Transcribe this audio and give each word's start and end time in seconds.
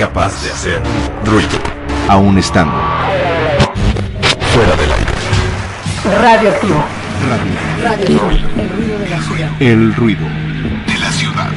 capaz 0.00 0.42
de 0.42 0.50
hacer 0.50 0.80
ruido. 1.26 1.58
Aún 2.08 2.38
estando 2.38 2.72
Fuera 4.54 4.74
del 4.74 4.90
aire. 4.92 5.12
Radioactivo. 6.22 6.82
el 9.60 9.94
ruido. 9.94 10.24
De 10.86 10.98
la 10.98 11.12
ciudad. 11.12 11.50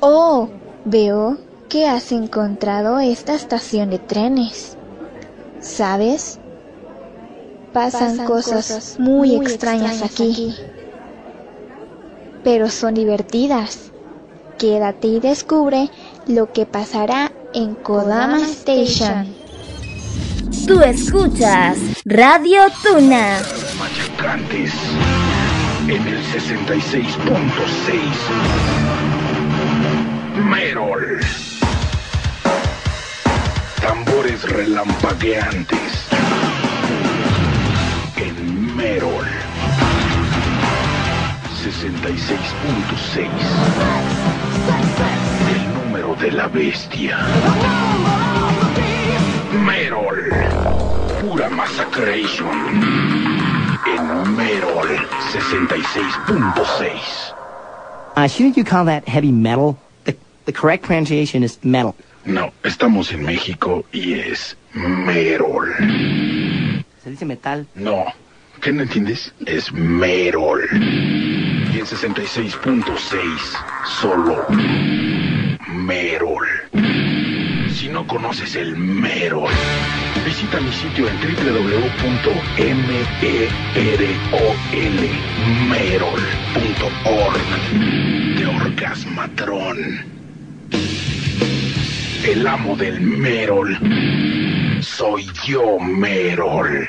Oh, 0.00 0.48
veo 0.86 1.36
que 1.68 1.86
has 1.86 2.12
encontrado 2.12 2.98
esta 2.98 3.34
estación 3.34 3.90
de 3.90 3.98
trenes. 3.98 4.78
¿Sabes? 5.60 6.40
Pasan, 7.74 8.24
cosas, 8.24 8.96
muy, 8.98 9.36
extrañas, 9.36 10.00
aquí. 10.00 10.54
Pero 12.42 12.70
son 12.70 12.94
divertidas. 12.94 13.92
Quédate 14.58 15.08
y 15.08 15.20
descubre 15.20 15.90
lo 16.26 16.52
que 16.52 16.66
pasará 16.66 17.32
en 17.52 17.74
Kodama 17.74 18.40
Station. 18.42 19.34
Tú 20.66 20.80
escuchas 20.80 21.78
Radio 22.04 22.62
Tuna. 22.82 23.40
Machacantes. 23.78 24.72
En 25.88 26.06
el 26.06 26.22
66.6. 26.24 27.14
Merol. 30.48 31.20
Tambores 33.82 34.42
relampagueantes. 34.44 36.08
En 38.16 38.76
Merol. 38.76 39.33
66.6. 41.80 43.28
El 45.54 45.62
número 45.74 46.14
de 46.14 46.30
la 46.30 46.46
bestia. 46.48 47.18
Merol. 49.64 50.30
Pura 51.20 51.48
Massacration. 51.50 52.48
En 53.86 54.36
Merol 54.36 54.88
66.6. 55.32 57.34
Uh, 58.16 58.28
shouldn't 58.28 58.56
you 58.56 58.62
call 58.64 58.84
that 58.84 59.06
heavy 59.08 59.32
metal? 59.32 59.76
The, 60.04 60.16
the 60.44 60.52
correct 60.52 60.84
pronunciation 60.84 61.42
is 61.42 61.58
metal. 61.64 61.96
No, 62.24 62.52
estamos 62.62 63.12
en 63.12 63.24
México 63.24 63.84
y 63.92 64.14
es 64.14 64.56
Merol. 64.72 65.74
Se 67.02 67.10
dice 67.10 67.24
metal. 67.26 67.66
No, 67.74 68.06
¿qué 68.62 68.72
no 68.72 68.82
entiendes? 68.82 69.32
Es 69.44 69.70
Merol. 69.72 70.62
En 71.84 71.90
66.6, 71.90 73.58
solo 74.00 74.46
Merol. 75.68 76.46
Si 77.74 77.90
no 77.90 78.06
conoces 78.06 78.56
el 78.56 78.74
Merol, 78.74 79.52
visita 80.24 80.60
mi 80.62 80.72
sitio 80.72 81.06
en 81.06 81.20
www.merol.org 81.20 81.98
de 88.38 88.46
Orgasmatron. 88.46 89.76
El 92.24 92.46
amo 92.46 92.76
del 92.76 92.98
Merol. 93.02 93.76
Soy 94.80 95.26
yo, 95.46 95.78
Merol. 95.80 96.88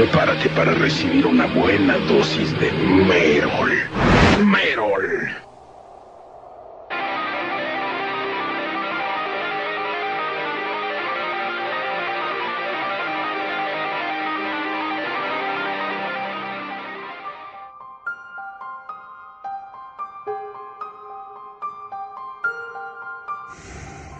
Prepárate 0.00 0.48
para 0.56 0.72
recibir 0.72 1.26
una 1.26 1.44
buena 1.44 1.98
dosis 1.98 2.58
de 2.58 2.72
Merol. 2.72 3.70
Merol. 4.46 5.28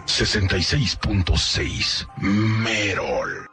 Sesenta 0.05 0.57
y 0.59 0.61
seis 0.61 0.95
punto 0.95 1.35
seis 1.35 2.07
Merol. 2.17 3.50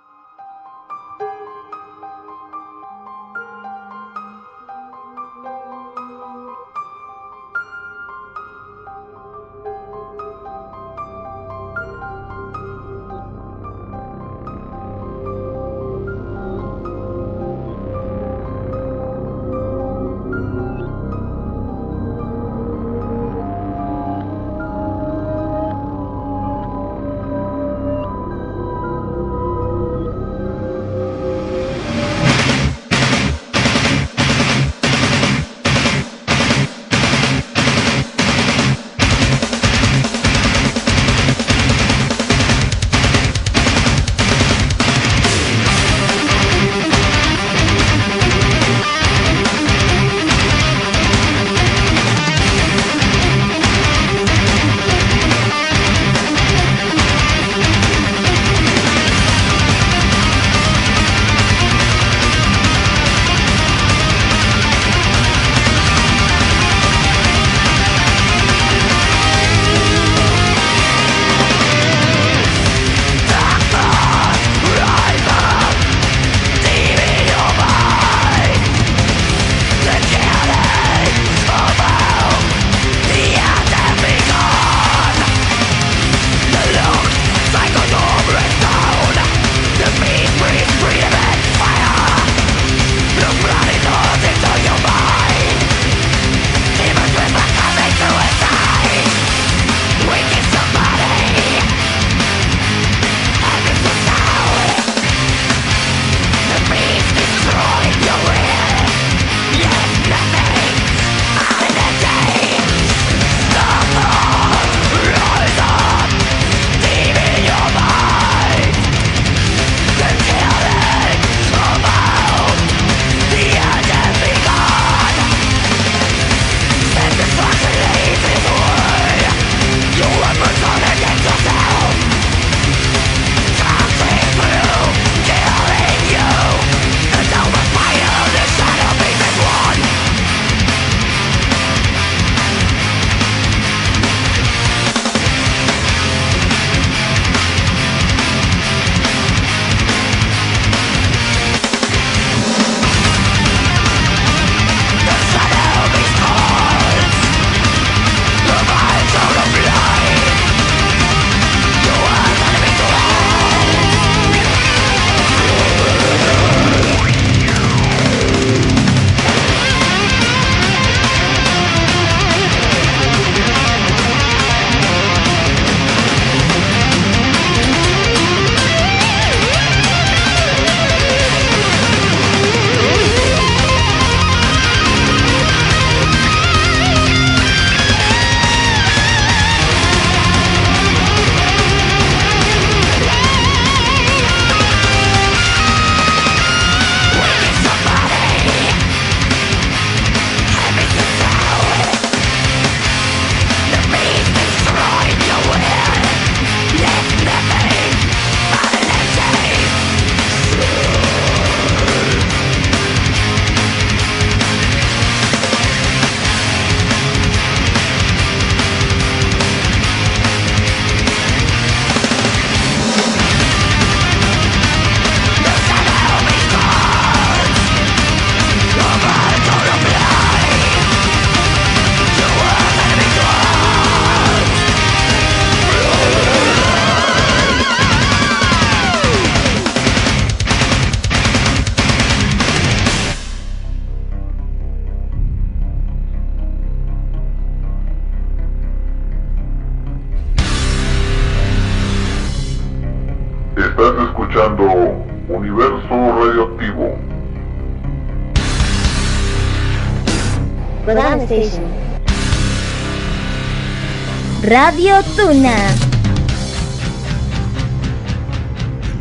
En 265.20 265.42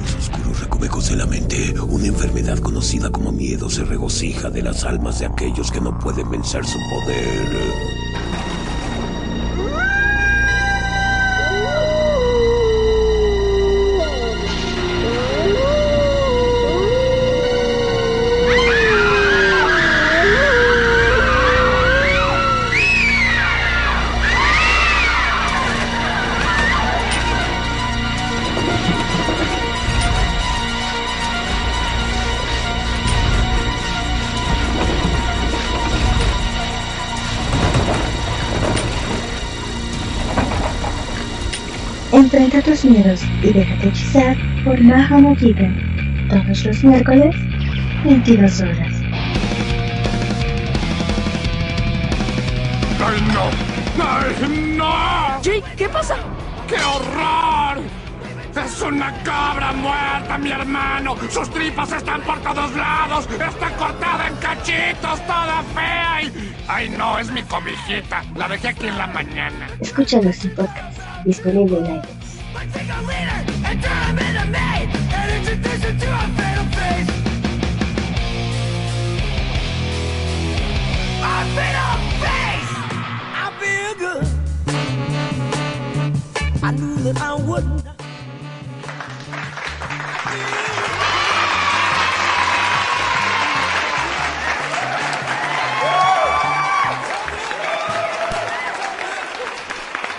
los 0.01 0.15
oscuros 0.15 0.59
recovecos 0.61 1.09
de 1.09 1.15
la 1.15 1.27
mente, 1.27 1.75
una 1.79 2.07
enfermedad 2.07 2.57
conocida 2.57 3.11
como 3.11 3.31
miedo 3.31 3.69
se 3.69 3.83
regocija 3.83 4.49
de 4.49 4.63
las 4.63 4.83
almas 4.83 5.19
de 5.19 5.27
aquellos 5.27 5.71
que 5.71 5.79
no 5.79 5.99
pueden 5.99 6.31
vencer 6.31 6.65
su 6.65 6.79
poder. 6.89 7.56
Hechizar 43.87 44.37
por 44.63 44.79
Maha 44.81 45.17
Mojita. 45.17 45.69
Todos 46.29 46.65
los 46.65 46.83
miércoles, 46.83 47.35
22 48.03 48.61
horas. 48.61 48.93
¡Ay, 52.99 53.21
no! 53.33 54.03
¡Ay, 54.03 54.75
no! 54.75 55.41
Jake, 55.41 55.63
¿qué 55.77 55.89
pasa? 55.89 56.15
¡Qué 56.67 56.75
horror! 56.75 57.83
¡Es 58.65 58.81
una 58.81 59.13
cabra 59.23 59.71
muerta, 59.71 60.37
mi 60.37 60.51
hermano! 60.51 61.15
¡Sus 61.29 61.49
tripas 61.49 61.91
están 61.91 62.21
por 62.21 62.39
todos 62.39 62.75
lados! 62.75 63.27
¡Está 63.31 63.69
cortada 63.77 64.27
en 64.27 64.35
cachitos, 64.37 65.25
toda 65.25 65.63
fea! 65.73 66.23
Y... 66.23 66.53
¡Ay, 66.67 66.89
no! 66.89 67.19
Es 67.19 67.31
mi 67.31 67.43
cobijita. 67.43 68.23
La 68.35 68.47
dejé 68.49 68.69
aquí 68.69 68.87
en 68.87 68.97
la 68.97 69.07
mañana. 69.07 69.67
Escúchanos 69.79 70.43
en 70.43 70.55
podcast, 70.55 70.99
disponible 71.23 71.77
en 71.77 72.16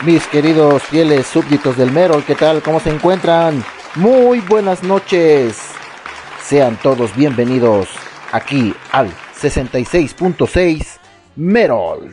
Mis 0.09 0.27
queridos 0.27 0.83
fieles 0.85 1.27
súbditos 1.27 1.77
del 1.77 1.93
Merol, 1.93 2.25
¿qué 2.25 2.35
tal? 2.35 2.62
¿Cómo 2.62 2.81
se 2.81 2.88
encuentran? 2.88 3.62
Muy 3.95 4.41
buenas 4.41 4.83
noches. 4.83 5.61
Sean 6.43 6.79
todos 6.83 7.15
bienvenidos 7.15 7.91
aquí 8.33 8.75
al 8.91 9.11
66.6 9.38 10.97
Merol. 11.37 12.11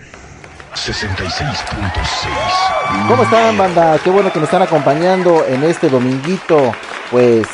66.6. 0.74 3.08
¿Cómo 3.08 3.24
están, 3.24 3.58
banda? 3.58 3.98
Qué 4.04 4.10
bueno 4.10 4.30
que 4.30 4.40
nos 4.40 4.50
están 4.50 4.64
acompañando 4.64 5.46
en 5.48 5.64
este 5.64 5.88
dominguito. 5.88 6.74
Pues, 7.10 7.48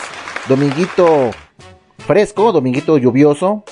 dominguito 0.48 1.30
fresco, 2.00 2.52
dominguito 2.52 2.98
lluvioso. 2.98 3.64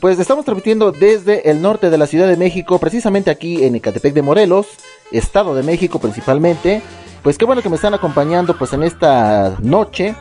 Pues 0.00 0.18
estamos 0.18 0.44
transmitiendo 0.44 0.92
desde 0.92 1.50
el 1.50 1.62
norte 1.62 1.90
de 1.90 1.98
la 1.98 2.06
Ciudad 2.06 2.28
de 2.28 2.36
México, 2.36 2.78
precisamente 2.78 3.30
aquí 3.30 3.64
en 3.64 3.74
Ecatepec 3.74 4.14
de 4.14 4.22
Morelos, 4.22 4.66
Estado 5.12 5.54
de 5.54 5.62
México 5.62 5.98
principalmente. 5.98 6.82
Pues 7.22 7.38
qué 7.38 7.44
bueno 7.44 7.62
que 7.62 7.70
me 7.70 7.76
están 7.76 7.94
acompañando 7.94 8.56
pues 8.56 8.72
en 8.72 8.82
esta 8.82 9.56
noche 9.62 10.14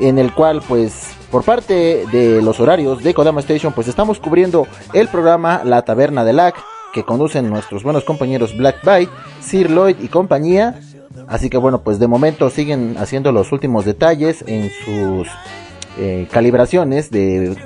en 0.00 0.18
el 0.18 0.34
cual 0.34 0.62
pues 0.66 1.08
por 1.30 1.44
parte 1.44 2.06
de 2.10 2.42
los 2.42 2.60
horarios 2.60 3.02
de 3.02 3.14
Kodama 3.14 3.40
Station 3.40 3.72
pues 3.72 3.88
estamos 3.88 4.18
cubriendo 4.18 4.66
el 4.92 5.08
programa 5.08 5.62
La 5.64 5.82
Taberna 5.82 6.24
de 6.24 6.32
Lac 6.32 6.56
que 6.92 7.04
conducen 7.04 7.48
nuestros 7.48 7.82
buenos 7.82 8.04
compañeros 8.04 8.56
Black 8.56 8.80
Bite, 8.82 9.12
Sir 9.40 9.70
Lloyd 9.70 9.96
y 10.00 10.08
compañía. 10.08 10.80
Así 11.28 11.48
que 11.48 11.56
bueno, 11.56 11.82
pues 11.82 11.98
de 11.98 12.08
momento 12.08 12.50
siguen 12.50 12.96
haciendo 12.98 13.32
los 13.32 13.52
últimos 13.52 13.84
detalles 13.84 14.44
en 14.46 14.70
sus 14.84 15.28
eh, 15.98 16.26
calibraciones 16.30 17.10
de, 17.10 17.56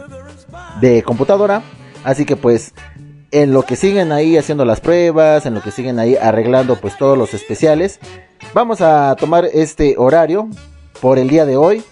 de 0.81 1.03
computadora. 1.03 1.63
Así 2.05 2.25
que 2.25 2.37
pues 2.37 2.75
en 3.31 3.53
lo 3.53 3.63
que 3.63 3.77
siguen 3.77 4.13
ahí 4.13 4.37
haciendo 4.37 4.65
las 4.65 4.81
pruebas, 4.81 5.47
en 5.47 5.55
lo 5.55 5.63
que 5.63 5.71
siguen 5.71 5.99
ahí 5.99 6.17
arreglando 6.17 6.77
pues 6.77 6.97
todos 6.97 7.19
los 7.19 7.35
especiales, 7.35 7.99
vamos 8.53 8.81
a 8.81 9.17
tomar 9.19 9.45
este 9.53 9.97
horario 9.99 10.49
por 11.01 11.19
el 11.19 11.29
día 11.29 11.45
de 11.45 11.57
hoy. 11.57 11.83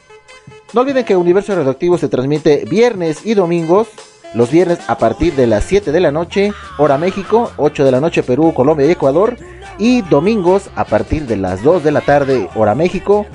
No 0.73 0.83
olviden 0.83 1.05
que 1.05 1.17
Universo 1.17 1.55
Radioactivo 1.55 1.99
se 1.99 2.09
transmite 2.09 2.65
viernes 2.65 3.27
y 3.27 3.35
domingos. 3.35 3.89
Los 4.35 4.51
viernes 4.51 4.79
a 4.89 4.97
partir 4.97 5.35
de 5.35 5.47
las 5.47 5.65
7 5.65 5.93
de 5.93 6.01
la 6.01 6.11
noche, 6.11 6.55
hora 6.79 6.97
México, 6.97 7.51
8 7.59 7.85
de 7.85 7.91
la 7.91 8.01
noche 8.01 8.23
Perú, 8.23 8.55
Colombia 8.55 8.87
y 8.87 8.93
Ecuador. 8.93 9.37
Y 9.79 10.01
domingos 10.03 10.71
a 10.75 10.85
partir 10.85 11.27
de 11.27 11.37
las 11.37 11.63
2 11.63 11.85
de 11.85 11.93
la 11.93 12.01
tarde, 12.01 12.49
hora 12.55 12.75
México, 12.75 13.27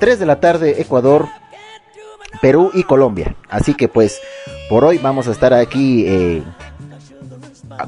3 0.00 0.18
de 0.18 0.26
la 0.26 0.40
tarde 0.40 0.80
Ecuador, 0.80 1.28
Perú 2.40 2.72
y 2.74 2.82
Colombia. 2.82 3.36
Así 3.48 3.74
que 3.74 3.86
pues 3.86 4.20
por 4.68 4.84
hoy 4.84 4.98
vamos 4.98 5.28
a 5.28 5.32
estar 5.32 5.52
aquí 5.52 6.04
eh, 6.06 6.42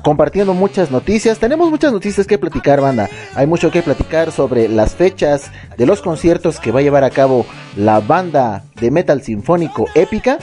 compartiendo 0.03 0.55
muchas 0.55 0.91
noticias. 0.91 1.39
Tenemos 1.39 1.71
muchas 1.71 1.93
noticias 1.93 2.27
que 2.27 2.39
platicar, 2.39 2.81
banda. 2.81 3.09
Hay 3.35 3.47
mucho 3.47 3.71
que 3.71 3.83
platicar 3.83 4.33
sobre 4.33 4.69
las 4.69 4.95
fechas 4.95 5.51
de 5.77 5.87
los 5.87 6.03
conciertos 6.03 6.61
que 6.61 6.73
va 6.73 6.81
a 6.81 6.83
llevar 6.83 7.05
a 7.05 7.11
cabo 7.11 7.47
la 7.77 8.01
banda 8.01 8.65
de 8.81 8.91
metal 8.91 9.23
sinfónico 9.23 9.87
épica. 9.95 10.39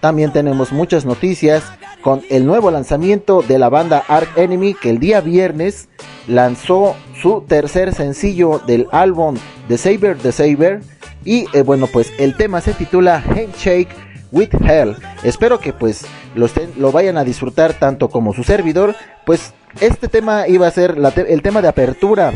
También 0.00 0.32
tenemos 0.32 0.72
muchas 0.72 1.04
noticias 1.04 1.62
con 2.02 2.22
el 2.30 2.46
nuevo 2.46 2.70
lanzamiento 2.70 3.42
de 3.42 3.58
la 3.58 3.68
banda 3.68 4.04
Arc 4.08 4.36
Enemy 4.36 4.74
que 4.74 4.90
el 4.90 4.98
día 4.98 5.20
viernes 5.20 5.88
lanzó 6.26 6.94
su 7.20 7.44
tercer 7.46 7.94
sencillo 7.94 8.60
del 8.66 8.86
álbum 8.92 9.36
The 9.68 9.78
Saber 9.78 10.16
The 10.16 10.32
Saber. 10.32 10.80
Y 11.24 11.46
eh, 11.52 11.62
bueno, 11.62 11.88
pues 11.88 12.12
el 12.18 12.36
tema 12.36 12.60
se 12.60 12.72
titula 12.72 13.22
Handshake 13.26 13.88
with 14.32 14.50
Hell. 14.64 14.96
Espero 15.22 15.60
que 15.60 15.72
pues 15.72 16.04
lo, 16.34 16.92
vayan 16.92 17.16
a 17.16 17.24
disfrutar 17.24 17.74
tanto 17.74 18.08
como 18.08 18.32
su 18.32 18.44
servidor. 18.44 18.94
Pues 19.24 19.52
este 19.80 20.08
tema 20.08 20.48
iba 20.48 20.66
a 20.66 20.70
ser 20.70 20.96
el 21.28 21.42
tema 21.42 21.62
de 21.62 21.68
apertura 21.68 22.32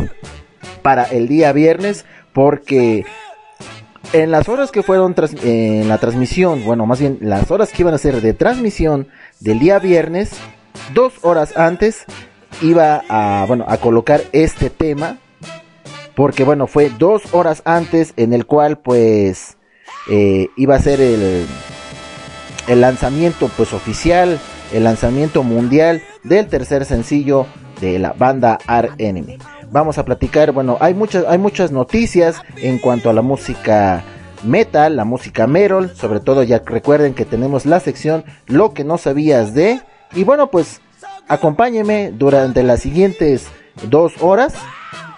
para 0.82 1.04
el 1.04 1.28
día 1.28 1.52
viernes. 1.52 2.04
Porque 2.32 3.04
en 4.12 4.30
las 4.30 4.48
horas 4.48 4.70
que 4.70 4.82
fueron 4.82 5.14
en 5.42 5.88
la 5.88 5.98
transmisión, 5.98 6.64
bueno, 6.64 6.86
más 6.86 7.00
bien 7.00 7.18
las 7.20 7.50
horas 7.50 7.70
que 7.70 7.82
iban 7.82 7.94
a 7.94 7.98
ser 7.98 8.20
de 8.20 8.32
transmisión 8.32 9.08
del 9.40 9.58
día 9.58 9.78
viernes, 9.78 10.30
dos 10.94 11.12
horas 11.22 11.56
antes 11.56 12.04
iba 12.62 13.02
a, 13.08 13.44
bueno, 13.46 13.64
a 13.68 13.76
colocar 13.76 14.22
este 14.32 14.70
tema. 14.70 15.18
Porque 16.14 16.44
bueno, 16.44 16.66
fue 16.66 16.90
dos 16.98 17.22
horas 17.32 17.62
antes 17.64 18.12
en 18.16 18.34
el 18.34 18.44
cual 18.44 18.78
pues 18.78 19.56
eh, 20.10 20.48
iba 20.56 20.74
a 20.74 20.78
ser 20.78 21.00
el, 21.00 21.46
el 22.66 22.80
lanzamiento 22.80 23.50
pues 23.56 23.72
oficial, 23.72 24.38
el 24.72 24.84
lanzamiento 24.84 25.42
mundial 25.42 26.02
del 26.22 26.46
tercer 26.48 26.84
sencillo 26.84 27.46
de 27.80 27.98
la 27.98 28.12
banda 28.12 28.58
Art 28.66 28.92
Enemy. 28.98 29.38
Vamos 29.70 29.98
a 29.98 30.04
platicar, 30.04 30.52
bueno, 30.52 30.76
hay 30.80 30.94
muchas, 30.94 31.24
hay 31.26 31.38
muchas 31.38 31.72
noticias 31.72 32.42
en 32.56 32.78
cuanto 32.78 33.10
a 33.10 33.12
la 33.12 33.22
música 33.22 34.04
metal, 34.44 34.96
la 34.96 35.04
música 35.04 35.46
Merol, 35.46 35.94
sobre 35.94 36.20
todo 36.20 36.42
ya 36.42 36.62
recuerden 36.64 37.14
que 37.14 37.24
tenemos 37.24 37.64
la 37.66 37.80
sección 37.80 38.24
Lo 38.46 38.74
que 38.74 38.84
no 38.84 38.98
sabías 38.98 39.54
de. 39.54 39.80
Y 40.14 40.24
bueno, 40.24 40.50
pues 40.50 40.80
acompáñenme 41.28 42.12
durante 42.12 42.62
las 42.62 42.80
siguientes 42.80 43.46
dos 43.88 44.14
horas. 44.20 44.54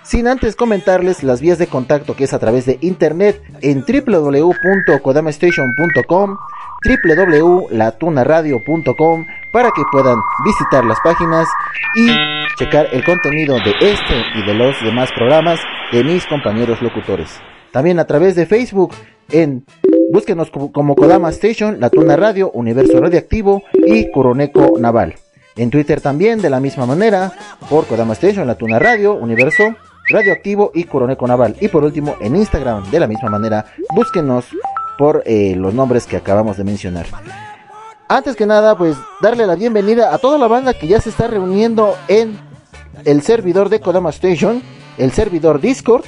Sin 0.05 0.29
antes 0.29 0.55
comentarles 0.55 1.23
las 1.23 1.41
vías 1.41 1.59
de 1.59 1.67
contacto 1.67 2.15
que 2.15 2.25
es 2.25 2.35
a 2.35 2.39
través 2.39 2.67
de 2.67 2.77
internet 2.83 3.41
en 3.63 3.87
www.kodamestation.com 3.87 6.37
www.latunaradio.com 6.85 9.27
para 9.51 9.71
que 9.71 9.81
puedan 9.91 10.19
visitar 10.45 10.85
las 10.85 11.01
páginas 11.01 11.49
y 11.97 12.11
checar 12.59 12.89
el 12.93 13.03
contenido 13.05 13.57
de 13.57 13.71
este 13.81 14.23
y 14.35 14.43
de 14.47 14.53
los 14.53 14.79
demás 14.83 15.11
programas 15.17 15.59
de 15.93 16.05
mis 16.05 16.27
compañeros 16.27 16.83
locutores. 16.83 17.41
También 17.73 17.99
a 17.99 18.05
través 18.05 18.35
de 18.35 18.45
Facebook 18.45 18.93
en 19.31 19.65
búsquenos 20.13 20.51
como, 20.51 20.95
Kodama 20.95 21.31
Station, 21.31 21.81
La 21.81 21.89
Tuna 21.89 22.17
Radio, 22.17 22.51
Universo 22.51 23.01
Radioactivo 23.01 23.63
y 23.73 24.13
Coroneco 24.13 24.79
Naval. 24.79 25.15
En 25.57 25.71
Twitter 25.71 26.03
también 26.03 26.43
de 26.43 26.51
la 26.51 26.61
misma 26.61 26.85
manera, 26.85 27.33
por 27.71 27.87
Kodama 27.87 28.13
Station, 28.13 28.47
La 28.47 28.57
Tuna 28.57 28.79
Radio, 28.79 29.15
Universo 29.15 29.75
Radioactivo 30.09 30.71
y 30.75 30.85
Coroneco 30.85 31.27
Naval. 31.27 31.57
Y 31.61 31.69
por 31.69 31.85
último, 31.85 32.17
en 32.21 32.37
Instagram 32.37 32.91
de 32.91 33.01
la 33.01 33.07
misma 33.07 33.31
manera, 33.31 33.67
búsquenos 33.95 34.47
por 34.99 35.23
eh, 35.27 35.55
los 35.57 35.75
nombres 35.75 36.07
que 36.07 36.17
acabamos 36.17 36.57
de 36.57 36.65
mencionar. 36.65 37.07
Antes 38.09 38.37
que 38.37 38.47
nada, 38.47 38.77
pues 38.77 38.97
darle 39.21 39.47
la 39.47 39.55
bienvenida 39.55 40.15
a 40.15 40.19
toda 40.19 40.39
la 40.39 40.47
banda 40.47 40.75
que 40.75 40.87
ya 40.87 41.01
se 41.01 41.09
está 41.09 41.27
reuniendo 41.27 41.97
en 42.09 42.39
el 43.05 43.23
servidor 43.23 43.71
de 43.71 43.81
Kodama 43.81 44.11
Station, 44.11 44.63
el 44.99 45.11
servidor 45.13 45.61
Discord, 45.61 46.05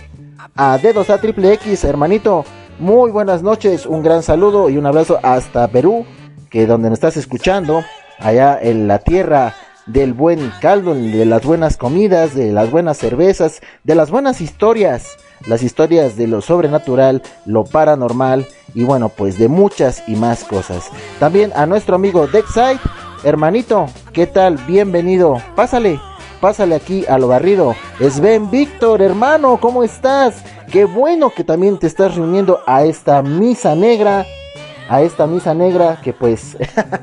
a 0.55 0.79
Dedos 0.79 1.11
a 1.11 1.19
Triple 1.19 1.53
X, 1.55 1.85
hermanito. 1.85 2.45
Muy 2.79 3.11
buenas 3.11 3.43
noches, 3.43 3.87
un 3.87 4.03
gran 4.03 4.23
saludo 4.23 4.69
y 4.69 4.76
un 4.76 4.87
abrazo 4.87 5.19
hasta 5.23 5.67
Perú, 5.69 6.05
que 6.50 6.67
donde 6.67 6.91
nos 6.91 6.99
estás 6.99 7.17
escuchando, 7.17 7.83
allá 8.19 8.59
en 8.61 8.87
la 8.87 8.99
tierra 8.99 9.55
del 9.87 10.12
buen 10.12 10.52
caldo, 10.61 10.95
de 10.95 11.25
las 11.25 11.45
buenas 11.45 11.76
comidas, 11.76 12.35
de 12.35 12.52
las 12.52 12.71
buenas 12.71 12.99
cervezas, 12.99 13.61
de 13.85 13.95
las 13.95 14.11
buenas 14.11 14.40
historias, 14.40 15.16
las 15.47 15.62
historias 15.62 16.16
de 16.16 16.26
lo 16.26 16.40
sobrenatural, 16.40 17.23
lo 17.45 17.64
paranormal 17.64 18.47
y 18.75 18.85
bueno, 18.85 19.09
pues 19.09 19.38
de 19.38 19.49
muchas 19.49 20.02
y 20.09 20.16
más 20.16 20.45
cosas. 20.45 20.90
También 21.21 21.52
a 21.55 21.66
nuestro 21.66 21.97
amigo 21.97 22.26
Dexide, 22.26 22.81
hermanito, 23.25 23.87
¿qué 24.12 24.26
tal? 24.26 24.57
Bienvenido, 24.66 25.40
pásale. 25.55 26.00
Pásale 26.40 26.75
aquí 26.75 27.07
a 27.07 27.19
lo 27.19 27.28
barrido. 27.28 27.75
Sven 27.99 28.50
Víctor, 28.50 29.00
hermano, 29.00 29.59
¿cómo 29.59 29.83
estás? 29.83 30.45
Qué 30.71 30.85
bueno 30.85 31.31
que 31.31 31.45
también 31.45 31.78
te 31.78 31.87
estás 31.87 32.14
reuniendo 32.14 32.61
a 32.66 32.85
esta 32.85 33.23
misa 33.23 33.75
negra. 33.75 34.26
A 34.88 35.02
esta 35.02 35.26
misa 35.26 35.55
negra 35.55 35.99
que 36.02 36.12
pues, 36.12 36.57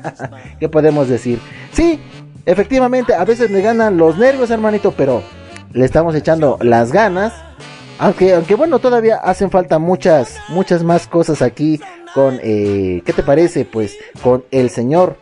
¿qué 0.60 0.68
podemos 0.68 1.08
decir? 1.08 1.40
Sí, 1.72 2.00
efectivamente, 2.46 3.14
a 3.14 3.24
veces 3.24 3.50
me 3.50 3.60
ganan 3.60 3.96
los 3.96 4.18
nervios, 4.18 4.50
hermanito, 4.50 4.92
pero 4.96 5.22
le 5.72 5.84
estamos 5.84 6.14
echando 6.14 6.58
las 6.60 6.92
ganas. 6.92 7.32
Aunque, 7.98 8.34
aunque 8.34 8.54
bueno, 8.54 8.78
todavía 8.80 9.16
hacen 9.16 9.50
falta 9.50 9.78
muchas, 9.78 10.38
muchas 10.48 10.82
más 10.82 11.06
cosas 11.06 11.42
aquí 11.42 11.80
con, 12.12 12.40
eh, 12.42 13.02
¿qué 13.04 13.12
te 13.12 13.22
parece? 13.22 13.64
Pues 13.64 13.96
con 14.22 14.44
el 14.50 14.70
señor, 14.70 15.16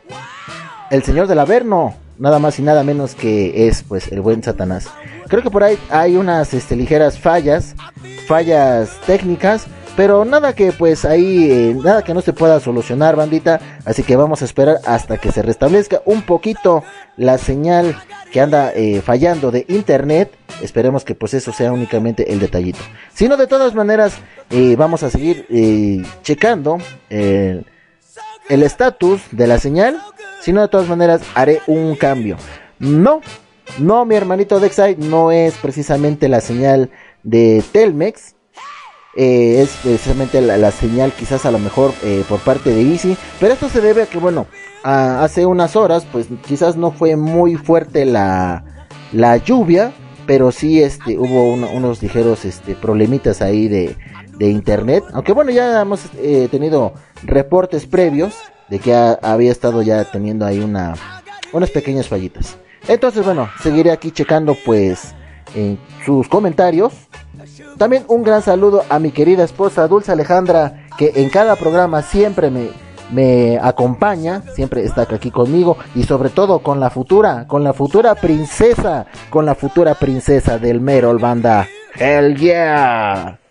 el 0.91 1.03
señor 1.03 1.27
del 1.27 1.39
Averno, 1.39 1.95
nada 2.19 2.39
más 2.39 2.59
y 2.59 2.63
nada 2.63 2.83
menos 2.83 3.15
que 3.15 3.67
es 3.67 3.83
pues 3.83 4.11
el 4.11 4.21
buen 4.21 4.43
Satanás. 4.43 4.89
Creo 5.29 5.43
que 5.43 5.51
por 5.51 5.65
ahí 5.65 5.79
hay 5.91 6.17
unas 6.17 6.55
este, 6.55 6.77
ligeras 6.77 7.19
fallas, 7.19 7.75
fallas 8.27 8.91
técnicas, 9.07 9.67
pero 9.97 10.25
nada 10.25 10.55
que 10.55 10.73
pues 10.73 11.05
ahí, 11.05 11.51
eh, 11.51 11.77
nada 11.83 12.03
que 12.03 12.15
no 12.15 12.21
se 12.23 12.33
pueda 12.33 12.61
solucionar, 12.61 13.17
bandita. 13.17 13.61
Así 13.85 14.03
que 14.03 14.17
vamos 14.17 14.43
a 14.43 14.45
esperar 14.45 14.79
hasta 14.87 15.19
que 15.19 15.33
se 15.33 15.43
restablezca 15.43 16.03
un 16.05 16.23
poquito 16.23 16.83
la 17.17 17.39
señal 17.39 17.97
que 18.33 18.41
anda 18.41 18.73
eh, 18.75 19.03
fallando 19.03 19.51
de 19.51 19.67
internet. 19.69 20.33
Esperemos 20.63 21.05
que 21.05 21.15
pues 21.15 21.35
eso 21.35 21.53
sea 21.53 21.73
únicamente 21.73 22.33
el 22.33 22.41
detallito. 22.41 22.81
Si 23.13 23.29
no, 23.29 23.37
de 23.37 23.47
todas 23.47 23.75
maneras, 23.75 24.15
eh, 24.51 24.77
vamos 24.77 25.03
a 25.03 25.11
seguir 25.11 25.47
checando 26.23 26.79
el 27.11 27.65
estatus 28.49 29.21
de 29.31 29.47
la 29.47 29.59
señal. 29.59 30.01
Si 30.41 30.53
no, 30.53 30.63
de 30.63 30.69
todas 30.69 30.89
maneras, 30.89 31.23
haré 31.35 31.61
un 31.67 31.97
cambio. 31.97 32.37
No, 32.79 33.21
no, 33.79 34.05
mi 34.05 34.15
hermanito 34.15 34.59
Dexide, 34.59 34.97
no 34.97 35.31
es 35.31 35.55
precisamente 35.55 36.29
la 36.29 36.41
señal 36.41 36.91
de 37.23 37.63
Telmex. 37.73 38.35
Eh, 39.15 39.61
es 39.63 39.71
precisamente 39.83 40.41
la, 40.41 40.57
la 40.57 40.71
señal 40.71 41.13
quizás 41.13 41.45
a 41.45 41.51
lo 41.51 41.59
mejor 41.59 41.93
eh, 42.03 42.25
por 42.29 42.41
parte 42.41 42.71
de 42.71 42.83
Easy. 42.93 43.17
Pero 43.41 43.53
esto 43.55 43.69
se 43.69 43.81
debe 43.81 44.03
a 44.03 44.07
que, 44.07 44.19
bueno, 44.19 44.47
hace 44.83 45.45
unas 45.47 45.77
horas, 45.77 46.07
pues 46.11 46.27
quizás 46.47 46.77
no 46.77 46.91
fue 46.93 47.17
muy 47.17 47.57
fuerte 47.57 48.05
la, 48.05 48.65
la 49.13 49.37
lluvia. 49.37 49.93
Pero 50.25 50.53
sí 50.53 50.81
este, 50.81 51.19
hubo 51.19 51.53
uno- 51.53 51.69
unos 51.73 52.01
ligeros 52.01 52.45
este, 52.45 52.75
problemitas 52.77 53.43
ahí 53.43 53.67
de, 53.67 53.97
de 54.39 54.49
internet. 54.51 55.03
Aunque 55.13 55.33
bueno, 55.33 55.51
ya 55.51 55.81
hemos 55.83 56.01
eh, 56.19 56.47
tenido 56.49 56.95
reportes 57.25 57.87
previos 57.87 58.35
de 58.69 58.79
que 58.79 58.95
ha- 58.95 59.19
había 59.21 59.51
estado 59.51 59.83
ya 59.83 60.05
teniendo 60.11 60.47
ahí 60.47 60.61
una, 60.61 60.95
unas 61.53 61.71
pequeñas 61.71 62.07
fallitas. 62.09 62.57
Entonces, 62.87 63.25
bueno, 63.25 63.49
seguiré 63.63 63.91
aquí 63.91 64.13
checando 64.13 64.57
pues 64.65 65.13
en 65.57 65.77
sus 66.07 66.29
comentarios. 66.29 66.93
También 67.79 68.05
un 68.09 68.23
gran 68.23 68.43
saludo 68.43 68.85
a 68.89 68.99
mi 68.99 69.11
querida 69.11 69.45
esposa 69.45 69.89
Dulce 69.89 70.13
Alejandra, 70.13 70.87
que 70.97 71.13
en 71.17 71.29
cada 71.31 71.57
programa 71.57 72.03
siempre 72.03 72.51
me, 72.51 72.69
me 73.11 73.59
acompaña, 73.59 74.43
siempre 74.55 74.85
está 74.85 75.03
aquí 75.03 75.31
conmigo 75.31 75.77
y 75.95 76.05
sobre 76.05 76.31
todo 76.31 76.61
con 76.61 76.81
la 76.81 76.91
futura, 76.91 77.47
con 77.47 77.65
la 77.65 77.73
futura 77.73 78.15
princesa, 78.15 79.07
con 79.31 79.47
la 79.47 79.55
futura 79.55 79.95
princesa 79.95 80.59
del 80.59 80.81
Merol 80.81 81.19
Banda. 81.19 81.67
Hell 81.95 82.37
yeah. 82.37 83.42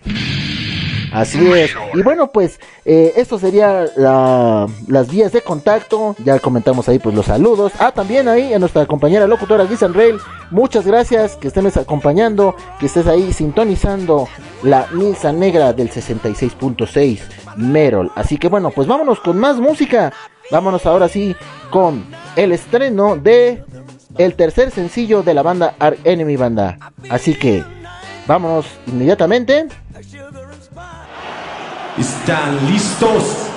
Así 1.11 1.45
es. 1.51 1.71
Y 1.93 2.01
bueno, 2.03 2.27
pues 2.31 2.59
eh, 2.85 3.13
esto 3.17 3.37
sería 3.37 3.85
la- 3.97 4.67
las 4.87 5.09
vías 5.09 5.31
de 5.31 5.41
contacto. 5.41 6.15
Ya 6.23 6.39
comentamos 6.39 6.87
ahí 6.89 6.99
pues 6.99 7.13
los 7.15 7.25
saludos. 7.25 7.73
Ah, 7.79 7.91
también 7.91 8.27
ahí 8.27 8.53
a 8.53 8.59
nuestra 8.59 8.85
compañera 8.85 9.27
locutora 9.27 9.65
Guisan 9.65 9.93
Rail. 9.93 10.17
Muchas 10.51 10.85
gracias 10.85 11.35
que 11.35 11.47
estés 11.49 11.77
acompañando, 11.77 12.55
que 12.79 12.85
estés 12.85 13.07
ahí 13.07 13.33
sintonizando 13.33 14.27
la 14.63 14.87
misa 14.93 15.31
negra 15.31 15.73
del 15.73 15.89
66.6 15.91 17.19
Merol. 17.57 18.11
Así 18.15 18.37
que 18.37 18.47
bueno, 18.47 18.71
pues 18.71 18.87
vámonos 18.87 19.19
con 19.19 19.37
más 19.37 19.57
música. 19.57 20.13
Vámonos 20.49 20.85
ahora 20.85 21.07
sí 21.07 21.35
con 21.69 22.05
el 22.35 22.51
estreno 22.51 23.15
de 23.15 23.63
el 24.17 24.35
tercer 24.35 24.71
sencillo 24.71 25.23
de 25.23 25.33
la 25.33 25.41
banda 25.43 25.75
Arc 25.79 25.99
Enemy 26.05 26.35
Banda. 26.35 26.77
Así 27.09 27.35
que 27.35 27.63
vámonos 28.27 28.65
inmediatamente. 28.87 29.67
¿Están 31.97 32.71
listos? 32.71 33.49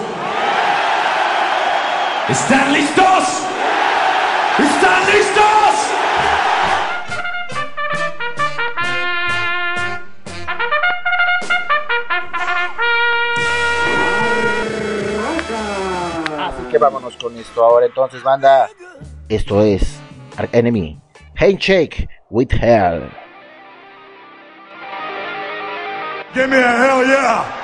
¿Están 2.28 2.72
listos? 2.72 3.42
¿Están 4.58 5.06
listos? 5.06 5.44
Así 16.38 16.62
que 16.70 16.78
vámonos 16.78 17.16
con 17.16 17.36
esto 17.38 17.64
ahora 17.64 17.86
entonces, 17.86 18.20
banda. 18.24 18.68
Esto 19.28 19.62
es 19.62 20.00
Arc 20.36 20.52
Enemy. 20.52 21.00
Handshake 21.36 22.08
with 22.30 22.50
Hell. 22.50 23.08
Give 26.34 26.48
me 26.48 26.56
a 26.56 26.76
hell 26.76 27.06
yeah! 27.06 27.63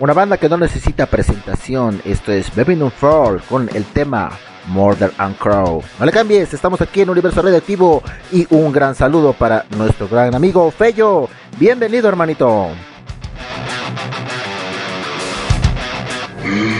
Una 0.00 0.14
banda 0.14 0.38
que 0.38 0.48
no 0.48 0.56
necesita 0.56 1.04
presentación, 1.04 2.00
esto 2.06 2.32
es 2.32 2.54
Bevin 2.54 2.80
on 2.80 2.90
Fall 2.90 3.42
con 3.42 3.68
el 3.74 3.84
tema 3.84 4.30
Murder 4.68 5.12
and 5.18 5.36
Crow. 5.36 5.82
No 5.98 6.06
le 6.06 6.10
cambies, 6.10 6.54
estamos 6.54 6.80
aquí 6.80 7.02
en 7.02 7.10
Universo 7.10 7.42
Radioactivo 7.42 8.02
y 8.32 8.46
un 8.48 8.72
gran 8.72 8.94
saludo 8.94 9.34
para 9.34 9.66
nuestro 9.76 10.08
gran 10.08 10.34
amigo 10.34 10.70
Fello. 10.70 11.28
Bienvenido, 11.58 12.08
hermanito. 12.08 12.68
Mm. 16.46 16.79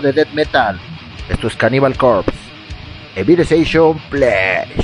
De 0.00 0.12
death 0.12 0.32
metal. 0.32 0.78
Esto 1.28 1.46
es 1.46 1.56
Cannibal 1.56 1.96
Corpse. 1.96 2.32
Evidenciation 3.14 3.98
Flash. 4.10 4.75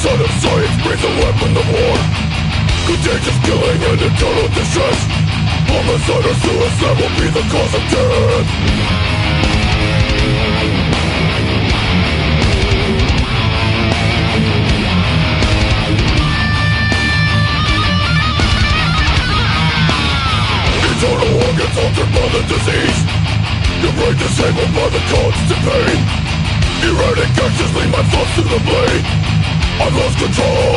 Side 0.00 0.18
of 0.18 0.32
science 0.40 0.76
breathes 0.80 1.04
a 1.04 1.12
weapon 1.20 1.52
of 1.60 1.66
war. 1.76 1.96
Contagious 2.88 3.36
killing 3.44 3.80
and 3.84 4.00
eternal 4.00 4.48
distress. 4.56 4.98
Homicide 5.68 6.24
or 6.24 6.36
suicide 6.40 6.96
will 6.96 7.14
be 7.20 7.28
the 7.28 7.44
cause 7.52 7.74
of 7.76 7.84
death. 7.92 8.48
Eternal 20.80 21.32
organs 21.44 21.76
altered 21.76 22.08
by 22.16 22.24
the 22.32 22.42
disease. 22.48 22.98
Your 23.84 23.92
brain 24.00 24.16
disabled 24.16 24.72
by 24.72 24.88
the 24.96 25.02
constant 25.12 25.60
pain. 25.60 26.00
Erratic 26.88 27.36
actions 27.36 27.72
lead 27.76 27.92
my 27.92 28.02
thoughts 28.08 28.34
to 28.36 28.42
the 28.48 28.60
blade 28.64 29.19
I've 29.80 29.96
lost 29.96 30.18
control, 30.18 30.76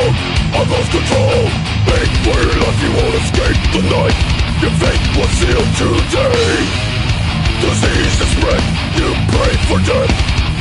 I've 0.56 0.72
lost 0.72 0.92
control 0.92 1.74
Make 1.86 2.16
for 2.24 2.40
your 2.40 2.58
life, 2.64 2.80
you 2.82 2.92
won't 2.96 3.16
escape 3.20 3.60
the 3.76 3.84
night. 3.92 4.18
Your 4.64 4.72
fate 4.80 5.06
was 5.20 5.30
sealed 5.36 5.72
today. 5.76 6.56
Disease 7.60 8.22
is 8.24 8.32
spread, 8.34 8.64
you 8.98 9.10
pray 9.36 9.54
for 9.68 9.80
death. 9.84 10.14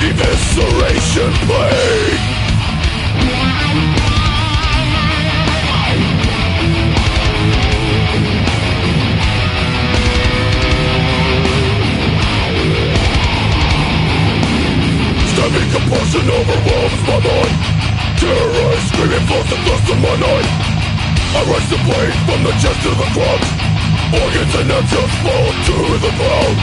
Evisceration 0.03 1.33
plague. 1.47 2.23
Stabbing 15.33 15.71
compulsion 15.71 16.31
overwhelms 16.31 17.03
my 17.07 17.21
mind 17.21 17.72
Terrorized, 18.23 18.87
screaming 18.95 19.27
flows 19.27 19.51
the 19.51 19.59
dust 19.67 19.87
of 19.91 19.99
my 19.99 20.15
night 20.15 20.47
I 21.35 21.43
rise 21.43 21.69
the 21.75 21.81
blade 21.83 22.15
from 22.23 22.47
the 22.47 22.55
chest 22.63 22.79
to 22.87 22.95
the 22.95 23.09
crotch 23.19 23.49
Organs 24.15 24.55
and 24.63 24.71
entrails 24.71 25.15
fall 25.27 25.51
to 25.51 25.77
the 25.99 26.13
ground 26.15 26.59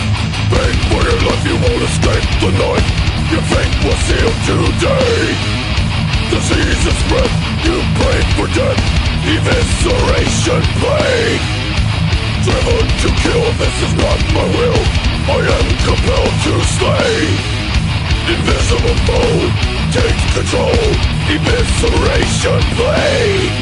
Beg 0.55 0.75
for 0.87 1.03
your 1.03 1.19
life, 1.19 1.43
you 1.43 1.59
won't 1.59 1.83
escape 1.83 2.27
the 2.39 2.51
night 2.55 2.85
Your 3.27 3.43
fate 3.51 3.75
was 3.83 3.99
sealed 4.07 4.39
today 4.47 5.19
Disease 6.31 6.79
is 6.79 6.97
spread, 7.03 7.31
you 7.67 7.75
pray 7.99 8.19
for 8.39 8.47
death 8.55 8.79
Evisceration 9.27 10.63
plague 10.79 11.43
Driven 12.47 12.87
to 13.03 13.09
kill, 13.19 13.45
this 13.59 13.75
is 13.83 13.93
not 13.99 14.19
my 14.31 14.47
will 14.47 14.79
I 15.27 15.43
am 15.43 15.67
compelled 15.83 16.35
to 16.39 16.53
slay 16.71 17.19
Invisible 18.31 18.95
foe 19.11 19.79
takes 19.91 20.23
control 20.39 21.08
Evisceration 21.29 22.59
play 22.73 23.53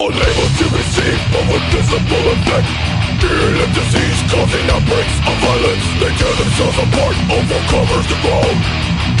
Unable 0.00 0.50
to 0.58 0.66
receive 0.74 1.22
a 1.38 1.58
visible 1.70 2.26
effect. 2.34 2.66
Fear 3.22 3.62
of 3.62 3.70
disease 3.78 4.20
causing 4.26 4.66
outbreaks 4.74 5.16
of 5.22 5.36
violence. 5.38 5.86
They 6.02 6.10
tear 6.18 6.34
themselves 6.34 6.78
apart 6.82 7.16
over 7.30 7.60
covers 7.70 8.06
the 8.10 8.18
ground 8.26 8.58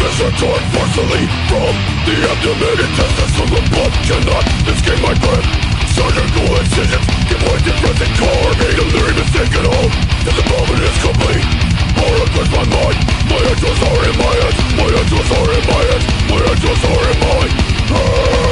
Pressure 0.02 0.34
torn 0.34 0.62
forcefully 0.74 1.24
from 1.46 1.72
the 2.10 2.14
abdomen. 2.26 2.74
Intestines 2.74 3.36
from 3.38 3.48
the 3.54 3.62
blood. 3.70 3.92
Cannot 4.02 4.44
escape 4.66 5.00
my 5.00 5.14
breath 5.14 5.75
Surgical 5.96 6.44
incisions 6.60 7.06
give 7.24 7.40
way 7.40 7.56
to 7.56 7.72
present 7.80 8.12
core 8.20 8.52
Made 8.60 8.76
delirium 8.76 9.16
is 9.16 9.30
taken 9.32 9.64
hold 9.64 9.92
Till 10.28 10.36
the 10.36 10.44
moment 10.52 10.80
is 10.84 10.96
complete 11.00 11.46
Horror 11.96 12.28
grips 12.36 12.52
my 12.52 12.64
mind 12.68 12.98
My 13.32 13.40
angels 13.40 13.80
are 13.80 14.02
in 14.04 14.16
my 14.20 14.34
head 14.36 14.54
My 14.76 14.88
angels 14.92 15.30
are 15.32 15.50
in 15.56 15.64
my 15.72 15.82
head. 15.88 16.02
My 16.28 16.40
angels 16.52 16.82
are 16.84 17.04
in 17.08 17.18
my 17.24 17.48
hands 17.48 17.92
ah! 17.96 18.45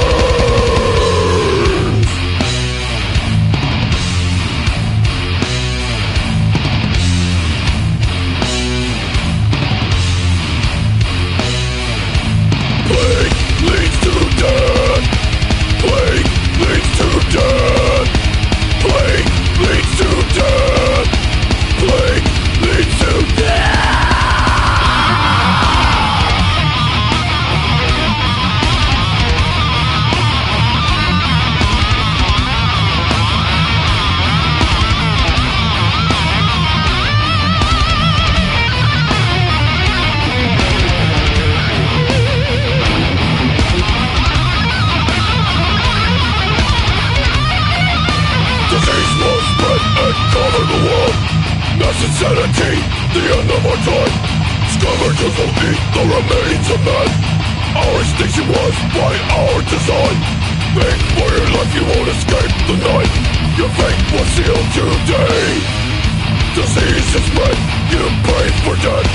Disease 66.64 67.14
is 67.14 67.24
spread, 67.28 67.58
you 67.92 68.00
pray 68.24 68.48
for 68.64 68.74
death 68.80 69.10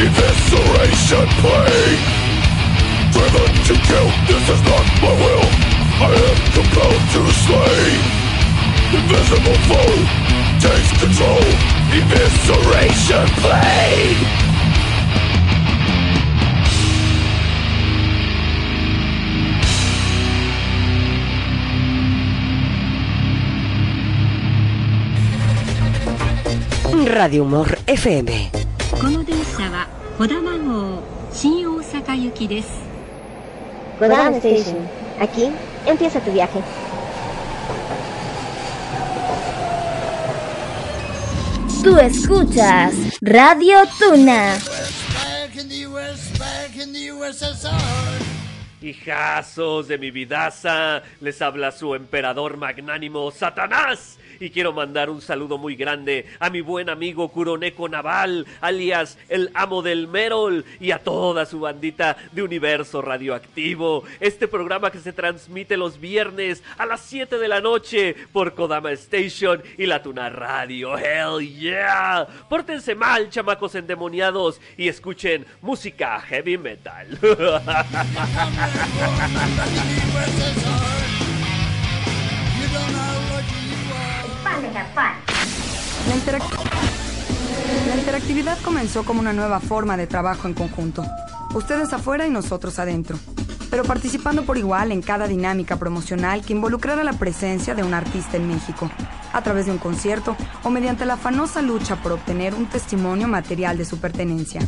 Evisceration 0.00 1.28
plague. 1.44 2.00
Driven 3.12 3.50
to 3.68 3.74
kill, 3.84 4.08
this 4.26 4.48
is 4.48 4.62
not 4.64 4.86
my 5.02 5.12
will. 5.12 5.46
I 6.00 6.16
am 6.16 6.38
compelled 6.56 7.04
to 7.12 7.20
slay. 7.44 7.84
Invisible 8.96 9.58
foe. 9.68 10.00
Takes 10.64 10.90
control. 10.98 11.44
Evisceration 11.92 13.28
Radio 27.04 27.42
Humor 27.42 27.78
FM. 27.86 28.50
Kodaman 33.98 34.34
Station. 34.36 34.88
Aquí 35.20 35.50
empieza 35.86 36.20
tu 36.20 36.32
viaje. 36.32 36.60
Tú 41.82 41.98
escuchas 41.98 42.94
Radio 43.20 43.76
Tuna. 43.98 44.56
Hijazos 48.80 49.88
de 49.88 49.98
mi 49.98 50.10
vidaza, 50.10 51.02
les 51.20 51.42
habla 51.42 51.70
su 51.70 51.94
emperador 51.94 52.56
magnánimo 52.56 53.30
Satanás 53.30 54.18
y 54.44 54.50
quiero 54.50 54.74
mandar 54.74 55.08
un 55.08 55.22
saludo 55.22 55.56
muy 55.56 55.74
grande 55.74 56.26
a 56.38 56.50
mi 56.50 56.60
buen 56.60 56.90
amigo 56.90 57.30
Kuroneko 57.30 57.88
Naval, 57.88 58.46
alias 58.60 59.16
el 59.30 59.50
amo 59.54 59.80
del 59.80 60.06
Merol, 60.06 60.66
y 60.80 60.90
a 60.90 60.98
toda 60.98 61.46
su 61.46 61.60
bandita 61.60 62.18
de 62.32 62.42
Universo 62.42 63.00
Radioactivo. 63.00 64.04
Este 64.20 64.46
programa 64.46 64.90
que 64.90 64.98
se 64.98 65.14
transmite 65.14 65.78
los 65.78 65.98
viernes 65.98 66.62
a 66.76 66.84
las 66.84 67.00
7 67.00 67.38
de 67.38 67.48
la 67.48 67.62
noche 67.62 68.14
por 68.34 68.52
Kodama 68.52 68.92
Station 68.92 69.62
y 69.78 69.86
la 69.86 70.02
Tuna 70.02 70.28
Radio. 70.28 70.98
Hell 70.98 71.40
yeah. 71.40 72.26
Pórtense 72.50 72.94
mal, 72.94 73.30
chamacos 73.30 73.74
endemoniados, 73.76 74.60
y 74.76 74.88
escuchen 74.88 75.46
música 75.62 76.20
heavy 76.20 76.58
metal. 76.58 77.18
La, 84.44 84.60
La 87.86 87.96
interactividad 87.96 88.58
comenzó 88.60 89.04
como 89.04 89.20
una 89.20 89.32
nueva 89.32 89.58
forma 89.58 89.96
de 89.96 90.06
trabajo 90.06 90.46
en 90.46 90.54
conjunto. 90.54 91.04
Ustedes 91.54 91.92
afuera 91.92 92.26
y 92.26 92.30
nosotros 92.30 92.78
adentro. 92.78 93.18
Pero 93.70 93.84
participando 93.84 94.44
por 94.44 94.58
igual 94.58 94.92
en 94.92 95.00
cada 95.02 95.26
dinámica 95.26 95.76
promocional 95.76 96.44
que 96.44 96.52
involucrara 96.52 97.02
la 97.04 97.14
presencia 97.14 97.74
de 97.74 97.82
un 97.82 97.94
artista 97.94 98.36
en 98.36 98.46
México, 98.46 98.90
a 99.32 99.42
través 99.42 99.66
de 99.66 99.72
un 99.72 99.78
concierto 99.78 100.36
o 100.62 100.70
mediante 100.70 101.06
la 101.06 101.14
afanosa 101.14 101.62
lucha 101.62 101.96
por 101.96 102.12
obtener 102.12 102.54
un 102.54 102.66
testimonio 102.66 103.26
material 103.26 103.78
de 103.78 103.84
su 103.84 103.98
pertenencia. 103.98 104.60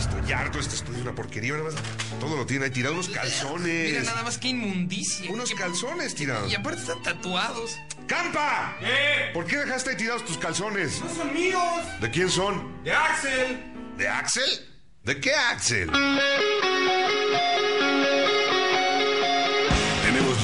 Estoy 0.00 0.32
harto, 0.32 0.58
este 0.58 0.76
estudio 0.76 0.96
es 0.96 1.02
una 1.02 1.14
porquería. 1.14 1.52
Nada 1.52 1.64
más, 1.64 1.74
todo 2.18 2.34
lo 2.34 2.46
tiene 2.46 2.64
ahí 2.64 2.70
tirado, 2.70 2.94
unos 2.94 3.10
calzones. 3.10 3.90
Mira 3.90 4.02
nada 4.02 4.22
más 4.22 4.38
que 4.38 4.48
inmundicia. 4.48 5.30
Unos 5.30 5.52
calzones 5.52 6.14
tirados. 6.14 6.50
Y 6.50 6.54
aparte 6.54 6.80
están 6.80 7.02
tatuados. 7.02 7.76
¡Campa! 8.06 8.76
¿Qué? 8.80 9.30
¿Por 9.34 9.44
qué 9.46 9.58
dejaste 9.58 9.90
ahí 9.90 9.96
tirados 9.96 10.24
tus 10.24 10.38
calzones? 10.38 11.00
No 11.00 11.14
son 11.14 11.34
míos. 11.34 12.00
¿De 12.00 12.10
quién 12.10 12.30
son? 12.30 12.82
De 12.82 12.92
Axel. 12.92 13.72
¿De 13.98 14.08
Axel? 14.08 14.68
¿De 15.04 15.20
qué 15.20 15.34
Axel? 15.34 15.90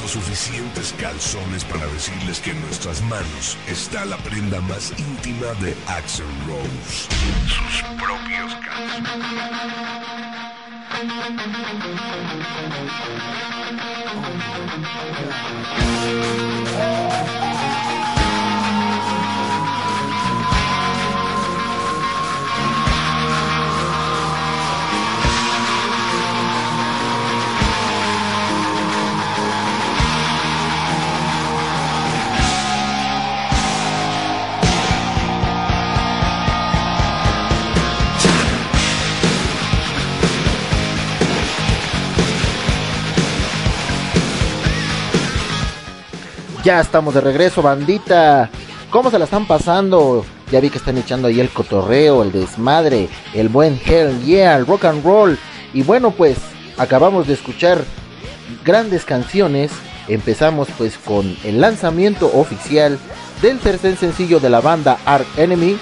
Suficientes 0.07 0.93
calzones 0.97 1.65
para 1.65 1.85
decirles 1.87 2.39
que 2.39 2.51
en 2.51 2.61
nuestras 2.61 3.01
manos 3.03 3.57
está 3.67 4.05
la 4.05 4.15
prenda 4.17 4.61
más 4.61 4.93
íntima 4.97 5.47
de 5.59 5.75
Axel 5.85 6.25
Rose. 6.47 7.09
Sus 7.45 7.83
propios 7.97 8.53
Ya 46.67 46.81
estamos 46.81 47.13
de 47.13 47.21
regreso, 47.21 47.61
bandita. 47.61 48.49
¿Cómo 48.89 49.09
se 49.09 49.17
la 49.17 49.23
están 49.23 49.47
pasando? 49.47 50.25
Ya 50.51 50.59
vi 50.59 50.69
que 50.69 50.79
están 50.79 50.97
echando 50.97 51.29
ahí 51.29 51.39
el 51.39 51.47
cotorreo, 51.47 52.23
el 52.23 52.33
desmadre, 52.33 53.07
el 53.33 53.47
buen 53.47 53.79
hell 53.85 54.21
yeah, 54.25 54.57
el 54.57 54.65
rock 54.65 54.83
and 54.83 55.01
roll. 55.01 55.39
Y 55.73 55.83
bueno, 55.83 56.11
pues 56.11 56.37
acabamos 56.77 57.25
de 57.25 57.35
escuchar 57.35 57.85
grandes 58.65 59.05
canciones. 59.05 59.71
Empezamos 60.09 60.67
pues 60.77 60.97
con 60.97 61.37
el 61.45 61.61
lanzamiento 61.61 62.29
oficial 62.33 62.99
del 63.41 63.59
tercer 63.59 63.95
sencillo 63.95 64.41
de 64.41 64.49
la 64.49 64.59
banda 64.59 64.97
Ark 65.05 65.25
Enemy 65.37 65.77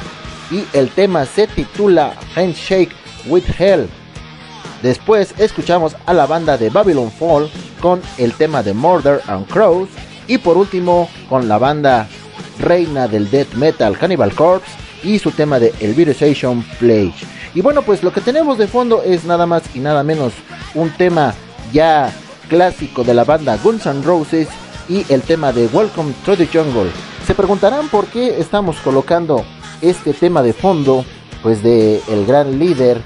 y 0.52 0.66
el 0.74 0.92
tema 0.92 1.26
se 1.26 1.48
titula 1.48 2.14
Handshake 2.36 2.92
with 3.26 3.46
Hell. 3.58 3.90
Después 4.84 5.34
escuchamos 5.40 5.96
a 6.06 6.14
la 6.14 6.28
banda 6.28 6.60
de 6.60 6.70
Babylon 6.70 7.12
Fall 7.12 7.50
con 7.82 8.04
el 8.20 8.34
tema 8.34 8.62
de 8.62 8.76
Murder 8.76 9.24
and 9.26 9.48
Crows 9.48 9.90
y 10.28 10.38
por 10.38 10.58
último 10.58 11.10
con 11.30 11.48
la 11.48 11.58
banda 11.58 12.08
reina 12.60 13.08
del 13.08 13.30
death 13.30 13.54
metal 13.54 13.98
Cannibal 13.98 14.34
Corpse 14.34 14.72
y 15.04 15.20
su 15.20 15.32
tema 15.32 15.60
de 15.60 15.74
Elvirization 15.80 16.64
Plage. 16.80 17.26
Y 17.54 17.62
bueno, 17.62 17.84
pues 17.84 18.04
lo 18.04 18.12
que 18.12 18.22
tenemos 18.22 18.58
de 18.58 18.68
fondo 18.68 19.04
es 19.04 19.24
nada 19.24 19.46
más 19.46 19.64
y 19.76 19.80
nada 19.80 20.04
menos 20.04 20.34
un 20.74 20.90
tema 20.92 21.34
ya 21.72 22.12
clásico 22.50 23.04
de 23.04 23.14
la 23.14 23.24
banda 23.24 23.58
Guns 23.64 23.86
N' 23.86 24.04
Roses 24.04 24.48
y 24.90 25.06
el 25.12 25.22
tema 25.22 25.52
de 25.52 25.68
Welcome 25.68 26.14
to 26.26 26.36
the 26.36 26.48
Jungle. 26.48 26.92
Se 27.26 27.34
preguntarán 27.34 27.88
por 27.90 28.08
qué 28.08 28.40
estamos 28.40 28.78
colocando 28.78 29.46
este 29.82 30.14
tema 30.14 30.44
de 30.44 30.54
fondo, 30.54 31.06
pues 31.42 31.64
de 31.64 32.02
el 32.08 32.26
gran 32.26 32.60
líder 32.60 33.02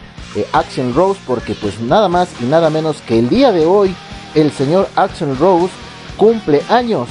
Axel 0.54 0.94
Rose, 0.94 1.20
porque 1.26 1.54
pues 1.54 1.80
nada 1.82 2.08
más 2.08 2.30
y 2.42 2.46
nada 2.46 2.70
menos 2.70 3.02
que 3.02 3.20
el 3.20 3.30
día 3.30 3.52
de 3.52 3.66
hoy 3.66 3.96
el 4.36 4.52
señor 4.52 4.88
Axel 4.96 5.38
Rose 5.38 5.74
cumple 6.20 6.62
años. 6.70 7.08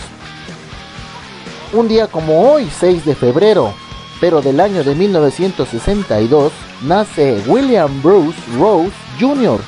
Un 1.72 1.88
día 1.88 2.06
como 2.06 2.52
hoy, 2.52 2.70
6 2.78 3.04
de 3.04 3.14
febrero, 3.16 3.74
pero 4.20 4.40
del 4.42 4.60
año 4.60 4.84
de 4.84 4.94
1962, 4.94 6.52
nace 6.82 7.42
William 7.46 8.02
Bruce 8.02 8.38
Rose 8.56 8.92
Jr. 9.18 9.60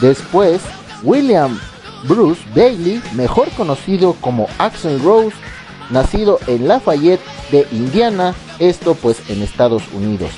Después, 0.00 0.60
William 1.02 1.58
Bruce 2.04 2.42
Bailey, 2.54 3.02
mejor 3.14 3.48
conocido 3.50 4.14
como 4.20 4.46
Axel 4.58 5.02
Rose, 5.02 5.36
nacido 5.90 6.38
en 6.46 6.68
Lafayette 6.68 7.22
de 7.50 7.66
Indiana, 7.72 8.34
esto 8.58 8.94
pues 8.94 9.22
en 9.30 9.42
Estados 9.42 9.82
Unidos. 9.94 10.30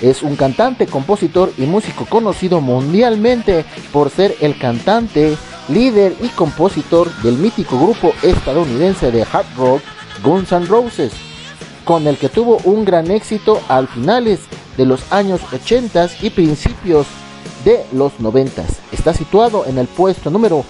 Es 0.00 0.22
un 0.22 0.36
cantante, 0.36 0.86
compositor 0.86 1.52
y 1.58 1.62
músico 1.62 2.06
conocido 2.06 2.60
mundialmente 2.60 3.64
por 3.92 4.10
ser 4.10 4.34
el 4.40 4.56
cantante, 4.58 5.36
líder 5.68 6.16
y 6.20 6.28
compositor 6.28 7.10
del 7.22 7.36
mítico 7.36 7.78
grupo 7.78 8.12
estadounidense 8.22 9.10
de 9.10 9.22
hard 9.22 9.46
rock 9.56 9.82
Guns 10.22 10.52
N' 10.52 10.66
Roses, 10.66 11.12
con 11.84 12.06
el 12.06 12.16
que 12.16 12.28
tuvo 12.28 12.58
un 12.64 12.84
gran 12.84 13.10
éxito 13.10 13.60
al 13.68 13.88
finales 13.88 14.40
de 14.76 14.86
los 14.86 15.12
años 15.12 15.40
80 15.52 16.08
y 16.22 16.30
principios 16.30 17.06
de 17.64 17.84
los 17.92 18.18
90. 18.20 18.64
Está 18.92 19.12
situado 19.12 19.66
en 19.66 19.78
el 19.78 19.86
puesto 19.86 20.30
número 20.30 20.64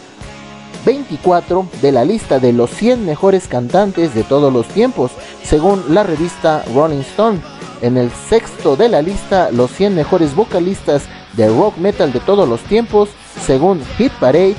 24 0.85 1.69
de 1.83 1.93
la 1.93 2.05
lista 2.05 2.39
de 2.39 2.53
los 2.53 2.71
100 2.71 3.05
mejores 3.05 3.49
cantantes 3.49 4.15
de 4.15 4.23
todos 4.25 4.53
los 4.53 4.67
tiempos, 4.69 5.13
según 5.43 5.83
la 5.89 6.03
revista 6.03 6.65
Rolling 6.75 7.01
Stone. 7.01 7.41
En 7.83 7.97
el 7.97 8.11
sexto 8.11 8.77
de 8.77 8.89
la 8.89 9.03
lista, 9.03 9.51
los 9.53 9.71
100 9.71 9.95
mejores 9.95 10.35
vocalistas 10.35 11.03
de 11.35 11.49
rock 11.49 11.77
metal 11.77 12.13
de 12.13 12.21
todos 12.21 12.49
los 12.49 12.61
tiempos, 12.63 13.11
según 13.45 13.81
Hit 13.97 14.13
Parade. 14.15 14.57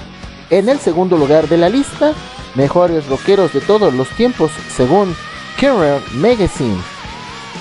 En 0.50 0.68
el 0.68 0.80
segundo 0.80 1.16
lugar 1.16 1.48
de 1.48 1.58
la 1.58 1.70
lista, 1.70 2.14
mejores 2.56 3.06
rockeros 3.08 3.54
de 3.54 3.62
todos 3.62 3.94
los 3.94 4.10
tiempos, 4.10 4.52
según 4.76 5.16
Kerrang 5.60 6.02
Magazine. 6.14 6.82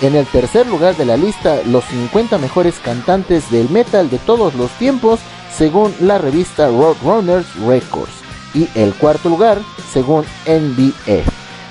En 0.00 0.16
el 0.16 0.24
tercer 0.26 0.66
lugar 0.66 0.96
de 0.96 1.04
la 1.04 1.18
lista, 1.18 1.58
los 1.66 1.84
50 1.84 2.38
mejores 2.38 2.78
cantantes 2.78 3.50
del 3.50 3.68
metal 3.68 4.08
de 4.08 4.16
todos 4.18 4.54
los 4.54 4.70
tiempos, 4.78 5.20
según 5.54 5.94
la 6.00 6.16
revista 6.16 6.68
Roadrunners 6.68 7.54
Records. 7.56 8.12
Y 8.54 8.68
el 8.74 8.94
cuarto 8.94 9.28
lugar, 9.28 9.58
según 9.92 10.24
NBA. 10.46 11.24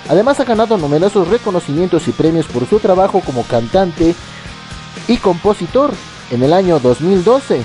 Además 0.09 0.39
ha 0.39 0.43
ganado 0.43 0.78
numerosos 0.78 1.28
reconocimientos 1.30 2.07
y 2.07 2.11
premios 2.11 2.45
por 2.45 2.68
su 2.68 2.80
trabajo 2.80 3.22
como 3.26 3.41
cantante 3.43 4.13
y 5.07 5.18
compositor. 5.18 5.91
En 6.30 6.43
el 6.43 6.53
año 6.53 6.80
2012, 6.80 7.63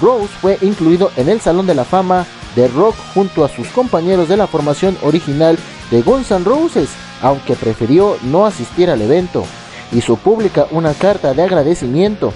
Rose 0.00 0.32
fue 0.40 0.58
incluido 0.62 1.10
en 1.16 1.28
el 1.28 1.42
Salón 1.42 1.66
de 1.66 1.74
la 1.74 1.84
Fama 1.84 2.26
de 2.56 2.68
Rock 2.68 2.94
junto 3.14 3.44
a 3.44 3.48
sus 3.48 3.68
compañeros 3.68 4.28
de 4.28 4.36
la 4.36 4.46
formación 4.46 4.96
original 5.02 5.58
de 5.90 6.02
Guns 6.02 6.30
N' 6.30 6.44
Roses, 6.44 6.90
aunque 7.22 7.54
prefirió 7.54 8.16
no 8.22 8.46
asistir 8.46 8.90
al 8.90 9.02
evento, 9.02 9.44
hizo 9.92 10.16
pública 10.16 10.66
una 10.70 10.94
carta 10.94 11.34
de 11.34 11.42
agradecimiento. 11.42 12.32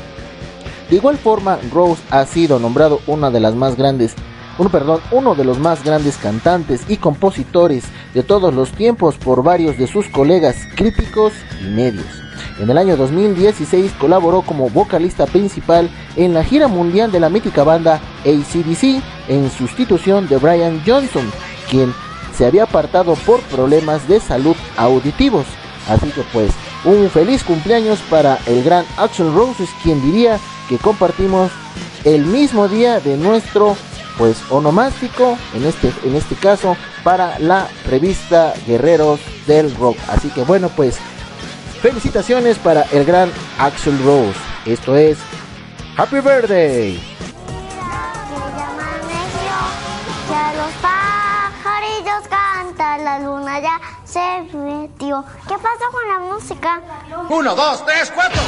De 0.91 0.97
igual 0.97 1.19
forma, 1.19 1.59
Rose 1.73 2.03
ha 2.11 2.25
sido 2.27 2.59
nombrado 2.59 3.01
una 3.07 3.31
de 3.31 3.41
las 3.41 3.55
más 3.55 3.77
grandes 3.77 4.15
uno, 4.59 4.71
perdón, 4.71 5.01
uno 5.13 5.37
de 5.37 5.45
los 5.45 5.59
más 5.61 5.85
grandes 5.85 6.17
cantantes 6.17 6.83
y 6.89 6.97
compositores 6.97 7.85
de 8.13 8.25
todos 8.25 8.53
los 8.53 8.73
tiempos 8.73 9.17
por 9.17 9.45
varios 9.45 9.79
de 9.79 9.87
sus 9.87 10.09
colegas 10.09 10.57
críticos 10.75 11.33
y 11.63 11.69
medios. 11.69 12.28
En 12.59 12.69
el 12.71 12.79
año 12.79 12.97
2016 12.97 13.93
colaboró 14.01 14.43
como 14.43 14.69
vocalista 14.69 15.27
principal 15.27 15.89
en 16.17 16.35
la 16.35 16.43
gira 16.43 16.67
mundial 16.67 17.13
de 17.13 17.21
la 17.21 17.29
mítica 17.29 17.63
banda 17.63 18.01
ACDC 18.25 19.01
en 19.29 19.51
sustitución 19.51 20.27
de 20.27 20.39
Brian 20.39 20.83
Johnson, 20.85 21.31
quien 21.71 21.95
se 22.37 22.47
había 22.47 22.65
apartado 22.65 23.15
por 23.15 23.41
problemas 23.43 24.09
de 24.09 24.19
salud 24.19 24.57
auditivos. 24.77 25.47
Así 25.89 26.11
que 26.11 26.23
pues 26.33 26.51
un 26.85 27.09
feliz 27.11 27.45
cumpleaños 27.45 28.01
para 28.11 28.39
el 28.47 28.65
gran 28.65 28.85
Axel 28.97 29.33
Roses, 29.33 29.71
quien 29.83 30.03
diría 30.03 30.39
que 30.69 30.79
compartimos 30.79 31.53
el 32.05 32.25
mismo 32.25 32.67
día 32.67 32.99
de 32.99 33.17
nuestro 33.17 33.77
pues 34.17 34.37
onomástico 34.51 35.39
en 35.55 35.65
este 35.65 35.93
en 36.05 36.17
este 36.17 36.35
caso 36.35 36.77
para 37.05 37.39
la 37.39 37.69
revista 37.89 38.53
Guerreros 38.67 39.21
del 39.47 39.73
Rock. 39.77 39.97
Así 40.09 40.29
que 40.29 40.43
bueno, 40.43 40.71
pues 40.75 40.99
felicitaciones 41.81 42.59
para 42.59 42.83
el 42.93 43.05
gran 43.05 43.31
Axel 43.59 43.99
Rose. 44.05 44.39
Esto 44.67 44.97
es 44.97 45.19
Happy 45.97 46.17
Birthday. 46.17 47.01
Ya 50.31 50.53
los 50.57 50.73
pajarillos 50.83 52.29
cantan, 52.29 53.05
la 53.05 53.19
luna 53.21 53.61
ya 53.61 53.81
se 54.05 54.43
metió. 54.57 55.25
¿Qué 55.47 55.55
pasó 55.55 55.91
con 55.93 56.09
la 56.09 56.35
música? 56.35 56.81
Uno, 57.29 57.55
dos, 57.55 57.85
tres, 57.87 58.13
cuatro. 58.15 58.43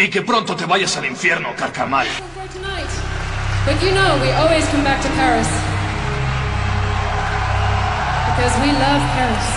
Y 0.00 0.08
que 0.08 0.22
pronto 0.22 0.56
te 0.56 0.64
vayas 0.64 0.96
al 0.96 1.04
infierno, 1.04 1.54
carcamal. 1.54 2.06
But 3.66 3.76
you 3.82 3.92
know, 3.92 4.16
we 4.22 4.32
always 4.32 4.64
come 4.72 4.82
back 4.82 5.02
to 5.02 5.08
Paris. 5.10 5.46
Because 8.24 8.54
we 8.64 8.72
love 8.72 9.02
Paris. 9.12 9.48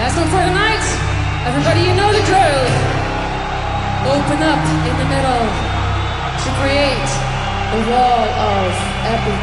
Last 0.00 0.16
one 0.16 0.30
for 0.32 0.40
the 0.40 0.54
night. 0.56 0.80
Everybody, 1.44 1.80
you 1.84 1.94
know 1.94 2.08
the 2.08 2.24
drill. 2.24 2.64
Open 4.16 4.40
up 4.48 4.64
in 4.88 4.94
the 4.96 5.08
middle 5.12 5.44
to 6.40 6.48
create 6.64 7.10
the 7.76 7.80
wall 7.92 8.28
of 8.32 8.72
epic. 9.04 9.40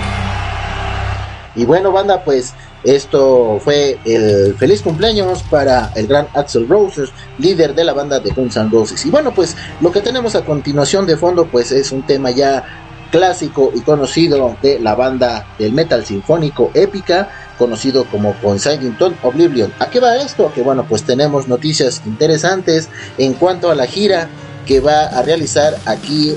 Y 1.54 1.66
bueno, 1.66 1.92
banda, 1.92 2.24
pues 2.24 2.56
esto 2.84 3.60
fue 3.64 4.00
el 4.06 4.56
feliz 4.56 4.82
cumpleaños 4.82 5.44
para 5.44 5.92
el 5.96 6.08
gran 6.08 6.28
Axel 6.34 6.68
Roses, 6.68 7.10
líder 7.38 7.76
de 7.76 7.84
la 7.84 7.94
banda 7.94 8.20
de 8.20 8.32
Guns 8.32 8.56
N' 8.56 8.70
Roses. 8.70 9.06
Y 9.06 9.10
bueno, 9.10 9.34
pues 9.34 9.56
lo 9.82 9.92
que 9.92 10.02
tenemos 10.02 10.36
a 10.36 10.46
continuación 10.46 11.06
de 11.06 11.18
fondo, 11.18 11.48
pues 11.48 11.72
es 11.72 11.92
un 11.92 12.04
tema 12.04 12.32
ya 12.32 12.64
clásico 13.12 13.72
y 13.74 13.82
conocido 13.82 14.58
de 14.62 14.80
la 14.80 14.96
banda 14.96 15.48
del 15.58 15.74
metal 15.74 16.06
sinfónico 16.06 16.72
épica, 16.74 17.30
conocido 17.58 18.06
como 18.06 18.34
Consignington 18.42 19.16
Oblivion. 19.24 19.74
¿A 19.80 19.90
qué 19.90 20.00
va 20.00 20.18
esto? 20.18 20.52
Que 20.54 20.62
bueno, 20.62 20.86
pues 20.88 21.04
tenemos 21.04 21.48
noticias 21.48 22.02
interesantes 22.06 22.90
en 23.18 23.34
cuanto 23.34 23.72
a 23.72 23.76
la 23.76 23.88
gira 23.88 24.30
que 24.66 24.82
va 24.82 25.06
a 25.06 25.22
realizar 25.22 25.78
aquí 25.86 26.36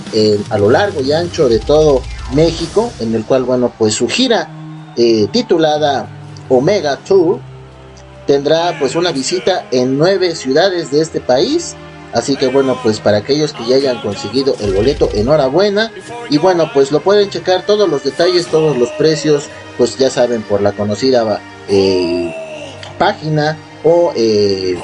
a 0.49 0.59
lo 0.59 0.71
largo 0.71 1.01
y 1.01 1.13
ancho 1.13 1.49
de 1.49 1.59
todo 1.59 2.03
México, 2.33 2.93
en 3.01 3.15
el 3.15 3.25
cual, 3.25 3.43
bueno, 3.43 3.73
pues 3.77 3.95
su 3.95 4.09
gira 4.09 4.49
eh, 4.97 5.27
titulada 5.33 6.09
Omega 6.51 6.99
Tour 6.99 7.39
tendrá 8.27 8.77
pues 8.79 8.95
una 8.95 9.13
visita 9.13 9.67
en 9.71 9.97
nueve 9.97 10.37
ciudades 10.37 10.91
de 10.91 11.01
este 11.01 11.21
país. 11.21 11.75
Así 12.13 12.37
que 12.37 12.49
bueno, 12.49 12.79
pues 12.83 12.99
para 12.99 13.19
aquellos 13.19 13.53
que 13.53 13.65
ya 13.67 13.77
hayan 13.77 14.03
conseguido 14.03 14.55
el 14.61 14.75
boleto, 14.75 15.09
enhorabuena. 15.15 15.91
Y 16.29 16.39
bueno, 16.39 16.71
pues 16.75 16.91
lo 16.93 17.01
pueden 17.01 17.31
checar 17.31 17.65
todos 17.65 17.89
los 17.89 18.05
detalles, 18.05 18.49
todos 18.49 18.77
los 18.77 18.91
precios, 18.91 19.45
pues 19.79 19.97
ya 19.97 20.11
saben 20.11 20.43
por 20.43 20.61
la 20.61 20.73
conocida 20.73 21.41
eh, 21.69 22.35
página 22.99 23.57
o 23.85 24.13
eh, 24.17 24.77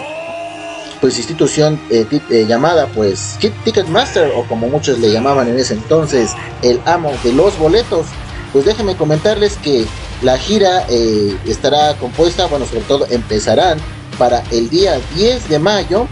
pues 1.01 1.19
institución 1.19 1.81
eh, 1.91 2.07
llamada 2.49 2.87
pues 2.95 3.39
Ticketmaster 3.65 4.33
o 4.35 4.45
como 4.45 4.69
muchos 4.69 4.99
le 4.99 5.13
llamaban 5.13 5.49
en 5.49 5.59
ese 5.59 5.75
entonces 5.75 6.33
el 6.63 6.81
amo 6.85 7.13
de 7.23 7.33
los 7.33 7.59
boletos. 7.59 8.07
Pues 8.53 8.65
déjenme 8.65 8.97
comentarles 8.97 9.57
que 9.59 9.85
la 10.23 10.39
gira 10.39 10.87
eh, 10.89 11.37
estará 11.47 11.95
compuesta, 11.97 12.47
bueno, 12.47 12.67
sobre 12.67 12.83
todo 12.83 13.07
empezarán 13.11 13.79
para 14.19 14.43
el 14.51 14.71
día 14.71 14.99
10 15.15 15.49
de 15.49 15.59
mayo. 15.59 16.09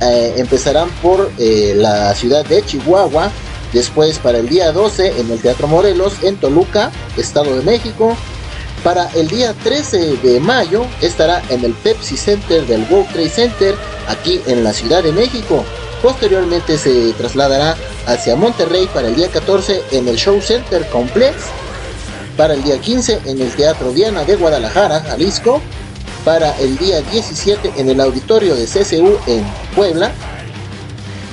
Eh, 0.00 0.34
empezarán 0.36 0.88
por 1.02 1.30
eh, 1.38 1.74
la 1.76 2.14
ciudad 2.14 2.44
de 2.46 2.64
Chihuahua. 2.64 3.30
Después 3.72 4.18
para 4.18 4.38
el 4.38 4.48
día 4.48 4.72
12 4.72 5.20
en 5.20 5.30
el 5.30 5.40
Teatro 5.40 5.68
Morelos 5.68 6.14
en 6.22 6.36
Toluca, 6.36 6.90
Estado 7.16 7.56
de 7.56 7.62
México. 7.62 8.16
Para 8.82 9.10
el 9.12 9.28
día 9.28 9.54
13 9.62 10.16
de 10.16 10.40
mayo 10.40 10.86
estará 11.02 11.42
en 11.50 11.64
el 11.64 11.74
Pepsi 11.74 12.16
Center 12.16 12.66
del 12.66 12.86
World 12.90 13.12
Trade 13.12 13.28
Center 13.28 13.74
aquí 14.08 14.40
en 14.46 14.64
la 14.64 14.72
Ciudad 14.72 15.02
de 15.02 15.12
México. 15.12 15.64
Posteriormente 16.02 16.78
se 16.78 17.12
trasladará 17.12 17.76
hacia 18.06 18.36
Monterrey 18.36 18.88
para 18.92 19.08
el 19.08 19.16
día 19.16 19.28
14 19.28 19.82
en 19.92 20.08
el 20.08 20.16
Show 20.16 20.40
Center 20.40 20.88
Complex 20.88 21.36
para 22.40 22.54
el 22.54 22.62
día 22.62 22.80
15 22.80 23.20
en 23.26 23.42
el 23.42 23.54
Teatro 23.54 23.92
Diana 23.92 24.24
de 24.24 24.34
Guadalajara, 24.34 25.00
Jalisco, 25.00 25.60
para 26.24 26.58
el 26.58 26.78
día 26.78 27.02
17 27.02 27.72
en 27.76 27.90
el 27.90 28.00
Auditorio 28.00 28.54
de 28.54 28.64
CCU 28.64 29.18
en 29.26 29.44
Puebla, 29.76 30.10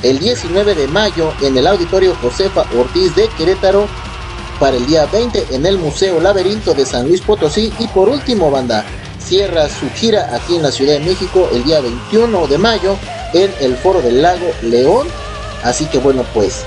el 0.03 0.19
19 0.19 0.75
de 0.75 0.85
mayo 0.89 1.31
en 1.41 1.57
el 1.57 1.65
Auditorio 1.65 2.13
Josefa 2.21 2.65
Ortiz 2.77 3.15
de 3.15 3.29
Querétaro, 3.37 3.87
para 4.59 4.75
el 4.75 4.85
día 4.85 5.05
20 5.05 5.45
en 5.51 5.65
el 5.65 5.77
Museo 5.77 6.19
Laberinto 6.19 6.73
de 6.73 6.85
San 6.85 7.07
Luis 7.07 7.21
Potosí 7.21 7.71
y 7.79 7.87
por 7.87 8.09
último 8.09 8.51
banda 8.51 8.83
cierra 9.17 9.69
su 9.69 9.89
gira 9.91 10.35
aquí 10.35 10.57
en 10.57 10.63
la 10.63 10.73
Ciudad 10.73 10.95
de 10.95 11.05
México 11.05 11.47
el 11.53 11.63
día 11.63 11.79
21 11.79 12.47
de 12.47 12.57
mayo 12.57 12.97
en 13.33 13.49
el 13.61 13.77
Foro 13.77 14.01
del 14.01 14.21
Lago 14.21 14.51
León, 14.61 15.07
así 15.63 15.85
que 15.85 15.99
bueno 15.99 16.25
pues 16.33 16.65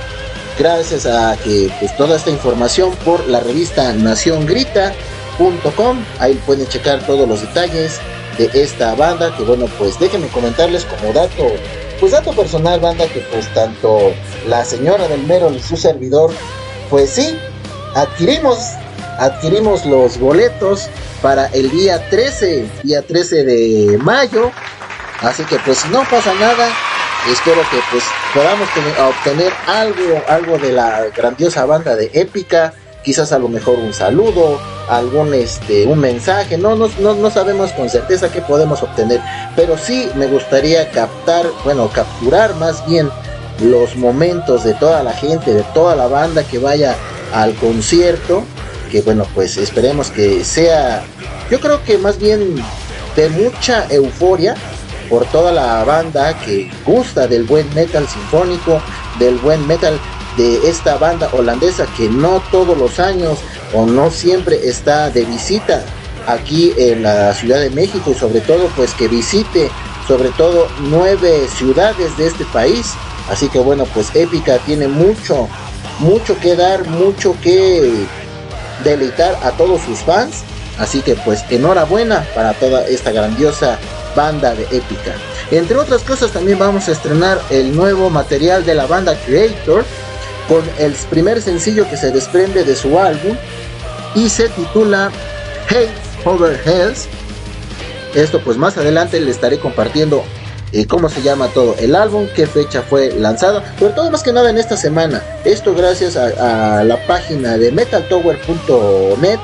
gracias 0.58 1.06
a 1.06 1.36
que 1.36 1.72
pues 1.80 1.96
toda 1.96 2.16
esta 2.16 2.30
información 2.30 2.94
por 3.04 3.26
la 3.28 3.40
revista 3.40 3.92
naciongrita.com 3.92 6.04
ahí 6.18 6.34
pueden 6.46 6.66
checar 6.68 7.00
todos 7.06 7.28
los 7.28 7.40
detalles 7.40 8.00
de 8.38 8.50
esta 8.54 8.94
banda 8.94 9.34
que 9.36 9.42
bueno 9.42 9.66
pues 9.78 9.98
déjenme 9.98 10.28
comentarles 10.28 10.84
como 10.84 11.12
dato 11.12 11.46
pues 11.98 12.12
dato 12.12 12.32
personal 12.32 12.80
banda 12.80 13.06
que 13.08 13.20
pues 13.32 13.52
tanto 13.54 14.12
la 14.48 14.64
señora 14.64 15.08
del 15.08 15.22
Merol 15.24 15.56
y 15.56 15.60
su 15.60 15.76
servidor 15.76 16.30
pues 16.88 17.10
sí 17.10 17.36
adquirimos 17.94 18.58
adquirimos 19.18 19.84
los 19.84 20.18
boletos 20.18 20.88
para 21.22 21.46
el 21.48 21.70
día 21.70 22.08
13 22.08 22.66
día 22.82 23.02
13 23.02 23.44
de 23.44 23.98
mayo. 23.98 24.50
Así 25.20 25.44
que 25.44 25.58
pues 25.58 25.84
no 25.90 26.02
pasa 26.08 26.32
nada 26.34 26.68
espero 27.28 27.60
que 27.70 27.78
pues 27.90 28.04
podamos 28.34 28.68
tener, 28.72 29.00
obtener 29.00 29.52
algo, 29.66 30.22
algo 30.28 30.58
de 30.58 30.72
la 30.72 31.06
grandiosa 31.14 31.66
banda 31.66 31.96
de 31.96 32.10
Épica, 32.14 32.72
quizás 33.02 33.32
a 33.32 33.38
lo 33.38 33.48
mejor 33.48 33.78
un 33.78 33.92
saludo, 33.92 34.60
algún 34.88 35.32
este, 35.34 35.86
un 35.86 35.98
mensaje, 35.98 36.58
no, 36.58 36.74
no, 36.76 36.88
no, 37.00 37.14
no 37.14 37.30
sabemos 37.30 37.72
con 37.72 37.88
certeza 37.88 38.30
qué 38.30 38.40
podemos 38.40 38.82
obtener, 38.82 39.20
pero 39.56 39.78
sí 39.78 40.08
me 40.16 40.26
gustaría 40.26 40.90
captar, 40.90 41.46
bueno, 41.64 41.88
capturar 41.88 42.54
más 42.56 42.86
bien 42.86 43.10
los 43.62 43.96
momentos 43.96 44.64
de 44.64 44.74
toda 44.74 45.02
la 45.02 45.12
gente, 45.12 45.52
de 45.52 45.62
toda 45.74 45.94
la 45.94 46.06
banda 46.06 46.44
que 46.44 46.58
vaya 46.58 46.96
al 47.32 47.54
concierto, 47.54 48.42
que 48.90 49.02
bueno, 49.02 49.26
pues 49.34 49.56
esperemos 49.56 50.10
que 50.10 50.44
sea, 50.44 51.02
yo 51.50 51.60
creo 51.60 51.82
que 51.84 51.98
más 51.98 52.18
bien 52.18 52.56
de 53.16 53.28
mucha 53.28 53.86
euforia, 53.90 54.54
por 55.10 55.26
toda 55.26 55.52
la 55.52 55.84
banda 55.84 56.38
que 56.38 56.70
gusta 56.86 57.26
del 57.26 57.42
buen 57.42 57.66
metal 57.74 58.08
sinfónico, 58.08 58.80
del 59.18 59.36
buen 59.38 59.66
metal 59.66 59.98
de 60.36 60.68
esta 60.68 60.96
banda 60.96 61.28
holandesa 61.32 61.84
que 61.96 62.08
no 62.08 62.40
todos 62.52 62.78
los 62.78 63.00
años 63.00 63.40
o 63.74 63.84
no 63.84 64.10
siempre 64.10 64.68
está 64.68 65.10
de 65.10 65.24
visita 65.24 65.82
aquí 66.28 66.72
en 66.78 67.02
la 67.02 67.34
Ciudad 67.34 67.60
de 67.60 67.70
México 67.70 68.12
y 68.12 68.14
sobre 68.14 68.40
todo 68.40 68.68
pues 68.76 68.94
que 68.94 69.08
visite 69.08 69.70
sobre 70.06 70.30
todo 70.30 70.68
nueve 70.88 71.46
ciudades 71.56 72.16
de 72.16 72.28
este 72.28 72.44
país. 72.46 72.94
Así 73.30 73.48
que 73.48 73.58
bueno 73.58 73.84
pues 73.92 74.14
Épica 74.14 74.58
tiene 74.58 74.88
mucho, 74.88 75.48
mucho 75.98 76.38
que 76.38 76.56
dar, 76.56 76.86
mucho 76.88 77.34
que 77.42 78.06
deleitar 78.84 79.36
a 79.42 79.50
todos 79.52 79.82
sus 79.82 79.98
fans. 79.98 80.42
Así 80.78 81.02
que 81.02 81.14
pues 81.16 81.44
enhorabuena 81.50 82.26
para 82.34 82.54
toda 82.54 82.86
esta 82.86 83.12
grandiosa 83.12 83.78
banda 84.14 84.54
de 84.54 84.64
épica. 84.64 85.14
Entre 85.50 85.76
otras 85.76 86.02
cosas 86.02 86.30
también 86.30 86.58
vamos 86.58 86.88
a 86.88 86.92
estrenar 86.92 87.40
el 87.50 87.74
nuevo 87.74 88.10
material 88.10 88.64
de 88.64 88.74
la 88.74 88.86
banda 88.86 89.16
Creator 89.26 89.84
con 90.48 90.62
el 90.78 90.92
primer 91.08 91.40
sencillo 91.40 91.88
que 91.88 91.96
se 91.96 92.10
desprende 92.10 92.64
de 92.64 92.74
su 92.74 92.98
álbum 92.98 93.36
y 94.14 94.28
se 94.28 94.48
titula 94.48 95.10
Hey 95.68 95.88
Over 96.24 96.60
Hells. 96.64 97.08
Esto 98.14 98.40
pues 98.42 98.56
más 98.56 98.76
adelante 98.76 99.20
le 99.20 99.30
estaré 99.30 99.58
compartiendo 99.58 100.24
eh, 100.72 100.86
cómo 100.86 101.08
se 101.08 101.22
llama 101.22 101.48
todo 101.48 101.74
el 101.78 101.94
álbum, 101.94 102.26
qué 102.34 102.46
fecha 102.46 102.82
fue 102.82 103.12
lanzado, 103.12 103.62
pero 103.78 103.92
todo 103.92 104.10
más 104.10 104.22
que 104.22 104.32
nada 104.32 104.50
en 104.50 104.58
esta 104.58 104.76
semana. 104.76 105.22
Esto 105.44 105.74
gracias 105.74 106.16
a, 106.16 106.78
a 106.80 106.84
la 106.84 107.04
página 107.06 107.56
de 107.56 107.72
metaltower.net 107.72 109.38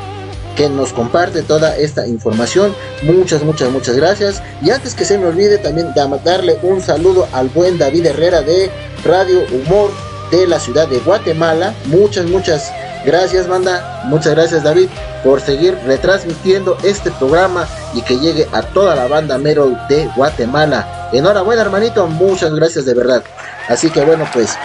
que 0.56 0.68
nos 0.68 0.92
comparte 0.92 1.42
toda 1.42 1.76
esta 1.76 2.06
información. 2.06 2.74
Muchas, 3.02 3.42
muchas, 3.44 3.70
muchas 3.70 3.94
gracias. 3.94 4.42
Y 4.62 4.70
antes 4.70 4.94
que 4.94 5.04
se 5.04 5.18
me 5.18 5.26
olvide 5.26 5.58
también 5.58 5.92
darle 6.24 6.58
un 6.62 6.80
saludo 6.80 7.28
al 7.32 7.48
buen 7.50 7.78
David 7.78 8.06
Herrera 8.06 8.42
de 8.42 8.70
Radio 9.04 9.42
Humor 9.52 9.90
de 10.30 10.46
la 10.46 10.58
ciudad 10.58 10.88
de 10.88 10.98
Guatemala. 10.98 11.74
Muchas, 11.84 12.26
muchas 12.26 12.72
gracias, 13.04 13.46
banda. 13.46 14.02
Muchas 14.06 14.34
gracias, 14.34 14.64
David, 14.64 14.88
por 15.22 15.40
seguir 15.40 15.76
retransmitiendo 15.86 16.76
este 16.82 17.10
programa 17.12 17.68
y 17.94 18.02
que 18.02 18.18
llegue 18.18 18.48
a 18.52 18.62
toda 18.62 18.96
la 18.96 19.06
banda 19.06 19.38
Merol 19.38 19.76
de 19.88 20.08
Guatemala. 20.16 21.10
Enhorabuena, 21.12 21.62
hermanito. 21.62 22.06
Muchas 22.06 22.54
gracias 22.54 22.86
de 22.86 22.94
verdad. 22.94 23.22
Así 23.68 23.90
que 23.90 24.04
bueno, 24.04 24.26
pues, 24.32 24.56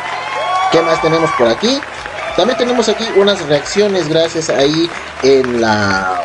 ¿qué 0.72 0.82
más 0.82 1.02
tenemos 1.02 1.30
por 1.38 1.48
aquí? 1.48 1.80
También 2.36 2.58
tenemos 2.58 2.88
aquí 2.88 3.04
unas 3.18 3.46
reacciones 3.48 4.08
gracias 4.08 4.50
ahí 4.50 4.90
en 5.24 5.62
la 5.62 6.24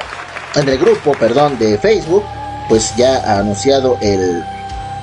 en 0.55 0.69
el 0.69 0.79
grupo, 0.79 1.13
perdón, 1.13 1.59
de 1.59 1.77
Facebook, 1.79 2.25
pues 2.69 2.95
ya 2.97 3.19
ha 3.19 3.41
anunciado 3.41 3.99
el, 4.01 4.43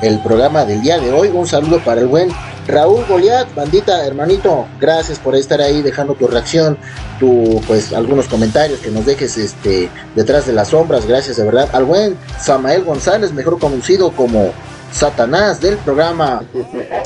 el 0.02 0.20
programa 0.20 0.66
del 0.66 0.82
día 0.82 1.00
de 1.00 1.12
hoy. 1.12 1.30
Un 1.30 1.48
saludo 1.48 1.80
para 1.84 2.02
el 2.02 2.08
buen 2.08 2.30
Raúl 2.68 3.06
Goliat, 3.08 3.54
bandita, 3.54 4.06
hermanito, 4.06 4.66
gracias 4.80 5.20
por 5.20 5.36
estar 5.36 5.62
ahí 5.62 5.82
dejando 5.82 6.16
tu 6.16 6.28
reacción, 6.28 6.78
tu 7.20 7.62
pues 7.68 7.92
algunos 7.94 8.28
comentarios 8.28 8.80
que 8.80 8.90
nos 8.90 9.06
dejes 9.06 9.38
este 9.38 9.90
detrás 10.16 10.48
de 10.48 10.54
las 10.54 10.70
sombras, 10.70 11.06
gracias 11.06 11.38
de 11.38 11.44
verdad. 11.44 11.70
Al 11.74 11.84
buen 11.84 12.18
Samael 12.40 12.84
González, 12.84 13.34
mejor 13.34 13.60
conocido 13.60 14.12
como 14.12 14.54
Satanás 14.94 15.60
del 15.60 15.78
programa 15.78 16.44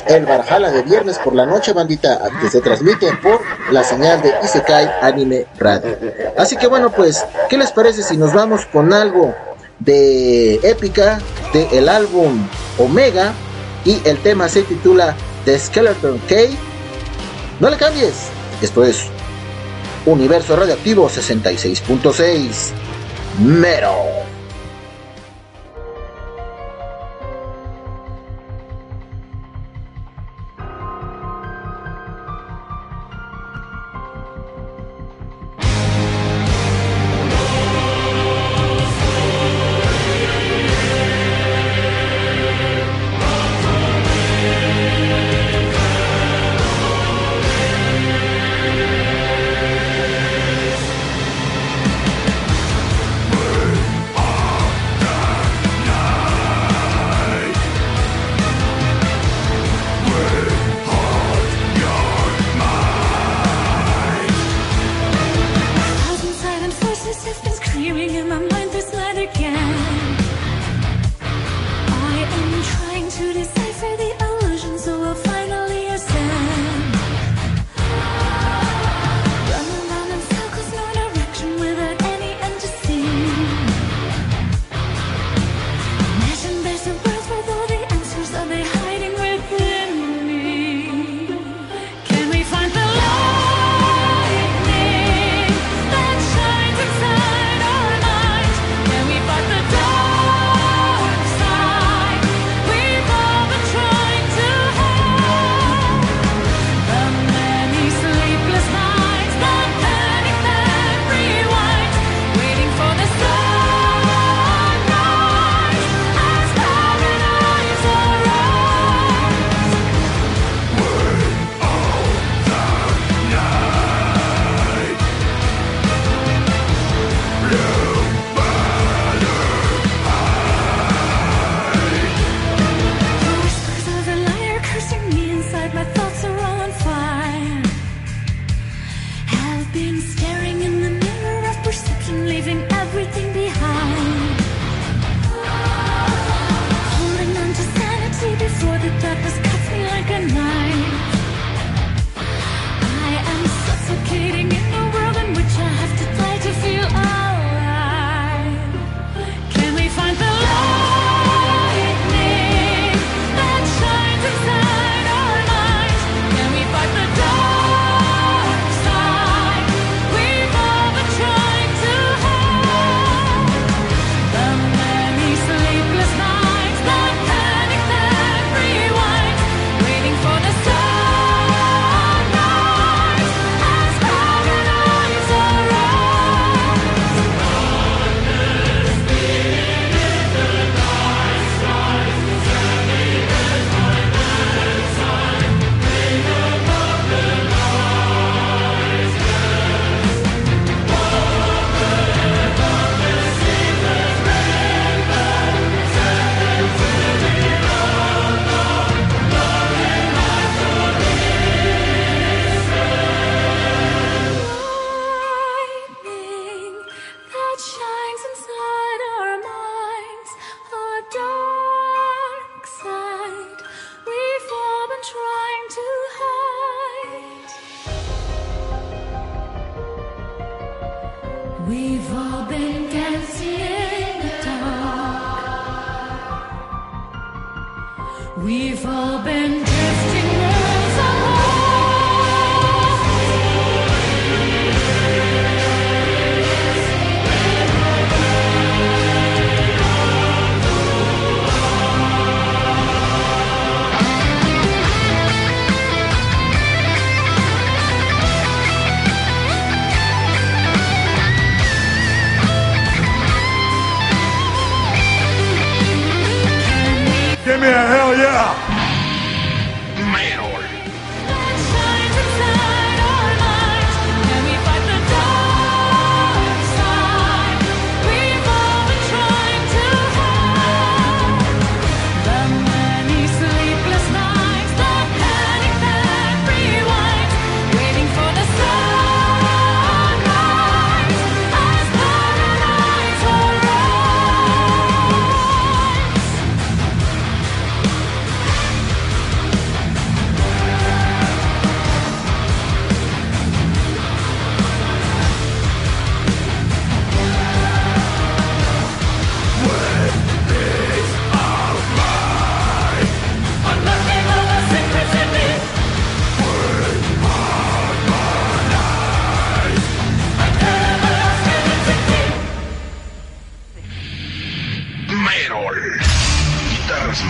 El 0.06 0.26
Barjala 0.26 0.70
de 0.70 0.82
viernes 0.82 1.18
por 1.18 1.34
la 1.34 1.46
noche, 1.46 1.72
bandita, 1.72 2.20
que 2.40 2.50
se 2.50 2.60
transmite 2.60 3.10
por 3.22 3.40
la 3.72 3.82
señal 3.82 4.20
de 4.20 4.32
Isekai 4.44 4.88
Anime 5.00 5.46
Radio. 5.58 5.96
Así 6.36 6.56
que 6.56 6.66
bueno, 6.66 6.90
pues, 6.90 7.24
¿qué 7.48 7.56
les 7.56 7.72
parece 7.72 8.02
si 8.02 8.16
nos 8.16 8.34
vamos 8.34 8.66
con 8.66 8.92
algo 8.92 9.34
de 9.78 10.56
épica 10.62 11.18
del 11.52 11.68
el 11.72 11.88
álbum 11.88 12.46
Omega 12.78 13.32
y 13.84 14.00
el 14.04 14.18
tema 14.18 14.48
se 14.48 14.62
titula 14.62 15.16
The 15.46 15.58
Skeleton 15.58 16.18
Cave? 16.28 16.56
No 17.58 17.70
le 17.70 17.76
cambies, 17.76 18.28
esto 18.60 18.84
es 18.84 19.06
Universo 20.04 20.56
Radioactivo 20.56 21.08
66.6 21.08 22.72
Mero. 23.40 24.28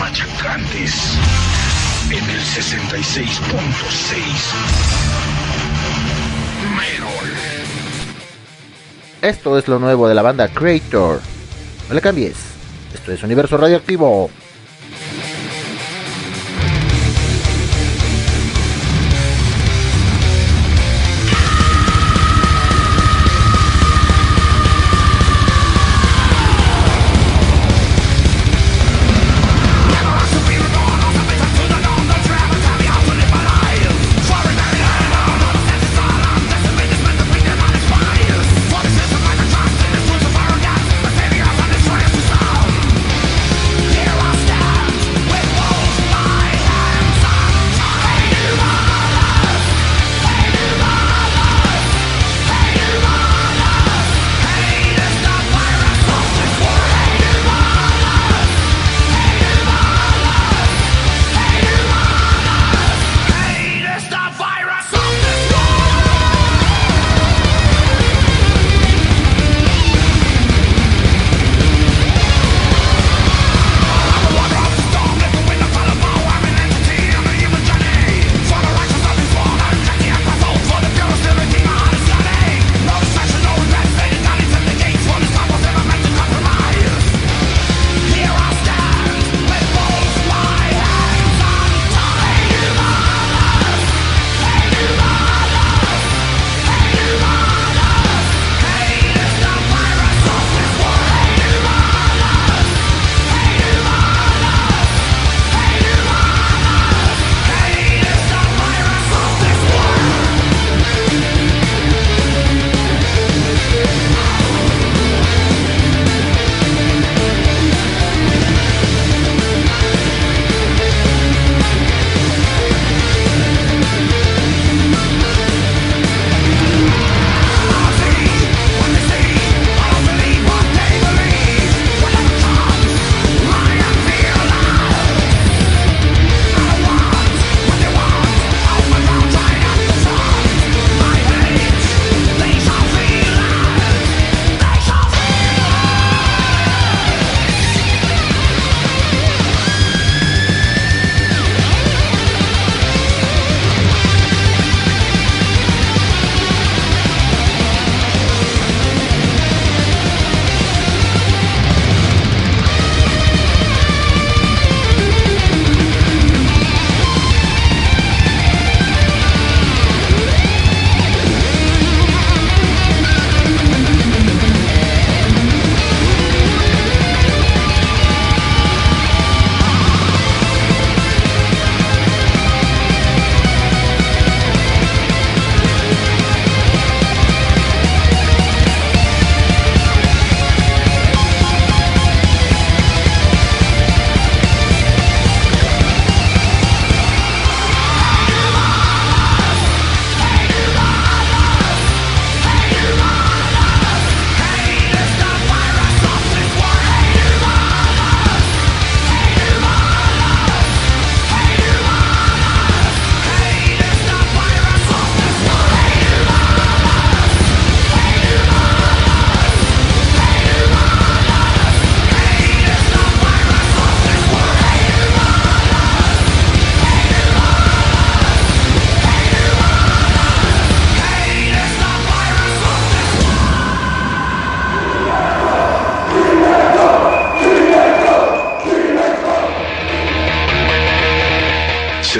machacantes 0.09 1.19
en 2.07 2.25
el 2.31 2.41
66.6. 2.41 3.37
Merol. 6.77 7.29
Esto 9.21 9.59
es 9.59 9.69
lo 9.69 9.79
nuevo 9.79 10.09
de 10.09 10.15
la 10.15 10.23
banda 10.23 10.49
Creator. 10.49 11.21
No 11.89 11.95
le 11.95 12.01
cambies. 12.01 12.37
Esto 12.95 13.13
es 13.13 13.23
Universo 13.23 13.59
Radioactivo. 13.59 14.31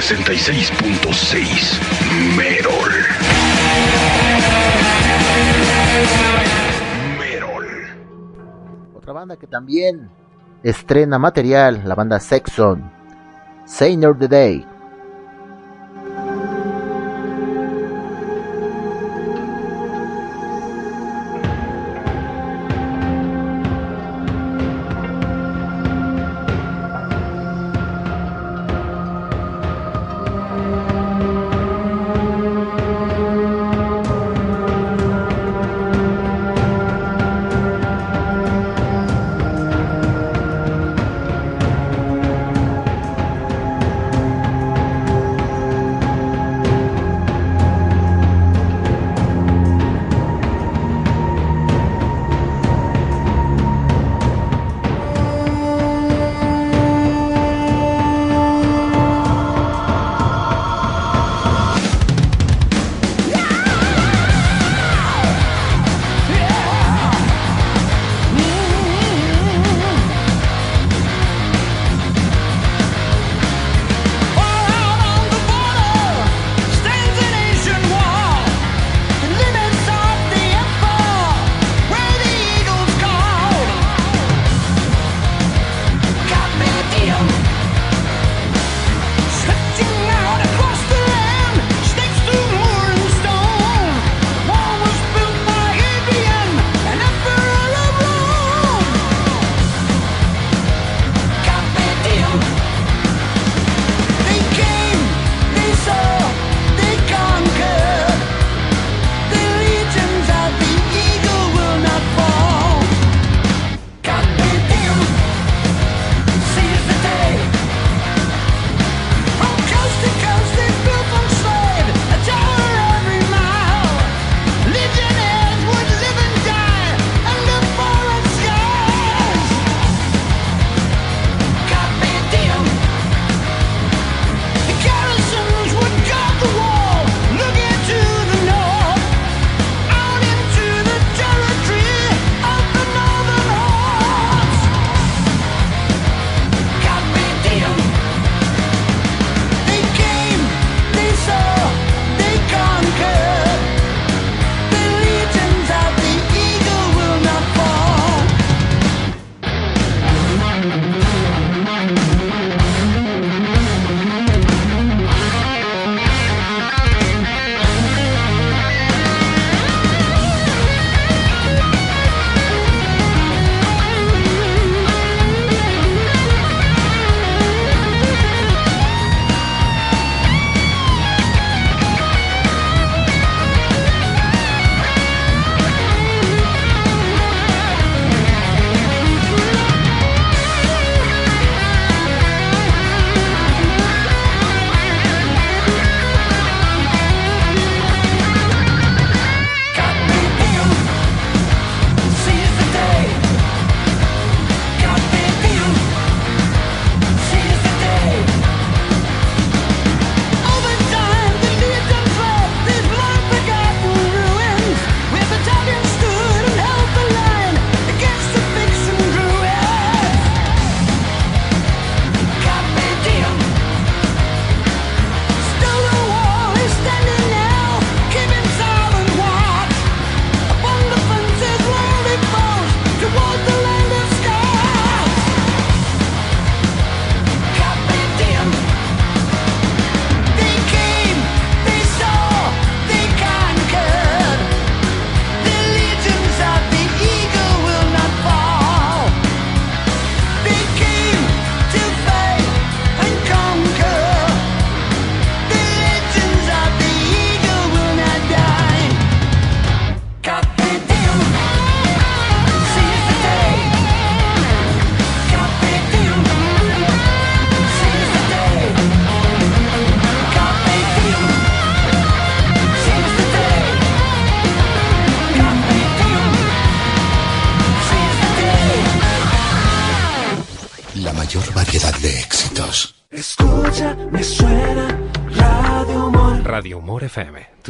66.6 0.09 1.79
Merol. 2.35 2.91
Otra 8.95 9.13
banda 9.13 9.37
que 9.37 9.45
también 9.45 10.09
estrena 10.63 11.19
material, 11.19 11.83
la 11.85 11.93
banda 11.93 12.19
Sexon. 12.19 12.91
Sainer 13.65 14.17
the 14.17 14.27
Day. 14.27 14.65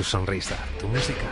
Sonrisa, 0.10 0.55
tu 0.80 0.88
música. 0.88 1.28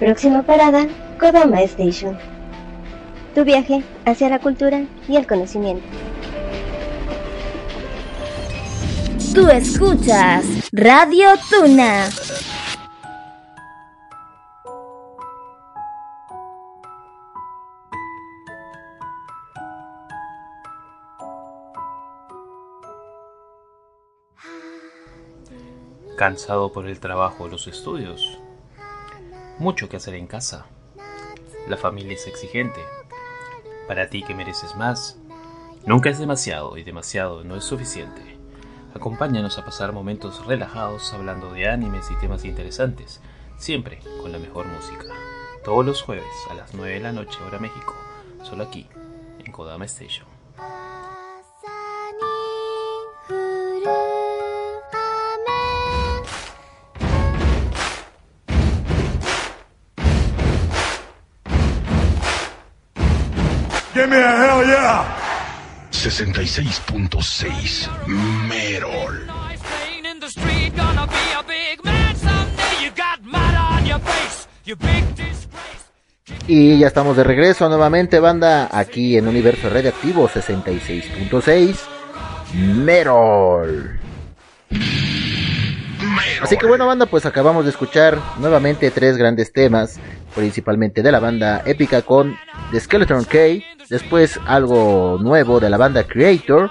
Próxima 0.00 0.42
parada, 0.42 0.88
Kodama 1.20 1.62
Station. 1.62 2.18
Tu 3.36 3.44
viaje 3.44 3.84
hacia 4.04 4.28
la 4.28 4.40
cultura 4.40 4.82
y 5.08 5.16
el 5.16 5.26
conocimiento. 5.26 5.84
Tú 9.32 9.48
escuchas 9.48 10.44
Radio 10.72 11.28
Tuna. 11.48 12.08
¿Cansado 26.24 26.72
por 26.72 26.86
el 26.86 27.00
trabajo 27.00 27.44
o 27.44 27.48
los 27.48 27.66
estudios? 27.66 28.38
Mucho 29.58 29.90
que 29.90 29.98
hacer 29.98 30.14
en 30.14 30.26
casa. 30.26 30.64
La 31.68 31.76
familia 31.76 32.14
es 32.14 32.26
exigente. 32.26 32.80
Para 33.86 34.08
ti 34.08 34.22
que 34.22 34.34
mereces 34.34 34.74
más. 34.74 35.18
Nunca 35.84 36.08
es 36.08 36.18
demasiado 36.18 36.78
y 36.78 36.82
demasiado 36.82 37.44
no 37.44 37.56
es 37.56 37.64
suficiente. 37.64 38.38
Acompáñanos 38.94 39.58
a 39.58 39.66
pasar 39.66 39.92
momentos 39.92 40.46
relajados 40.46 41.12
hablando 41.12 41.52
de 41.52 41.68
animes 41.68 42.10
y 42.10 42.16
temas 42.16 42.46
interesantes, 42.46 43.20
siempre 43.58 43.98
con 44.22 44.32
la 44.32 44.38
mejor 44.38 44.64
música. 44.66 45.12
Todos 45.62 45.84
los 45.84 46.00
jueves 46.00 46.24
a 46.50 46.54
las 46.54 46.72
9 46.72 46.94
de 46.94 47.00
la 47.00 47.12
noche 47.12 47.38
hora 47.46 47.58
México, 47.58 47.94
solo 48.42 48.64
aquí, 48.64 48.86
en 49.44 49.52
Kodama 49.52 49.84
Station. 49.84 50.33
Give 63.94 64.08
me 64.08 64.16
a 64.16 64.36
hell 64.36 64.66
yeah! 64.66 65.06
66.6 65.92 67.88
Merol. 68.48 69.30
Y 76.48 76.78
ya 76.78 76.88
estamos 76.88 77.16
de 77.16 77.22
regreso 77.22 77.68
nuevamente, 77.68 78.18
banda, 78.18 78.68
aquí 78.72 79.16
en 79.16 79.28
Universo 79.28 79.70
Radioactivo 79.70 80.28
66.6 80.28 81.76
Merol. 82.52 84.00
Así 86.42 86.56
que 86.56 86.66
bueno, 86.66 86.86
banda, 86.88 87.06
pues 87.06 87.26
acabamos 87.26 87.64
de 87.64 87.70
escuchar 87.70 88.18
nuevamente 88.38 88.90
tres 88.90 89.16
grandes 89.16 89.52
temas, 89.52 90.00
principalmente 90.34 91.00
de 91.00 91.12
la 91.12 91.20
banda 91.20 91.62
épica 91.64 92.02
con 92.02 92.36
The 92.72 92.80
Skeleton 92.80 93.24
K, 93.24 93.38
después 93.88 94.38
algo 94.46 95.18
nuevo 95.20 95.60
de 95.60 95.70
la 95.70 95.76
banda 95.76 96.04
Creator, 96.04 96.70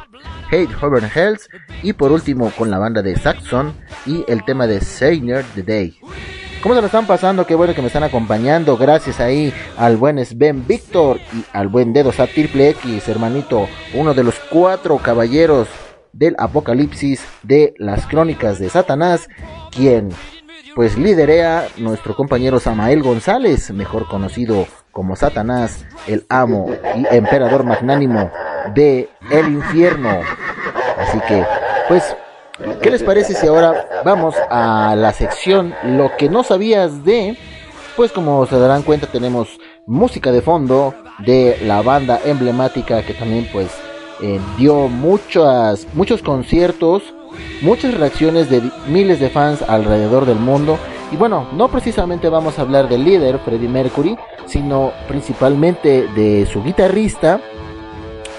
Hate 0.51 0.69
Hover 0.81 1.03
Hells, 1.13 1.49
y 1.81 1.93
por 1.93 2.11
último 2.11 2.51
con 2.57 2.69
la 2.69 2.77
banda 2.77 3.01
de 3.01 3.15
Saxon 3.15 3.73
y 4.05 4.23
el 4.27 4.43
tema 4.45 4.67
de 4.67 4.81
Sainer 4.81 5.43
the 5.55 5.63
Day. 5.63 5.99
¿Cómo 6.61 6.75
se 6.75 6.81
lo 6.81 6.87
están 6.87 7.05
pasando? 7.05 7.45
Qué 7.45 7.55
bueno 7.55 7.75
que 7.75 7.81
me 7.81 7.87
están 7.87 8.03
acompañando. 8.03 8.77
Gracias 8.77 9.19
ahí 9.19 9.53
al 9.77 9.97
buen 9.97 10.23
Sven 10.25 10.65
Victor 10.65 11.19
y 11.33 11.43
al 11.51 11.67
buen 11.67 11.91
Dedo 11.91 12.13
Sat 12.13 12.29
Triple 12.29 12.69
X, 12.69 13.09
hermanito, 13.09 13.67
uno 13.93 14.13
de 14.13 14.23
los 14.23 14.35
cuatro 14.49 14.97
caballeros 14.97 15.67
del 16.13 16.35
apocalipsis 16.37 17.21
de 17.41 17.73
las 17.77 18.07
crónicas 18.07 18.59
de 18.59 18.69
Satanás, 18.69 19.27
quien 19.71 20.09
pues 20.73 20.97
liderea 20.97 21.67
nuestro 21.77 22.15
compañero 22.15 22.61
Samael 22.61 23.03
González, 23.03 23.71
mejor 23.71 24.07
conocido 24.07 24.65
como 24.93 25.15
Satanás, 25.17 25.85
el 26.07 26.23
amo 26.29 26.69
y 26.95 27.13
emperador 27.13 27.65
magnánimo 27.65 28.31
de 28.73 29.09
el 29.29 29.47
infierno. 29.47 30.21
Así 30.97 31.19
que, 31.27 31.43
pues, 31.89 32.15
¿qué 32.81 32.91
les 32.91 33.03
parece 33.03 33.33
si 33.33 33.47
ahora 33.47 33.85
vamos 34.05 34.35
a 34.49 34.95
la 34.95 35.11
sección 35.11 35.73
Lo 35.83 36.15
que 36.15 36.29
no 36.29 36.43
sabías 36.43 37.03
de? 37.03 37.37
Pues 37.97 38.11
como 38.11 38.45
se 38.45 38.57
darán 38.57 38.83
cuenta 38.83 39.07
tenemos 39.07 39.59
música 39.85 40.31
de 40.31 40.41
fondo 40.41 40.93
de 41.19 41.57
la 41.63 41.81
banda 41.81 42.19
emblemática 42.23 43.03
que 43.03 43.13
también 43.13 43.47
pues 43.51 43.69
eh, 44.21 44.39
dio 44.57 44.87
muchas, 44.87 45.87
muchos 45.93 46.21
conciertos, 46.21 47.03
muchas 47.61 47.93
reacciones 47.95 48.49
de 48.49 48.61
miles 48.87 49.19
de 49.19 49.29
fans 49.29 49.61
alrededor 49.63 50.25
del 50.25 50.37
mundo. 50.37 50.77
Y 51.13 51.15
bueno, 51.15 51.47
no 51.53 51.67
precisamente 51.67 52.27
vamos 52.27 52.57
a 52.57 52.63
hablar 52.63 52.89
del 52.89 53.05
líder, 53.05 53.37
Freddie 53.37 53.69
Mercury, 53.69 54.17
sino 54.47 54.91
principalmente 55.07 56.07
de 56.07 56.47
su 56.47 56.63
guitarrista, 56.63 57.39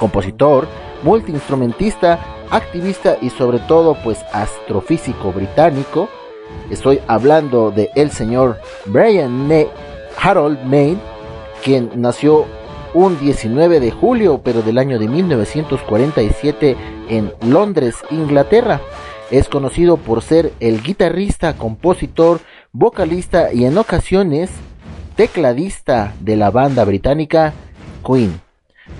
compositor, 0.00 0.66
multiinstrumentista, 1.04 2.18
activista 2.50 3.16
y 3.22 3.30
sobre 3.30 3.60
todo 3.60 3.96
pues 4.02 4.24
astrofísico 4.32 5.32
británico. 5.32 6.08
Estoy 6.68 6.98
hablando 7.06 7.70
de 7.70 7.90
el 7.94 8.10
señor 8.10 8.58
Brian 8.86 9.46
May, 9.46 9.68
Harold 10.20 10.64
May, 10.64 10.98
quien 11.62 11.92
nació 11.94 12.44
un 12.92 13.20
19 13.20 13.78
de 13.78 13.92
julio, 13.92 14.40
pero 14.42 14.62
del 14.62 14.78
año 14.78 14.98
de 14.98 15.06
1947 15.06 16.76
en 17.08 17.32
Londres, 17.46 17.94
Inglaterra. 18.10 18.80
Es 19.30 19.48
conocido 19.48 19.96
por 19.96 20.22
ser 20.22 20.52
el 20.60 20.82
guitarrista, 20.82 21.54
compositor, 21.56 22.40
vocalista 22.74 23.52
y 23.52 23.64
en 23.64 23.78
ocasiones 23.78 24.50
tecladista 25.14 26.12
de 26.20 26.36
la 26.36 26.50
banda 26.50 26.84
británica 26.84 27.54
Queen. 28.04 28.40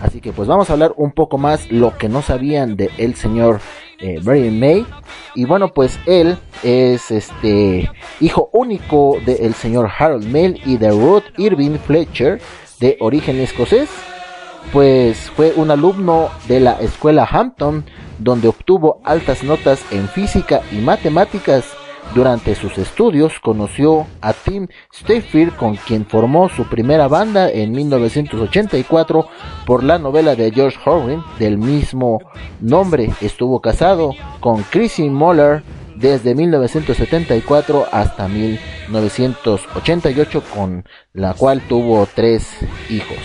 Así 0.01 0.21
que 0.21 0.33
pues 0.33 0.49
vamos 0.49 0.71
a 0.71 0.75
hablar 0.75 0.95
un 0.97 1.11
poco 1.11 1.39
más 1.39 1.71
lo 1.71 1.99
que 1.99 2.09
no 2.09 2.23
sabían 2.23 2.77
de 2.77 2.91
el 2.99 3.17
señor 3.17 3.61
eh, 3.99 4.21
Brian 4.23 4.59
May. 4.59 4.87
Y 5.35 5.45
bueno, 5.45 5.75
pues 5.75 5.99
él 6.07 6.39
es 6.63 7.11
este 7.11 7.91
hijo 8.21 8.49
único 8.53 9.19
del 9.27 9.55
señor 9.55 9.91
Harold 9.99 10.27
May 10.31 10.61
y 10.65 10.77
de 10.77 10.91
Ruth 10.91 11.25
Irving 11.37 11.79
Fletcher 11.79 12.41
de 12.79 12.97
origen 13.01 13.41
escocés. 13.41 13.91
Pues 14.73 15.31
fue 15.31 15.53
un 15.57 15.73
alumno 15.73 16.31
de 16.47 16.61
la 16.61 16.75
escuela 16.81 17.29
Hampton 17.31 17.85
donde 18.21 18.49
obtuvo 18.49 19.01
altas 19.05 19.43
notas 19.43 19.85
en 19.91 20.09
física 20.09 20.63
y 20.71 20.77
matemáticas. 20.77 21.65
Durante 22.15 22.55
sus 22.55 22.79
estudios 22.79 23.41
conoció 23.41 24.07
a 24.21 24.33
Tim 24.33 24.69
Stafford 24.93 25.57
con 25.57 25.75
quien 25.75 26.07
formó 26.07 26.49
su 26.49 26.69
primera 26.69 27.09
banda 27.09 27.51
en 27.51 27.73
1984 27.73 29.27
por 29.67 29.83
la 29.83 29.99
novela 29.99 30.37
de 30.37 30.53
George 30.53 30.79
Orwell 30.85 31.25
del 31.41 31.59
mismo 31.59 32.21
nombre. 32.61 33.11
Estuvo 33.21 33.61
casado 33.61 34.15
con 34.39 34.63
Chrissy 34.63 35.11
Moller 35.11 35.65
desde 35.97 36.37
1974 36.37 37.87
hasta 37.91 38.29
1988 38.29 40.43
con 40.55 40.85
la 41.15 41.35
cual 41.35 41.63
tuvo 41.69 42.07
tres 42.15 42.47
hijos. 42.91 43.19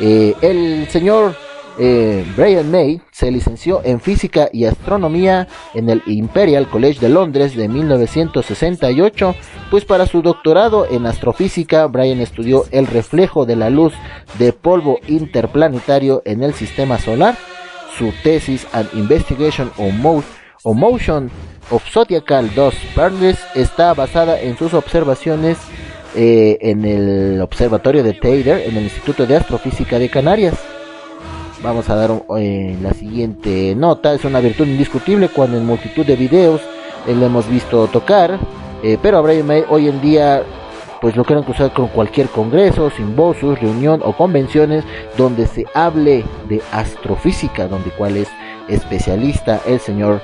Eh, 0.00 0.34
el 0.40 0.88
señor 0.88 1.36
eh, 1.78 2.24
Brian 2.36 2.70
May 2.70 3.00
se 3.10 3.30
licenció 3.30 3.80
en 3.84 4.00
física 4.00 4.48
y 4.52 4.64
astronomía 4.64 5.48
en 5.74 5.88
el 5.90 6.02
Imperial 6.06 6.68
College 6.68 7.00
de 7.00 7.08
Londres 7.08 7.56
de 7.56 7.68
1968, 7.68 9.34
pues 9.70 9.84
para 9.84 10.06
su 10.06 10.22
doctorado 10.22 10.86
en 10.90 11.06
astrofísica 11.06 11.86
Brian 11.86 12.20
estudió 12.20 12.64
el 12.70 12.86
reflejo 12.86 13.46
de 13.46 13.56
la 13.56 13.70
luz 13.70 13.92
de 14.38 14.52
polvo 14.52 14.98
interplanetario 15.08 16.22
en 16.24 16.42
el 16.42 16.54
sistema 16.54 16.98
solar. 16.98 17.36
Su 17.98 18.12
tesis 18.22 18.66
and 18.72 18.88
investigation 18.94 19.70
on 19.78 20.00
mo- 20.00 20.24
on 20.64 20.78
motion 20.78 21.30
of 21.70 21.82
zodiacal 21.90 22.52
dust 22.54 22.78
partners 22.94 23.38
está 23.54 23.94
basada 23.94 24.40
en 24.40 24.56
sus 24.56 24.74
observaciones 24.74 25.58
eh, 26.16 26.58
en 26.60 26.84
el 26.84 27.40
observatorio 27.42 28.02
de 28.04 28.12
Taylor 28.14 28.58
en 28.60 28.76
el 28.76 28.84
Instituto 28.84 29.26
de 29.26 29.36
Astrofísica 29.36 29.98
de 29.98 30.08
Canarias. 30.08 30.54
Vamos 31.64 31.88
a 31.88 31.94
dar 31.94 32.10
eh, 32.38 32.76
la 32.82 32.92
siguiente 32.92 33.74
nota. 33.74 34.12
Es 34.12 34.26
una 34.26 34.40
virtud 34.40 34.66
indiscutible 34.66 35.30
cuando 35.30 35.56
en 35.56 35.64
multitud 35.64 36.04
de 36.04 36.14
videos 36.14 36.60
eh, 37.06 37.14
lo 37.14 37.24
hemos 37.24 37.48
visto 37.48 37.86
tocar. 37.86 38.38
eh, 38.82 38.98
pero 39.00 39.22
Brian 39.22 39.46
May 39.46 39.64
hoy 39.70 39.88
en 39.88 39.98
día 40.02 40.42
pues 41.00 41.16
lo 41.16 41.24
quieren 41.24 41.42
cruzar 41.42 41.72
con 41.72 41.88
cualquier 41.88 42.28
congreso, 42.28 42.90
simbosus, 42.90 43.58
reunión 43.58 44.02
o 44.04 44.14
convenciones 44.14 44.84
donde 45.16 45.46
se 45.46 45.64
hable 45.72 46.22
de 46.50 46.60
astrofísica, 46.70 47.66
donde 47.66 47.90
cual 47.92 48.18
es 48.18 48.28
especialista 48.68 49.60
el 49.66 49.80
señor 49.80 50.20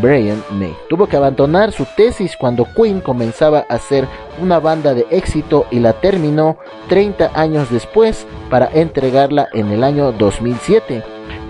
Brian 0.00 0.42
May. 0.50 0.74
Tuvo 0.88 1.06
que 1.06 1.16
abandonar 1.16 1.72
su 1.72 1.86
tesis 1.96 2.36
cuando 2.36 2.66
Queen 2.74 3.00
comenzaba 3.00 3.66
a 3.68 3.78
ser 3.78 4.06
una 4.40 4.58
banda 4.58 4.94
de 4.94 5.06
éxito 5.10 5.66
y 5.70 5.80
la 5.80 5.94
terminó 5.94 6.58
30 6.88 7.32
años 7.34 7.70
después 7.70 8.26
para 8.50 8.68
entregarla 8.72 9.48
en 9.52 9.70
el 9.70 9.84
año 9.84 10.12
2007. 10.12 11.02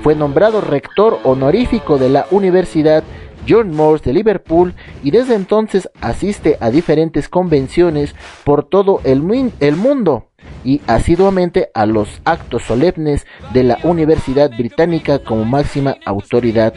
Fue 0.02 0.14
nombrado 0.14 0.60
rector 0.60 1.18
honorífico 1.24 1.98
de 1.98 2.10
la 2.10 2.26
Universidad 2.30 3.02
John 3.48 3.74
Moores 3.74 4.02
de 4.02 4.12
Liverpool 4.12 4.74
y 5.02 5.10
desde 5.10 5.34
entonces 5.34 5.88
asiste 6.00 6.56
a 6.60 6.70
diferentes 6.70 7.28
convenciones 7.28 8.14
por 8.44 8.64
todo 8.64 9.00
el, 9.04 9.52
el 9.60 9.76
mundo 9.76 10.28
y 10.62 10.80
asiduamente 10.86 11.70
a 11.74 11.86
los 11.86 12.20
actos 12.24 12.62
solemnes 12.62 13.26
de 13.52 13.64
la 13.64 13.78
Universidad 13.82 14.50
Británica 14.50 15.18
como 15.18 15.44
máxima 15.44 15.96
autoridad 16.04 16.74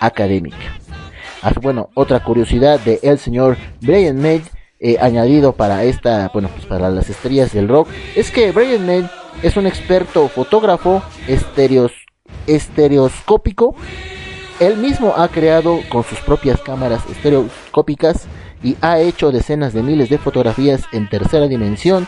académica. 0.00 0.81
Bueno, 1.60 1.90
otra 1.94 2.22
curiosidad 2.22 2.80
de 2.80 3.00
el 3.02 3.18
señor 3.18 3.56
Brian 3.80 4.20
May 4.20 4.42
eh, 4.78 4.96
añadido 5.00 5.52
para 5.52 5.84
esta, 5.84 6.30
bueno, 6.32 6.48
pues 6.54 6.66
para 6.66 6.88
las 6.88 7.08
estrellas 7.08 7.52
del 7.52 7.68
rock, 7.68 7.88
es 8.16 8.30
que 8.30 8.52
Brian 8.52 8.86
May 8.86 9.08
es 9.42 9.56
un 9.56 9.66
experto 9.66 10.28
fotógrafo 10.28 11.02
estereos, 11.28 11.92
estereoscópico. 12.46 13.74
Él 14.60 14.76
mismo 14.76 15.14
ha 15.16 15.28
creado 15.28 15.80
con 15.88 16.04
sus 16.04 16.20
propias 16.20 16.60
cámaras 16.60 17.02
estereoscópicas 17.10 18.26
y 18.62 18.76
ha 18.80 19.00
hecho 19.00 19.32
decenas 19.32 19.72
de 19.72 19.82
miles 19.82 20.08
de 20.10 20.18
fotografías 20.18 20.82
en 20.92 21.08
tercera 21.08 21.48
dimensión 21.48 22.06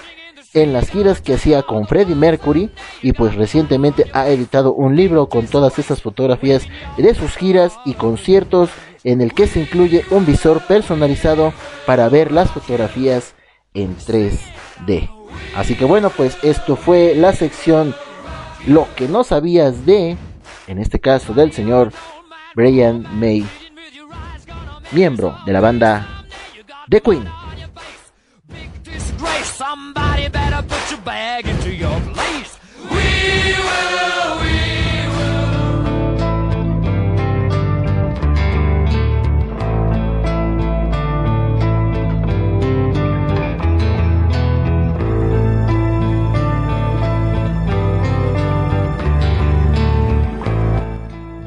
en 0.53 0.72
las 0.72 0.89
giras 0.89 1.20
que 1.20 1.35
hacía 1.35 1.62
con 1.62 1.89
Freddie 1.89 2.14
Mercury 2.14 2.70
y 3.03 3.12
pues 3.12 3.35
recientemente 3.35 4.07
ha 4.12 4.28
editado 4.28 4.72
un 4.72 4.95
libro 4.95 5.28
con 5.28 5.47
todas 5.47 5.78
estas 5.80 6.01
fotografías 6.01 6.66
de 6.97 7.14
sus 7.14 7.37
giras 7.37 7.76
y 7.85 7.95
conciertos 7.95 8.70
en 9.05 9.20
el 9.20 9.32
que 9.34 9.46
se 9.46 9.61
incluye 9.61 10.05
un 10.11 10.26
visor 10.26 10.62
personalizado 10.66 11.52
para 11.86 12.09
ver 12.09 12.32
las 12.32 12.50
fotografías 12.50 13.34
en 13.74 13.96
3D. 13.96 15.11
Así 15.55 15.76
que 15.76 15.84
bueno, 15.84 16.11
pues 16.11 16.38
esto 16.42 16.76
fue 16.76 17.14
la 17.14 17.32
sección 17.32 17.94
Lo 18.66 18.88
que 18.96 19.09
no 19.09 19.24
sabías 19.24 19.84
de, 19.84 20.16
en 20.66 20.78
este 20.78 20.98
caso 20.98 21.34
del 21.34 21.52
señor 21.52 21.92
Brian 22.55 23.07
May, 23.20 23.46
miembro 24.90 25.36
de 25.44 25.52
la 25.52 25.61
banda 25.61 26.24
The 26.88 27.00
Queen. 27.00 27.28
Somebody 29.42 30.28
better 30.28 30.62
put 30.62 30.90
your 30.90 31.00
bag 31.05 31.46
into 31.46 31.70
your 31.70 31.98
place. 32.12 32.59
We 32.90 33.55
will, 33.55 34.40
we 34.42 34.53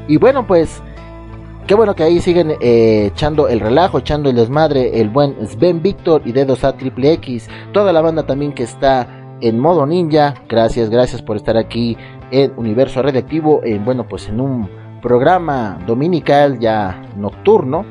Y 0.08 0.16
bueno, 0.16 0.46
pues 0.46 0.82
qué 1.66 1.74
bueno 1.74 1.94
que 1.94 2.02
ahí 2.02 2.20
siguen 2.20 2.52
eh, 2.60 3.10
echando 3.12 3.46
el 3.46 3.60
relajo, 3.60 3.98
echando 3.98 4.30
el 4.30 4.36
desmadre, 4.36 5.00
el 5.00 5.10
buen 5.10 5.36
Sven 5.46 5.82
Victor 5.82 6.22
y 6.24 6.32
Dedos 6.32 6.64
A 6.64 6.76
Triple 6.76 7.12
X, 7.12 7.48
toda 7.72 7.92
la 7.92 8.00
banda 8.00 8.24
también 8.24 8.52
que 8.52 8.62
está 8.62 9.06
en 9.42 9.60
modo 9.60 9.86
ninja. 9.86 10.34
Gracias, 10.48 10.88
gracias 10.88 11.22
por 11.22 11.36
estar 11.36 11.58
aquí 11.58 11.96
en 12.30 12.52
Universo 12.56 13.02
Radioactivo, 13.02 13.60
en 13.62 13.84
bueno, 13.84 14.08
pues 14.08 14.28
en 14.28 14.40
un 14.40 14.68
programa 15.02 15.78
dominical 15.86 16.58
ya 16.58 17.02
nocturno. 17.16 17.84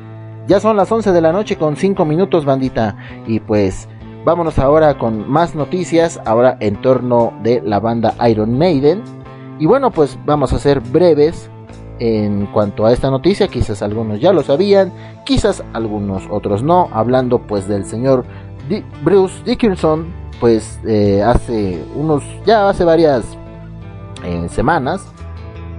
Ya 0.48 0.60
son 0.60 0.76
las 0.76 0.90
11 0.90 1.12
de 1.12 1.20
la 1.20 1.32
noche 1.32 1.56
con 1.56 1.76
5 1.76 2.04
minutos, 2.04 2.44
bandita. 2.44 2.96
Y 3.26 3.40
pues 3.40 3.88
vámonos 4.24 4.58
ahora 4.58 4.98
con 4.98 5.30
más 5.30 5.54
noticias, 5.54 6.20
ahora 6.24 6.56
en 6.60 6.80
torno 6.80 7.32
de 7.42 7.60
la 7.62 7.80
banda 7.80 8.14
Iron 8.28 8.58
Maiden. 8.58 9.02
Y 9.58 9.66
bueno, 9.66 9.90
pues 9.90 10.18
vamos 10.24 10.52
a 10.52 10.58
ser 10.58 10.80
breves 10.80 11.50
en 12.00 12.46
cuanto 12.46 12.86
a 12.86 12.92
esta 12.92 13.10
noticia, 13.10 13.48
quizás 13.48 13.82
algunos 13.82 14.20
ya 14.20 14.32
lo 14.32 14.42
sabían, 14.42 14.92
quizás 15.24 15.64
algunos 15.72 16.24
otros 16.30 16.62
no, 16.62 16.88
hablando 16.92 17.40
pues 17.40 17.66
del 17.66 17.84
señor 17.84 18.24
Bruce 19.02 19.42
Dickinson, 19.44 20.12
pues 20.40 20.78
eh, 20.86 21.22
hace 21.22 21.82
unos, 21.94 22.22
ya 22.46 22.68
hace 22.68 22.84
varias 22.84 23.24
eh, 24.24 24.48
semanas, 24.48 25.06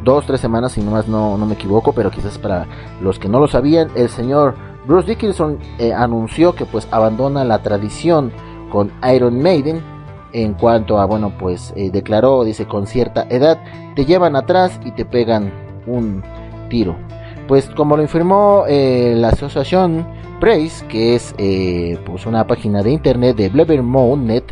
dos, 0.04 0.26
tres 0.26 0.42
semanas 0.42 0.74
si 0.74 0.82
nomás 0.82 1.08
no, 1.08 1.38
no 1.38 1.46
me 1.46 1.54
equivoco, 1.54 1.94
pero 1.94 2.12
quizás 2.12 2.38
para 2.38 2.68
los 3.02 3.20
que 3.20 3.30
no 3.30 3.40
lo 3.40 3.48
sabían, 3.48 3.90
el 3.96 4.10
señor 4.10 4.56
Bruce 4.86 5.08
Dickinson 5.08 5.60
eh, 5.78 5.94
anunció 5.94 6.54
que 6.56 6.66
pues 6.66 6.88
abandona 6.92 7.44
la 7.44 7.62
tradición 7.62 8.32
con 8.72 8.92
Iron 9.14 9.42
Maiden, 9.42 9.82
en 10.32 10.54
cuanto 10.54 11.00
a, 11.00 11.06
bueno, 11.06 11.34
pues 11.40 11.74
declaró, 11.76 12.44
dice, 12.44 12.68
con 12.68 12.86
cierta 12.86 13.26
edad, 13.30 13.58
te 13.96 14.06
llevan 14.06 14.36
atrás 14.36 14.80
y 14.86 14.92
te 14.92 15.04
pegan 15.04 15.52
un 15.94 16.24
tiro. 16.70 16.96
Pues 17.48 17.68
como 17.70 17.98
lo 17.98 18.04
informó 18.04 18.66
eh, 18.68 19.14
la 19.16 19.30
asociación 19.30 20.06
Praise, 20.40 20.86
que 20.88 21.16
es 21.16 21.34
eh, 21.38 21.98
pues 22.06 22.26
una 22.26 22.46
página 22.48 22.82
de 22.84 22.92
internet 22.92 23.36
de 23.36 23.50
Blabbermouth.net, 23.50 24.44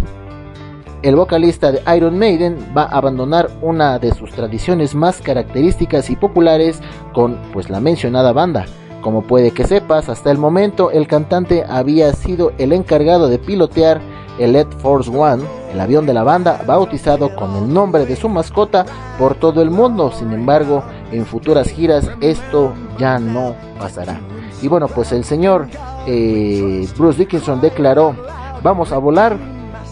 el 1.04 1.16
vocalista 1.16 1.72
de 1.72 1.82
Iron 1.96 2.18
Maiden 2.18 2.58
va 2.76 2.84
a 2.84 2.98
abandonar 2.98 3.50
una 3.62 4.00
de 4.00 4.14
sus 4.14 4.32
tradiciones 4.32 4.96
más 4.96 5.22
características 5.22 6.10
y 6.10 6.16
populares 6.16 6.82
con 7.14 7.38
pues 7.54 7.70
la 7.70 7.80
mencionada 7.80 8.34
banda. 8.34 8.66
Como 9.02 9.22
puede 9.22 9.52
que 9.52 9.64
sepas, 9.64 10.10
hasta 10.10 10.32
el 10.32 10.40
momento 10.40 10.92
el 10.92 11.08
cantante 11.08 11.64
había 11.70 12.12
sido 12.14 12.52
el 12.58 12.74
encargado 12.74 13.30
de 13.30 13.38
pilotear 13.38 14.02
el 14.40 14.56
Ed 14.56 14.68
Force 14.80 15.10
One, 15.10 15.44
el 15.72 15.80
avión 15.80 16.06
de 16.06 16.14
la 16.14 16.24
banda, 16.24 16.62
bautizado 16.66 17.36
con 17.36 17.56
el 17.56 17.74
nombre 17.74 18.06
de 18.06 18.16
su 18.16 18.30
mascota 18.30 18.86
por 19.18 19.36
todo 19.36 19.62
el 19.62 19.70
mundo. 19.70 20.12
Sin 20.12 20.32
embargo, 20.32 20.84
en 21.12 21.26
futuras 21.26 21.70
giras 21.70 22.10
esto 22.22 22.74
ya 22.98 23.20
no 23.20 23.56
pasará. 23.80 24.20
Y 24.62 24.68
bueno, 24.68 24.88
pues 24.88 25.12
el 25.12 25.24
señor 25.24 25.68
eh, 26.08 26.88
Bruce 26.98 27.20
Dickinson 27.20 27.62
declaró, 27.62 28.16
vamos 28.64 28.92
a 28.92 28.98
volar, 28.98 29.38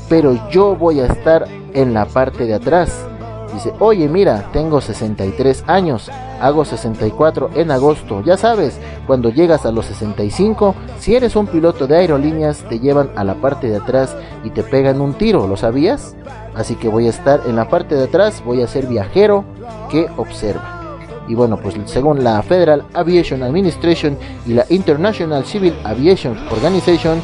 pero 0.09 0.49
yo 0.49 0.75
voy 0.75 0.99
a 0.99 1.07
estar 1.07 1.45
en 1.73 1.93
la 1.93 2.05
parte 2.05 2.45
de 2.45 2.55
atrás. 2.55 3.05
Dice, 3.55 3.73
oye 3.79 4.09
mira, 4.09 4.49
tengo 4.51 4.81
63 4.81 5.63
años, 5.65 6.11
hago 6.41 6.65
64 6.65 7.51
en 7.55 7.71
agosto. 7.71 8.21
Ya 8.21 8.35
sabes, 8.35 8.77
cuando 9.07 9.29
llegas 9.29 9.65
a 9.65 9.71
los 9.71 9.85
65, 9.85 10.75
si 10.99 11.15
eres 11.15 11.37
un 11.37 11.47
piloto 11.47 11.87
de 11.87 11.95
aerolíneas, 11.95 12.65
te 12.67 12.81
llevan 12.81 13.11
a 13.15 13.23
la 13.23 13.35
parte 13.35 13.69
de 13.69 13.77
atrás 13.77 14.13
y 14.43 14.49
te 14.49 14.61
pegan 14.61 14.99
un 14.99 15.13
tiro, 15.13 15.47
¿lo 15.47 15.55
sabías? 15.55 16.17
Así 16.53 16.75
que 16.75 16.89
voy 16.89 17.07
a 17.07 17.11
estar 17.11 17.43
en 17.47 17.55
la 17.55 17.69
parte 17.69 17.95
de 17.95 18.03
atrás, 18.03 18.43
voy 18.45 18.61
a 18.61 18.67
ser 18.67 18.87
viajero 18.87 19.45
que 19.89 20.09
observa. 20.17 20.99
Y 21.29 21.33
bueno, 21.33 21.55
pues 21.55 21.75
según 21.85 22.25
la 22.25 22.43
Federal 22.43 22.83
Aviation 22.93 23.41
Administration 23.41 24.17
y 24.45 24.51
la 24.51 24.65
International 24.67 25.45
Civil 25.45 25.73
Aviation 25.85 26.37
Organization, 26.51 27.21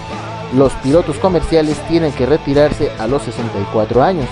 los 0.55 0.71
pilotos 0.75 1.17
comerciales 1.17 1.77
tienen 1.89 2.13
que 2.13 2.25
retirarse 2.25 2.89
a 2.99 3.07
los 3.07 3.21
64 3.23 4.01
años. 4.01 4.29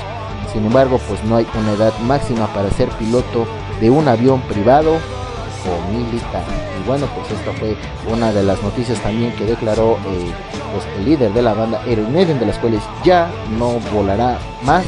Sin 0.52 0.66
embargo, 0.66 1.00
pues 1.08 1.24
no 1.26 1.36
hay 1.36 1.48
una 1.54 1.74
edad 1.74 1.98
máxima 2.00 2.48
para 2.48 2.72
ser 2.72 2.90
piloto 2.90 3.46
de 3.80 3.90
un 3.90 4.08
avión 4.08 4.42
privado 4.42 4.94
o 4.94 5.92
militar. 5.92 6.44
Y 6.80 6.88
bueno, 6.88 7.08
pues 7.16 7.32
esta 7.32 7.52
fue 7.54 7.78
una 8.12 8.32
de 8.32 8.44
las 8.44 8.62
noticias 8.64 9.00
también 9.00 9.36
que 9.36 9.46
declaró 9.46 9.98
eh, 10.08 10.32
pues, 10.74 10.86
el 10.98 11.06
líder 11.06 11.34
de 11.34 11.42
la 11.42 11.54
banda 11.54 11.82
Iron 11.88 12.12
Maiden, 12.12 12.40
de 12.40 12.48
las 12.48 12.58
cuales 12.58 12.82
ya 13.04 13.30
no 13.58 13.80
volará 13.94 14.40
más 14.64 14.86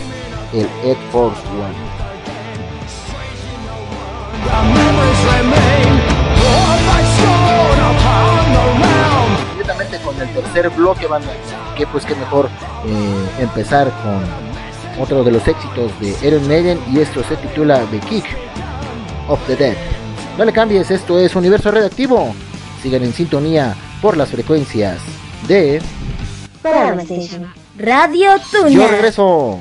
el 0.54 0.68
Ed 0.84 0.98
Force 1.12 1.40
One. 1.50 1.92
Directamente 9.54 10.00
con 10.00 10.20
el 10.20 10.30
tercer 10.34 10.70
bloque, 10.72 11.06
banda, 11.06 11.32
que 11.78 11.86
pues 11.86 12.06
que 12.06 12.16
mejor 12.16 12.50
eh, 12.86 13.30
empezar 13.40 13.92
con 14.04 14.51
otro 15.02 15.24
de 15.24 15.32
los 15.32 15.48
éxitos 15.48 15.92
de 16.00 16.16
Iron 16.28 16.48
Maiden 16.48 16.80
y 16.92 17.00
esto 17.00 17.24
se 17.24 17.36
titula 17.38 17.84
The 17.92 18.00
Kick 18.00 18.26
of 19.28 19.40
the 19.48 19.56
Dead. 19.56 19.76
No 20.38 20.46
le 20.46 20.54
cambies, 20.54 20.92
esto 20.92 21.20
es 21.20 21.36
Universo 21.36 21.72
Redactivo. 21.72 22.34
Sigan 22.82 23.04
en 23.04 23.14
sintonía 23.14 23.76
por 24.02 24.18
las 24.18 24.30
frecuencias 24.30 25.00
de. 25.48 25.82
Radio 27.78 28.32
Tuna. 28.52 28.70
Yo 28.70 28.88
regreso. 28.88 29.60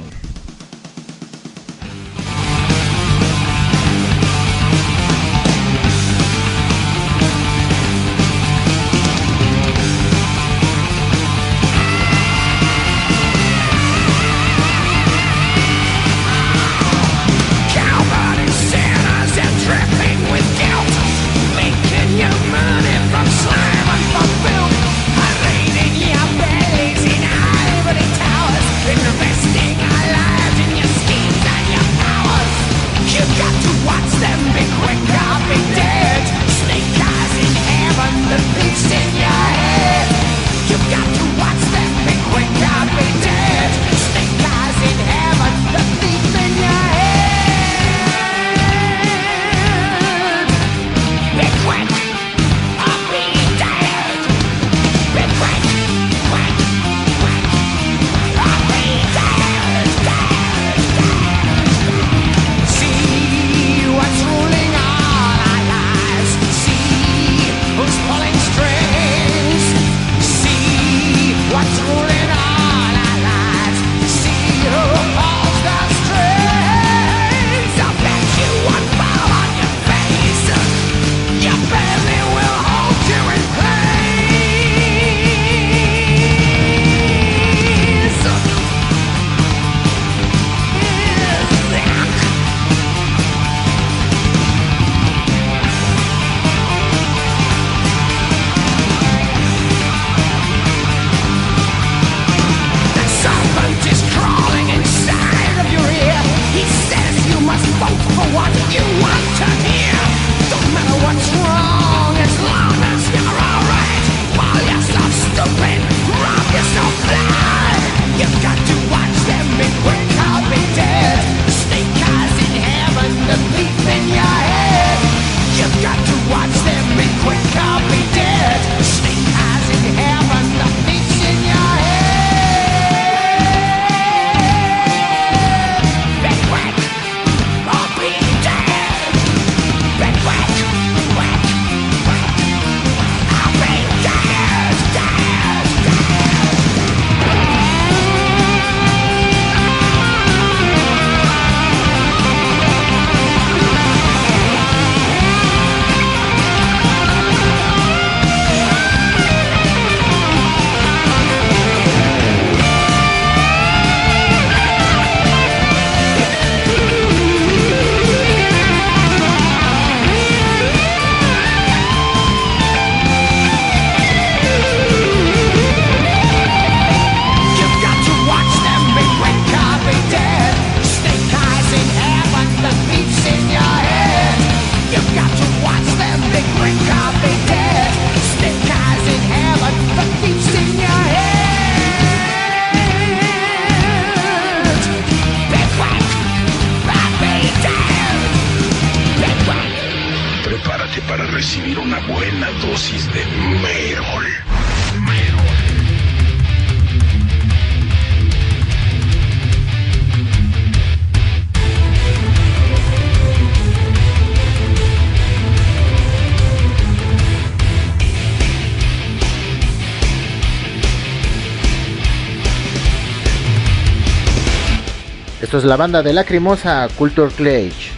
Esto 225.51 225.59
es 225.59 225.65
la 225.65 225.77
banda 225.77 226.01
de 226.01 226.13
Lacrimosa 226.13 226.87
Culture 226.97 227.29
Clash. 227.33 227.90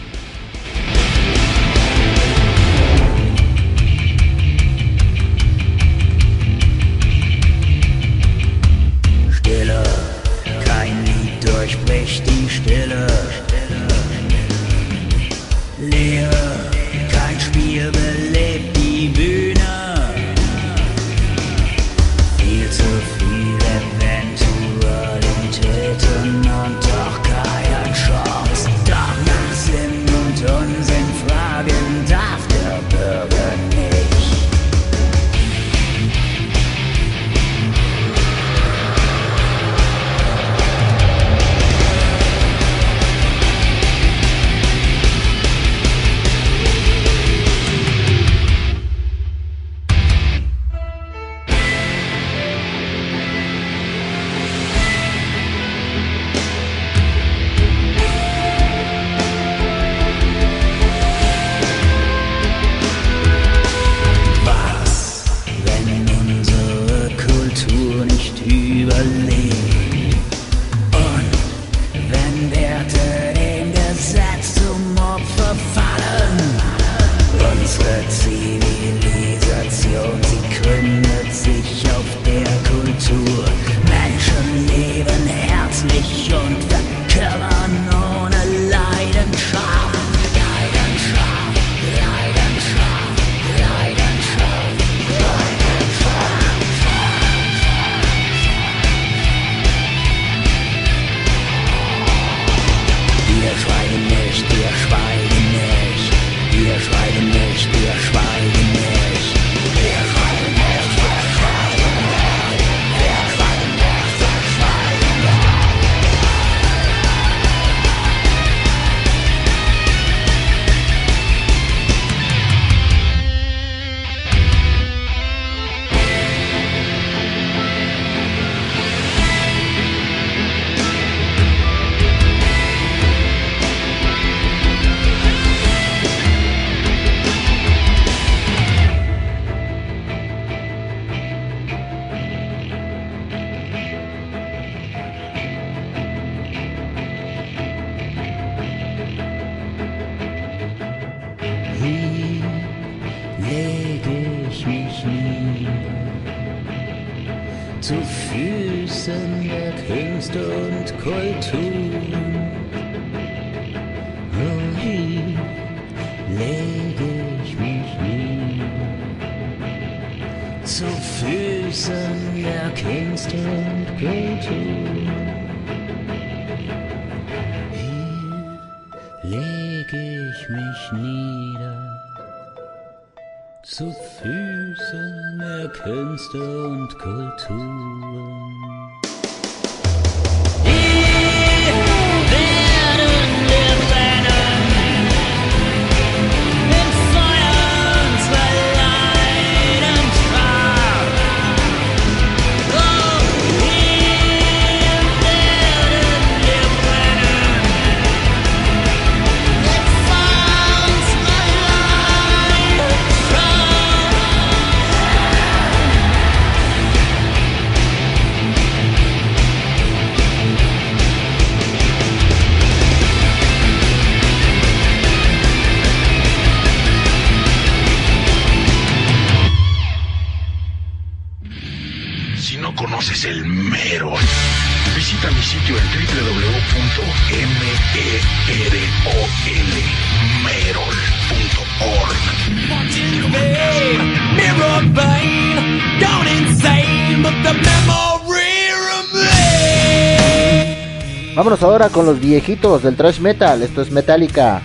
con 251.89 252.05
los 252.05 252.19
viejitos 252.19 252.83
del 252.83 252.95
thrash 252.95 253.19
metal. 253.19 253.61
Esto 253.61 253.81
es 253.81 253.91
Metallica. 253.91 254.61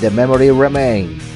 The 0.00 0.10
Memory 0.10 0.50
Remains. 0.50 1.33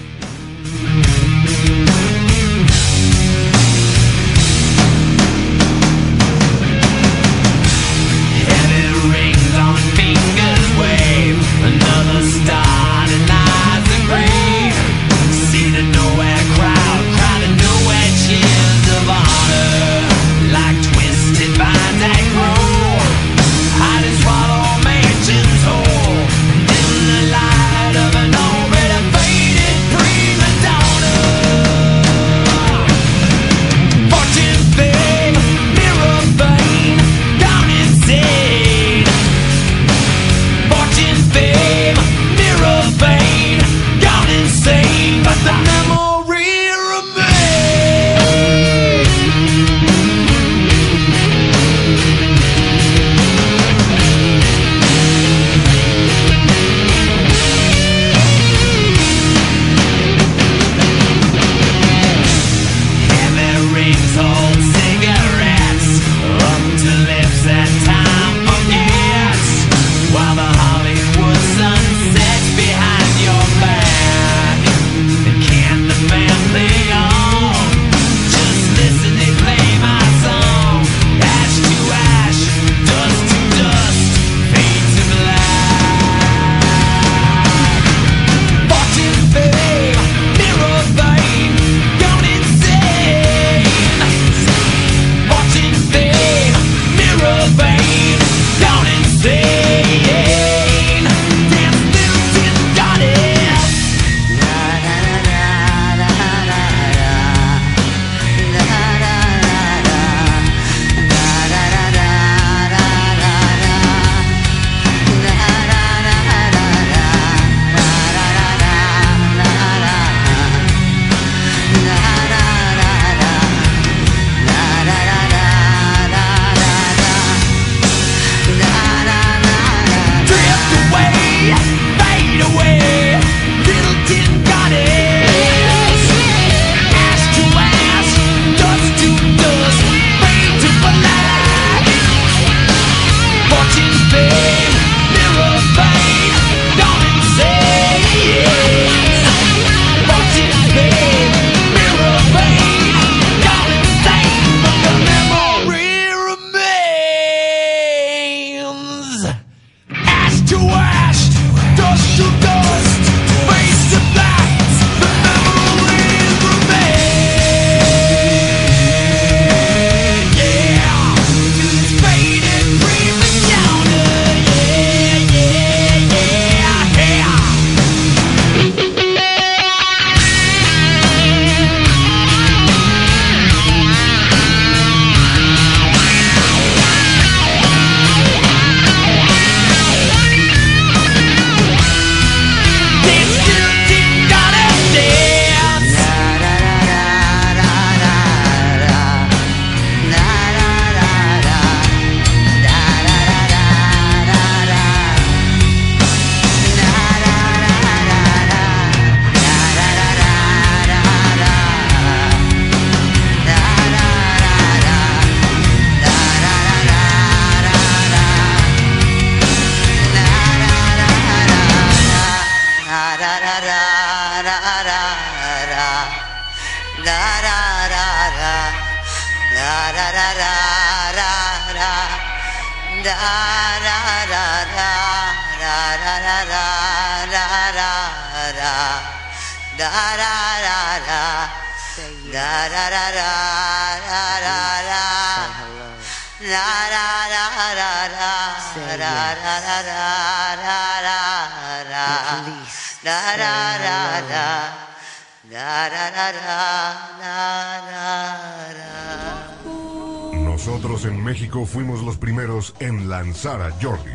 Nosotros 260.33 261.05
en 261.05 261.23
México 261.23 261.67
fuimos 261.67 262.03
los 262.03 262.17
primeros 262.17 262.75
en 262.81 263.09
lanzar 263.09 263.61
a 263.63 263.71
Jordi. 263.81 264.11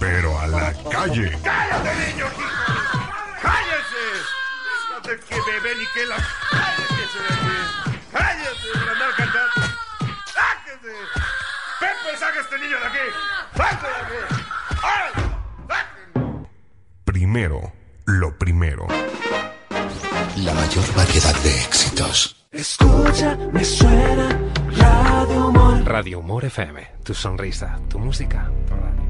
Pero 0.00 0.38
a 0.38 0.46
la 0.46 0.72
calle. 0.90 1.38
¡Cállate, 1.42 2.12
niño! 2.12 2.85
Que 5.06 5.12
bebé 5.12 5.74
ni 5.78 5.86
que 5.94 6.04
la... 6.06 6.16
¡Cállese 6.50 7.18
de 7.20 7.28
aquí! 7.34 7.56
¡Cállese 8.10 8.68
para 8.74 8.92
andar 8.92 9.10
cantando! 9.16 9.54
¡Sáquese! 10.34 10.94
¡Pepe, 11.78 12.18
saca 12.18 12.38
a 12.38 12.42
este 12.42 12.58
niño 12.58 12.76
de 12.80 12.86
aquí! 12.86 13.06
¡Sáquese 13.56 13.86
de 13.86 13.94
aquí! 14.02 14.20
¡Órale! 14.82 15.26
Primero, 17.04 17.72
lo 18.06 18.36
primero. 18.36 18.88
La 20.38 20.54
mayor 20.54 20.94
variedad 20.96 21.34
de 21.36 21.60
éxitos. 21.62 22.44
Escucha, 22.50 23.36
me 23.52 23.64
suena 23.64 24.28
Radio 24.76 25.46
Humor. 25.46 25.84
Radio 25.84 26.18
Humor 26.18 26.44
FM, 26.46 26.84
tu 27.04 27.14
sonrisa, 27.14 27.78
tu 27.88 28.00
música, 28.00 28.50
tu 28.66 28.74
radio. 28.74 29.05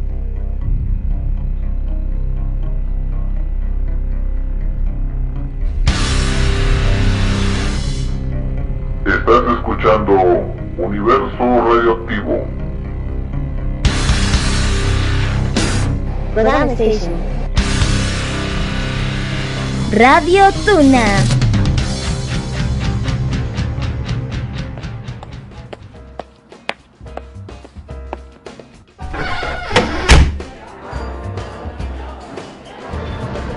Estás 9.06 9.44
escuchando 9.56 10.14
Universo 10.78 11.38
Radioactivo. 11.38 12.44
Station. 16.72 17.12
Radio 19.92 20.42
Tuna. 20.64 21.04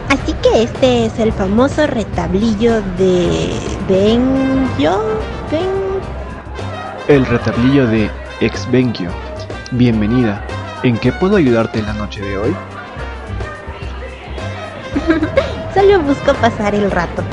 Así 0.10 0.34
que 0.44 0.62
este 0.62 1.06
es 1.08 1.18
el 1.18 1.34
famoso 1.34 1.88
retablillo 1.88 2.84
de 3.00 3.52
Benjo. 3.88 5.39
El 7.08 7.26
retablillo 7.26 7.88
de 7.88 8.12
Exvenkio. 8.40 9.10
Bienvenida. 9.72 10.46
¿En 10.84 10.96
qué 10.96 11.12
puedo 11.12 11.38
ayudarte 11.38 11.82
la 11.82 11.94
noche 11.94 12.22
de 12.22 12.38
hoy? 12.38 12.56
Solo 15.74 16.02
busco 16.02 16.34
pasar 16.36 16.76
el 16.76 16.92
rato. 16.92 17.24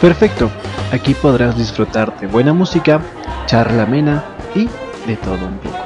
Perfecto. 0.00 0.50
Aquí 0.92 1.14
podrás 1.14 1.56
disfrutar 1.56 2.20
de 2.20 2.26
buena 2.26 2.52
música, 2.52 3.00
charla 3.46 3.84
amena 3.84 4.22
y 4.54 4.68
de 5.06 5.16
todo 5.16 5.46
un 5.46 5.58
poco. 5.58 5.78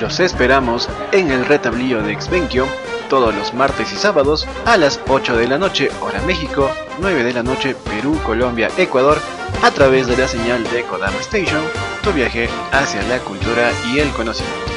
Los 0.00 0.18
esperamos 0.18 0.88
en 1.12 1.30
el 1.30 1.44
retablillo 1.44 2.02
de 2.02 2.12
Exvenkio 2.12 2.66
todos 3.10 3.34
los 3.34 3.52
martes 3.52 3.92
y 3.92 3.96
sábados 3.96 4.48
a 4.64 4.78
las 4.78 4.98
8 5.06 5.36
de 5.36 5.46
la 5.46 5.58
noche 5.58 5.90
hora 6.00 6.22
México, 6.22 6.70
9 7.00 7.22
de 7.22 7.34
la 7.34 7.42
noche 7.42 7.74
Perú, 7.74 8.18
Colombia, 8.24 8.70
Ecuador, 8.78 9.18
a 9.62 9.70
través 9.70 10.08
de 10.08 10.16
la 10.16 10.26
señal 10.26 10.64
de 10.64 10.82
Kodama 10.82 11.18
Station, 11.20 11.62
tu 12.02 12.12
viaje 12.12 12.48
hacia 12.72 13.00
la 13.04 13.20
cultura 13.20 13.70
y 13.92 14.00
el 14.00 14.10
conocimiento. 14.10 14.72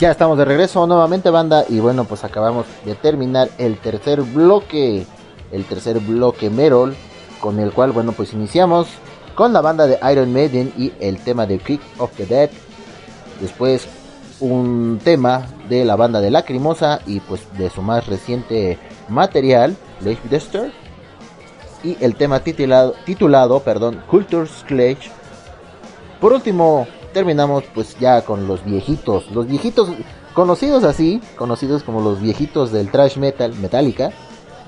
Ya 0.00 0.10
estamos 0.10 0.36
de 0.36 0.44
regreso 0.44 0.86
nuevamente, 0.88 1.30
banda. 1.30 1.64
Y 1.68 1.78
bueno, 1.78 2.04
pues 2.04 2.24
acabamos 2.24 2.66
de 2.84 2.96
terminar 2.96 3.48
el 3.58 3.78
tercer 3.78 4.22
bloque. 4.22 5.06
El 5.54 5.64
tercer 5.64 6.00
bloque 6.00 6.50
Merol. 6.50 6.94
Con 7.40 7.60
el 7.60 7.72
cual, 7.72 7.92
bueno, 7.92 8.12
pues 8.12 8.32
iniciamos 8.32 8.88
con 9.34 9.52
la 9.52 9.60
banda 9.60 9.86
de 9.86 9.98
Iron 10.10 10.32
Maiden 10.32 10.72
y 10.78 10.92
el 11.00 11.18
tema 11.18 11.46
de 11.46 11.58
Kick 11.58 11.80
of 11.98 12.10
the 12.16 12.26
Dead. 12.26 12.50
Después 13.40 13.86
un 14.40 15.00
tema 15.02 15.46
de 15.68 15.84
la 15.84 15.96
banda 15.96 16.20
de 16.20 16.30
Lacrimosa 16.30 17.00
y 17.06 17.20
pues 17.20 17.46
de 17.56 17.70
su 17.70 17.82
más 17.82 18.06
reciente 18.06 18.78
material, 19.08 19.76
Lake 20.00 20.20
Duster. 20.30 20.72
Y 21.82 21.96
el 22.00 22.16
tema 22.16 22.40
titulado, 22.40 22.94
titulado 23.04 23.60
perdón, 23.60 24.02
Culture's 24.10 24.64
Clash. 24.66 25.08
Por 26.20 26.32
último, 26.32 26.86
terminamos 27.12 27.64
pues 27.74 27.98
ya 27.98 28.22
con 28.22 28.46
los 28.46 28.64
viejitos, 28.64 29.30
los 29.30 29.46
viejitos 29.46 29.90
conocidos 30.32 30.84
así, 30.84 31.20
conocidos 31.36 31.82
como 31.82 32.00
los 32.00 32.20
viejitos 32.20 32.72
del 32.72 32.90
thrash 32.90 33.18
metal, 33.18 33.54
Metallica, 33.54 34.10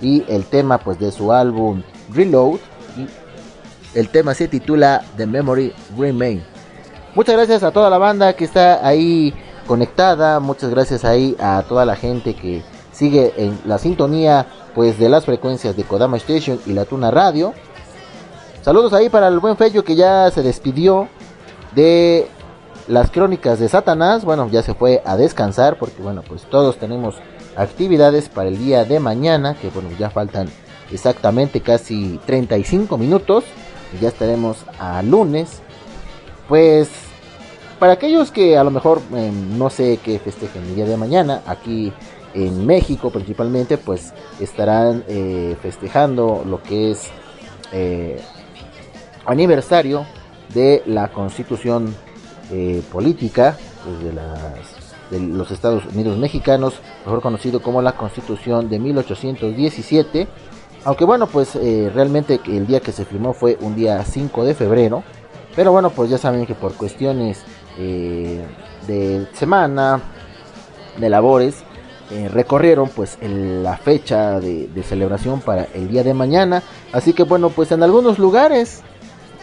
y 0.01 0.25
el 0.29 0.45
tema 0.45 0.79
pues 0.79 0.99
de 0.99 1.11
su 1.11 1.33
álbum 1.33 1.83
Reload, 2.13 2.59
y 2.97 3.99
el 3.99 4.09
tema 4.09 4.35
se 4.35 4.49
titula 4.49 5.05
The 5.17 5.27
Memory 5.27 5.73
Remain. 5.99 6.43
Muchas 7.15 7.37
gracias 7.37 7.63
a 7.63 7.71
toda 7.71 7.89
la 7.89 7.99
banda 7.99 8.35
que 8.35 8.45
está 8.45 8.87
ahí 8.87 9.35
conectada, 9.67 10.39
muchas 10.41 10.71
gracias 10.71 11.05
ahí 11.05 11.37
a 11.41 11.65
toda 11.69 11.85
la 11.85 11.97
gente 11.97 12.35
que 12.35 12.63
sigue 12.93 13.35
en 13.37 13.59
la 13.65 13.79
sintonía 13.79 14.47
pues 14.75 14.99
de 14.99 15.09
las 15.09 15.25
frecuencias 15.25 15.77
de 15.77 15.85
Kodama 15.85 16.19
Station 16.19 16.61
y 16.67 16.73
la 16.73 16.85
Tuna 16.85 17.11
Radio. 17.11 17.55
Saludos 18.63 18.93
ahí 18.93 19.09
para 19.09 19.29
el 19.29 19.39
buen 19.39 19.57
Fello 19.57 19.85
que 19.85 19.97
ya 19.97 20.31
se 20.31 20.43
despidió 20.43 21.09
de 21.75 22.29
las 22.89 23.11
crónicas 23.11 23.59
de 23.59 23.69
Satanás. 23.69 24.25
Bueno, 24.25 24.49
ya 24.51 24.63
se 24.63 24.75
fue 24.75 25.03
a 25.05 25.17
descansar 25.17 25.79
porque 25.79 26.03
bueno, 26.03 26.23
pues 26.27 26.43
todos 26.43 26.77
tenemos 26.77 27.17
actividades 27.57 28.29
para 28.29 28.49
el 28.49 28.59
día 28.59 28.85
de 28.85 29.01
mañana, 29.01 29.55
que 29.55 29.69
bueno, 29.71 29.89
ya 29.99 30.11
faltan 30.11 30.49
exactamente 30.91 31.61
casi 31.61 32.21
35 32.27 32.97
minutos 32.99 33.45
y 33.97 34.03
ya 34.03 34.09
estaremos 34.09 34.65
a 34.79 35.03
lunes. 35.03 35.63
Pues 36.49 36.89
para 37.79 37.95
aquellos 37.95 38.31
que 38.31 38.57
a 38.57 38.65
lo 38.65 38.71
mejor 38.71 39.01
eh, 39.15 39.33
no 39.33 39.71
sé 39.71 39.99
qué 40.03 40.19
festejen 40.19 40.63
el 40.63 40.75
día 40.75 40.87
de 40.87 40.97
mañana, 40.97 41.43
aquí 41.47 41.93
en 42.37 42.67
México 42.67 43.11
principalmente, 43.11 43.79
pues 43.79 44.13
estarán 44.41 45.05
eh, 45.09 45.57
festejando 45.63 46.45
lo 46.47 46.63
que 46.63 46.91
es 46.91 47.11
eh, 47.73 48.21
aniversario 49.25 50.07
de 50.53 50.83
la 50.87 51.09
constitución 51.09 51.95
eh, 52.53 52.83
política 52.93 53.57
pues, 53.85 54.05
de, 54.05 54.13
las, 54.13 54.76
de 55.11 55.21
los 55.21 55.51
Estados 55.51 55.85
Unidos 55.87 56.19
mexicanos, 56.19 56.75
mejor 57.05 57.21
conocido 57.23 57.61
como 57.63 57.81
la 57.83 57.93
constitución 57.97 58.69
de 58.69 58.79
1817. 58.79 60.27
Aunque 60.85 61.05
bueno, 61.05 61.27
pues 61.27 61.57
eh, 61.57 61.91
realmente 61.95 62.41
el 62.47 62.67
día 62.67 62.81
que 62.81 62.93
se 62.93 63.05
firmó 63.05 63.33
fue 63.33 63.57
un 63.61 63.75
día 63.75 64.05
5 64.05 64.45
de 64.45 64.55
febrero. 64.55 65.03
Pero 65.55 65.73
bueno, 65.73 65.91
pues 65.91 66.11
ya 66.11 66.19
saben 66.19 66.47
que 66.47 66.55
por 66.55 66.75
cuestiones 66.75 67.43
eh, 67.79 68.45
de 68.87 69.27
semana, 69.33 70.01
de 70.99 71.09
labores, 71.09 71.57
eh, 72.11 72.29
recorrieron 72.29 72.89
pues 72.89 73.19
el- 73.21 73.63
la 73.65 73.77
fecha 73.79 74.39
de, 74.39 74.69
de 74.69 74.83
celebración 74.83 75.41
para 75.41 75.67
el 75.75 75.89
día 75.89 76.05
de 76.05 76.15
mañana. 76.15 76.63
Así 76.93 77.13
que 77.15 77.25
bueno, 77.25 77.49
pues 77.51 77.73
en 77.73 77.83
algunos 77.83 78.19
lugares 78.19 78.83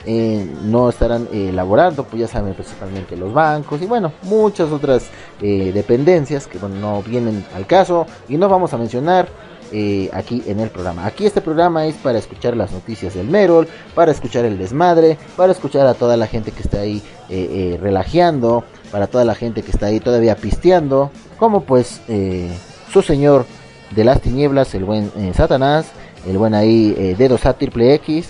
eh, 0.06 0.48
no 0.64 0.90
estarán 0.90 1.28
eh, 1.32 1.50
elaborando, 1.50 2.04
pues 2.04 2.22
ya 2.22 2.28
saben, 2.28 2.54
principalmente 2.54 3.16
los 3.16 3.34
bancos 3.34 3.82
y 3.82 3.86
bueno, 3.86 4.12
muchas 4.24 4.72
otras 4.72 5.06
eh, 5.42 5.72
dependencias 5.74 6.48
que 6.48 6.58
bueno, 6.58 6.76
no 6.76 7.02
vienen 7.04 7.46
al 7.56 7.66
caso 7.66 8.06
y 8.28 8.38
no 8.38 8.50
vamos 8.50 8.74
a 8.74 8.78
mencionar 8.78 9.28
eh, 9.72 10.10
aquí 10.14 10.44
en 10.46 10.60
el 10.60 10.70
programa. 10.70 11.06
Aquí 11.06 11.26
este 11.26 11.42
programa 11.42 11.86
es 11.88 11.96
para 11.96 12.20
escuchar 12.20 12.56
las 12.56 12.72
noticias 12.72 13.16
del 13.16 13.28
Merol, 13.28 13.68
para 13.96 14.12
escuchar 14.12 14.46
el 14.46 14.58
desmadre, 14.58 15.18
para 15.36 15.52
escuchar 15.52 15.88
a 15.88 15.96
toda 15.96 16.16
la 16.16 16.28
gente 16.28 16.52
que 16.52 16.62
está 16.62 16.82
ahí 16.82 17.02
eh, 17.30 17.74
eh, 17.76 17.80
relajeando, 17.82 18.64
para 18.92 19.08
toda 19.08 19.26
la 19.26 19.34
gente 19.34 19.64
que 19.64 19.72
está 19.72 19.88
ahí 19.88 20.00
todavía 20.00 20.36
pisteando, 20.36 21.10
como 21.40 21.62
pues 21.62 22.02
eh, 22.08 22.52
su 22.92 23.02
señor 23.02 23.46
de 23.92 24.04
las 24.04 24.22
tinieblas, 24.22 24.76
el 24.76 24.86
buen 24.86 25.12
eh, 25.18 25.32
Satanás, 25.34 25.88
el 26.28 26.38
buen 26.38 26.54
ahí 26.54 26.94
eh, 26.98 27.16
Dedos 27.18 27.46
A 27.48 27.54
Triple 27.54 27.96
X 27.96 28.30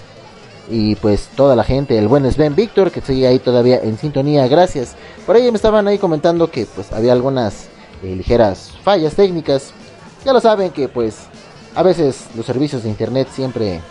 y 0.69 0.95
pues 0.95 1.30
toda 1.35 1.56
la 1.56 1.64
gente, 1.64 1.98
el 1.98 2.07
buen 2.07 2.30
Sven 2.31 2.56
Víctor 2.56 2.91
que 2.91 3.02
sigue 3.02 3.27
ahí 3.27 3.40
todavía 3.40 3.80
en 3.81 3.98
sintonía, 3.98 4.48
gracias. 4.48 4.95
Por 5.26 5.35
ahí 5.35 5.49
me 5.52 5.57
estaban 5.57 5.88
ahí 5.88 5.98
comentando 5.98 6.49
que 6.49 6.65
pues 6.65 6.91
había 6.94 7.14
algunas 7.14 7.68
eh, 8.02 8.15
ligeras 8.15 8.72
fallas 8.84 9.15
técnicas. 9.15 9.73
Ya 10.26 10.34
lo 10.34 10.40
saben 10.40 10.72
que 10.72 10.88
pues 10.88 11.23
a 11.76 11.84
veces 11.84 12.27
los 12.35 12.45
servicios 12.45 12.84
de 12.84 12.90
internet 12.90 13.27
siempre 13.31 13.81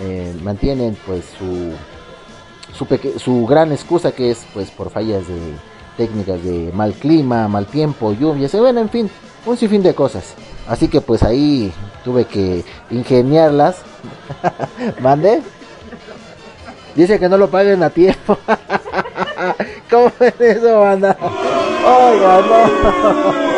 eh, 0.00 0.34
mantienen 0.42 0.96
pues 1.06 1.24
su 1.38 1.72
su, 2.74 3.18
su 3.18 3.46
gran 3.46 3.72
excusa 3.72 4.12
que 4.12 4.30
es 4.30 4.46
pues 4.52 4.70
por 4.70 4.90
fallas 4.90 5.26
de 5.26 5.38
técnicas 5.96 6.42
de 6.42 6.70
mal 6.72 6.94
clima, 6.94 7.48
mal 7.48 7.66
tiempo, 7.66 8.12
lluvias, 8.12 8.54
eh, 8.54 8.60
bueno, 8.60 8.80
en 8.80 8.88
fin, 8.88 9.10
un 9.44 9.56
sinfín 9.56 9.82
de 9.82 9.94
cosas. 9.94 10.34
Así 10.68 10.88
que 10.88 11.00
pues 11.00 11.22
ahí 11.22 11.72
tuve 12.04 12.24
que 12.24 12.64
ingeniarlas. 12.90 13.78
¿Mande? 15.00 15.42
Dice 16.98 17.20
que 17.20 17.28
no 17.28 17.38
lo 17.38 17.48
paguen 17.48 17.80
a 17.84 17.90
tiempo. 17.90 18.36
¿Cómo 19.88 20.10
es 20.18 20.40
eso, 20.40 20.80
banda? 20.80 21.16
Oiga, 21.86 22.40
no. 22.42 23.48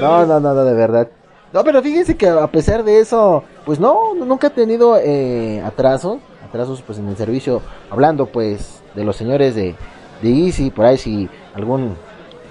No, 0.00 0.26
no, 0.26 0.40
no, 0.40 0.54
no, 0.54 0.64
de 0.64 0.74
verdad. 0.74 1.08
No, 1.52 1.62
pero 1.62 1.80
fíjense 1.82 2.16
que 2.16 2.28
a 2.28 2.48
pesar 2.48 2.82
de 2.82 2.98
eso, 2.98 3.44
pues 3.64 3.78
no, 3.78 4.12
nunca 4.16 4.48
he 4.48 4.50
tenido 4.50 4.98
eh, 4.98 5.62
atrasos, 5.64 6.18
atrasos 6.44 6.82
pues 6.82 6.98
en 6.98 7.06
el 7.06 7.16
servicio, 7.16 7.62
hablando 7.88 8.26
pues 8.26 8.82
de 8.96 9.04
los 9.04 9.14
señores 9.14 9.54
de, 9.54 9.76
de 10.20 10.46
Easy, 10.46 10.72
por 10.72 10.86
ahí 10.86 10.98
si 10.98 11.28
algún 11.54 11.94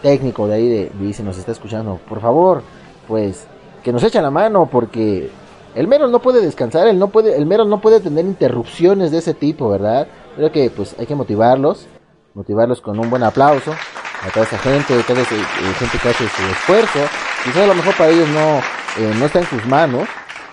técnico 0.01 0.47
de 0.47 0.55
ahí 0.55 0.69
de, 0.69 0.89
de 0.89 1.07
Easy 1.07 1.21
nos 1.21 1.37
está 1.37 1.51
escuchando, 1.51 1.99
por 2.07 2.21
favor, 2.21 2.61
pues 3.09 3.45
que 3.83 3.91
nos 3.91 4.03
echen 4.03 4.23
la 4.23 4.31
mano 4.31 4.69
porque 4.71 5.29
el 5.75 5.87
Merol 5.87 6.11
no 6.11 6.19
puede 6.19 6.41
descansar, 6.41 6.87
el 6.87 6.97
no 6.97 7.09
puede, 7.09 7.35
el 7.37 7.45
Merol 7.45 7.69
no 7.69 7.81
puede 7.81 7.99
tener 7.99 8.25
interrupciones 8.25 9.11
de 9.11 9.19
ese 9.19 9.33
tipo, 9.33 9.69
¿verdad? 9.69 10.07
Creo 10.35 10.51
que 10.51 10.69
pues 10.69 10.95
hay 10.97 11.05
que 11.05 11.15
motivarlos, 11.15 11.87
motivarlos 12.33 12.81
con 12.81 12.99
un 12.99 13.09
buen 13.09 13.23
aplauso 13.23 13.71
a 13.71 14.29
toda 14.31 14.45
esa 14.45 14.57
gente, 14.57 14.97
toda 15.03 15.21
esa 15.21 15.35
eh, 15.35 15.73
gente 15.77 15.97
que 16.01 16.09
hace 16.09 16.27
su 16.27 16.43
esfuerzo. 16.43 16.99
Quizás 17.43 17.63
a 17.63 17.67
lo 17.67 17.75
mejor 17.75 17.95
para 17.95 18.09
ellos 18.09 18.27
no, 18.29 18.57
eh, 19.03 19.13
no 19.19 19.25
está 19.25 19.39
en 19.39 19.45
sus 19.45 19.65
manos, 19.65 20.07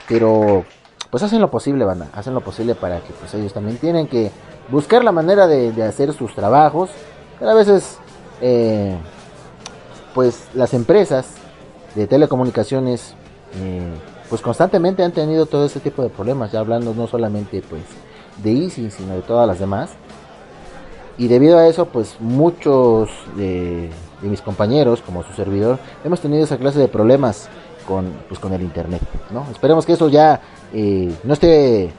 pero 0.09 0.65
pues 1.11 1.23
hacen 1.23 1.40
lo 1.40 1.51
posible, 1.51 1.85
banda, 1.85 2.09
hacen 2.12 2.35
lo 2.35 2.40
posible 2.40 2.74
para 2.74 3.01
que 3.01 3.12
pues 3.12 3.32
ellos 3.35 3.53
también 3.53 3.78
tienen 3.78 4.09
que 4.09 4.31
buscar 4.69 5.05
la 5.05 5.12
manera 5.12 5.47
de, 5.47 5.73
de 5.73 5.85
hacer 5.85 6.12
sus 6.12 6.35
trabajos. 6.35 6.90
Pero 7.39 7.51
a 7.51 7.55
veces, 7.55 7.99
eh, 8.40 8.97
pues 10.15 10.49
las 10.55 10.74
empresas 10.74 11.35
de 11.94 12.07
telecomunicaciones, 12.07 13.15
eh, 13.61 13.94
pues 14.33 14.41
constantemente 14.41 15.03
han 15.05 15.13
tenido 15.13 15.45
todo 15.45 15.67
ese 15.67 15.79
tipo 15.79 16.03
de 16.03 16.09
problemas, 16.09 16.51
ya 16.53 16.61
hablando 16.61 16.95
no 16.95 17.07
solamente 17.07 17.61
pues 17.69 17.83
de 18.43 18.65
Easy, 18.65 18.91
sino 18.91 19.13
de 19.13 19.21
todas 19.21 19.47
las 19.47 19.59
demás. 19.59 19.91
Y 21.19 21.29
debido 21.29 21.59
a 21.59 21.67
eso, 21.67 21.85
pues 21.85 22.17
muchos 22.19 23.11
de, 23.37 23.91
de 24.23 24.29
mis 24.31 24.41
compañeros, 24.41 25.03
como 25.03 25.23
su 25.23 25.35
servidor, 25.35 25.79
hemos 26.03 26.21
tenido 26.21 26.43
esa 26.45 26.57
clase 26.57 26.79
de 26.79 26.89
problemas 26.89 27.51
con, 27.87 28.07
pues, 28.27 28.41
con 28.41 28.55
el 28.55 28.63
internet, 28.63 29.03
¿no? 29.31 29.45
Esperemos 29.53 29.85
que 29.85 29.93
eso 29.93 30.09
ya 30.09 30.41
eh, 30.73 31.13
no 31.25 31.35
esté 31.35 31.93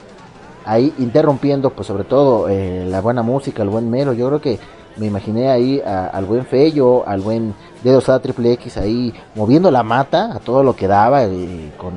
ahí 0.66 0.92
interrumpiendo, 0.98 1.70
pues 1.70 1.86
sobre 1.86 2.04
todo 2.04 2.50
eh, 2.50 2.84
la 2.90 3.00
buena 3.02 3.22
música, 3.22 3.62
el 3.62 3.70
buen 3.70 3.92
mero. 3.92 4.14
Yo 4.14 4.26
creo 4.30 4.42
que 4.42 4.58
me 4.98 5.06
imaginé 5.06 5.52
ahí 5.52 5.80
a- 5.86 6.08
al 6.08 6.26
buen 6.26 6.48
Fello, 6.48 7.08
al 7.08 7.22
buen 7.22 7.54
Dedos 7.84 8.10
A 8.10 8.20
Triple 8.20 8.54
X 8.54 8.78
ahí 8.78 9.14
moviendo 9.36 9.70
la 9.70 9.84
mata 9.84 10.36
a 10.36 10.40
todo 10.40 10.64
lo 10.64 10.76
que 10.76 10.88
daba, 10.88 11.26
eh, 11.26 11.72
con 11.78 11.94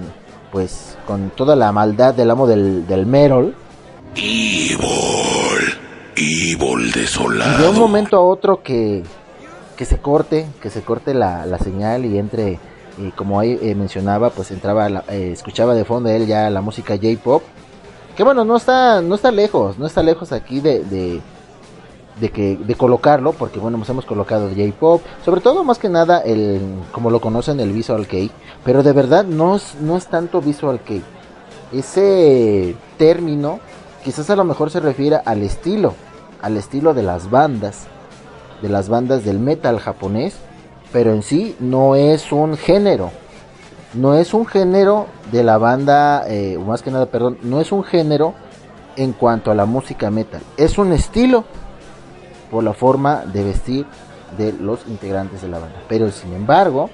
pues 0.56 0.96
con 1.06 1.28
toda 1.28 1.54
la 1.54 1.70
maldad 1.70 2.14
del 2.14 2.30
amo 2.30 2.46
del, 2.46 2.86
del 2.86 3.04
Merol. 3.04 3.54
Evil 4.14 4.86
Y 6.16 6.54
de 6.56 7.00
desolado. 7.02 7.70
un 7.70 7.78
momento 7.78 8.16
a 8.16 8.20
otro 8.20 8.62
que, 8.62 9.02
que 9.76 9.84
se 9.84 9.98
corte, 9.98 10.46
que 10.62 10.70
se 10.70 10.80
corte 10.80 11.12
la, 11.12 11.44
la 11.44 11.58
señal 11.58 12.06
y 12.06 12.16
entre, 12.16 12.52
eh, 12.52 12.58
como 13.16 13.38
ahí 13.38 13.58
eh, 13.60 13.74
mencionaba, 13.74 14.30
pues 14.30 14.50
entraba, 14.50 14.88
la- 14.88 15.04
eh, 15.10 15.32
escuchaba 15.34 15.74
de 15.74 15.84
fondo 15.84 16.08
él 16.08 16.26
ya 16.26 16.48
la 16.48 16.62
música 16.62 16.94
J-pop. 16.96 17.42
Que 18.16 18.22
bueno, 18.24 18.46
no 18.46 18.56
está, 18.56 19.02
no 19.02 19.14
está 19.14 19.30
lejos, 19.30 19.78
no 19.78 19.84
está 19.86 20.02
lejos 20.02 20.32
aquí 20.32 20.60
de, 20.60 20.84
de, 20.84 21.20
de 22.20 22.30
que, 22.30 22.56
de 22.56 22.74
colocarlo, 22.74 23.32
porque 23.32 23.58
bueno, 23.58 23.78
nos 23.78 23.88
hemos 23.90 24.06
colocado 24.06 24.48
J-pop, 24.48 25.02
sobre 25.24 25.40
todo 25.40 25.64
más 25.64 25.78
que 25.78 25.88
nada 25.88 26.20
el, 26.20 26.60
como 26.92 27.10
lo 27.10 27.20
conocen, 27.20 27.60
el 27.60 27.72
Visual 27.72 28.06
Kei, 28.06 28.30
pero 28.64 28.82
de 28.82 28.92
verdad 28.92 29.24
no 29.24 29.56
es, 29.56 29.74
no 29.80 29.96
es 29.96 30.06
tanto 30.06 30.40
Visual 30.40 30.80
Kei. 30.80 31.02
Ese 31.72 32.74
término 32.96 33.60
quizás 34.02 34.30
a 34.30 34.36
lo 34.36 34.44
mejor 34.44 34.70
se 34.70 34.80
refiere 34.80 35.20
al 35.24 35.42
estilo, 35.42 35.94
al 36.40 36.56
estilo 36.56 36.94
de 36.94 37.02
las 37.02 37.28
bandas, 37.30 37.86
de 38.62 38.68
las 38.68 38.88
bandas 38.88 39.24
del 39.24 39.38
metal 39.38 39.78
japonés, 39.78 40.36
pero 40.92 41.12
en 41.12 41.22
sí 41.22 41.56
no 41.60 41.96
es 41.96 42.32
un 42.32 42.56
género, 42.56 43.10
no 43.92 44.14
es 44.14 44.32
un 44.32 44.46
género 44.46 45.06
de 45.32 45.42
la 45.42 45.58
banda, 45.58 46.24
eh, 46.28 46.58
más 46.58 46.82
que 46.82 46.90
nada, 46.90 47.06
perdón, 47.06 47.38
no 47.42 47.60
es 47.60 47.72
un 47.72 47.84
género 47.84 48.34
en 48.96 49.12
cuanto 49.12 49.50
a 49.50 49.54
la 49.54 49.66
música 49.66 50.10
metal, 50.10 50.40
es 50.56 50.78
un 50.78 50.92
estilo 50.92 51.44
por 52.50 52.64
la 52.64 52.72
forma 52.72 53.24
de 53.24 53.44
vestir 53.44 53.86
de 54.36 54.52
los 54.52 54.86
integrantes 54.86 55.42
de 55.42 55.48
la 55.48 55.58
banda, 55.58 55.76
pero 55.88 56.10
sin 56.10 56.32
embargo, 56.32 56.90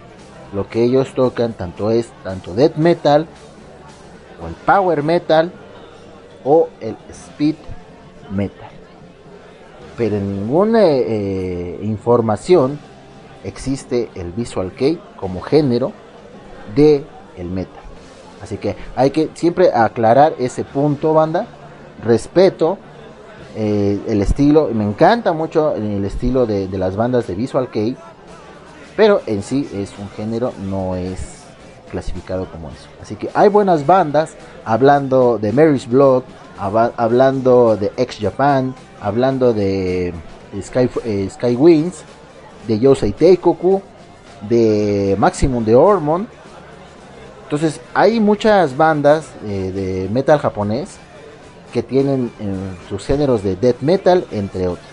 lo 0.53 0.69
que 0.69 0.85
ellos 0.85 1.15
tocan 1.15 1.55
tanto 1.55 1.91
es 1.91 2.11
tanto 2.23 2.55
death 2.55 2.77
metal 2.77 3.27
o 4.43 4.49
el 4.49 4.55
power 4.55 5.03
metal 5.03 5.51
o 6.45 6.69
el 6.81 6.97
speed 7.11 7.57
metal. 8.31 8.69
Pero 9.97 10.17
en 10.17 10.33
ninguna 10.33 10.83
eh, 10.85 11.79
información 11.83 12.79
existe 13.45 14.11
el 14.15 14.33
visual 14.33 14.73
kei 14.73 15.01
como 15.17 15.41
género 15.41 15.93
de 16.75 17.05
el 17.37 17.49
metal. 17.49 17.83
Así 18.43 18.57
que 18.57 18.77
hay 18.97 19.11
que 19.11 19.31
siempre 19.35 19.73
aclarar 19.73 20.35
ese 20.39 20.65
punto, 20.65 21.15
banda. 21.15 21.47
Respeto 22.05 22.79
eh, 23.55 24.01
el 24.09 24.23
estilo, 24.23 24.71
me 24.73 24.85
encanta 24.85 25.33
mucho 25.33 25.75
el 25.75 26.05
estilo 26.05 26.47
de, 26.47 26.69
las 26.79 26.97
bandas 26.97 27.27
de 27.27 27.35
visual 27.35 27.69
kei, 27.71 27.97
pero 28.97 29.21
en 29.27 29.43
sí 29.43 29.69
es 29.75 29.93
un 29.99 30.09
género, 30.11 30.53
no 30.69 30.97
es 30.97 31.45
clasificado 31.91 32.47
como 32.47 32.69
eso. 32.69 32.89
Así 33.01 33.17
que 33.17 33.29
hay 33.35 33.49
buenas 33.49 33.87
bandas, 33.87 34.35
hablando 34.65 35.39
de 35.39 35.53
Mary's 35.53 35.89
Blood, 35.89 36.23
hablando 36.59 37.77
de 37.77 37.93
X 37.97 38.19
Japan, 38.21 38.75
hablando 39.01 39.53
de 39.53 40.15
Sky, 40.63 40.89
eh, 41.05 41.29
Sky 41.31 41.55
Winds, 41.55 42.05
de 42.67 42.79
Yosei 42.79 43.13
Teikoku, 43.13 43.83
de 44.49 45.15
Maximum 45.19 45.65
de 45.65 45.75
Hormone. 45.75 46.27
Entonces 47.45 47.81
hay 47.93 48.19
muchas 48.19 48.75
bandas 48.77 49.27
eh, 49.45 49.71
de 49.75 50.09
metal 50.11 50.39
japonés 50.39 50.99
que 51.73 51.83
tienen 51.83 52.31
eh, 52.41 52.55
sus 52.89 53.05
géneros 53.05 53.43
de 53.43 53.57
death 53.57 53.81
metal, 53.81 54.27
entre 54.31 54.69
otras. 54.69 54.87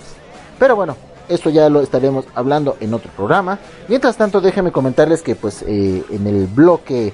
Pero 0.58 0.76
bueno, 0.76 0.96
esto 1.28 1.50
ya 1.50 1.70
lo 1.70 1.82
estaremos 1.82 2.26
hablando 2.34 2.78
en 2.80 2.94
otro 2.94 3.12
programa. 3.16 3.60
Mientras 3.88 4.18
tanto, 4.18 4.42
déjenme 4.42 4.72
comentarles 4.72 5.22
que 5.22 5.36
pues 5.36 5.64
eh, 5.68 6.04
en 6.10 6.28
el 6.28 6.48
bloque 6.48 7.14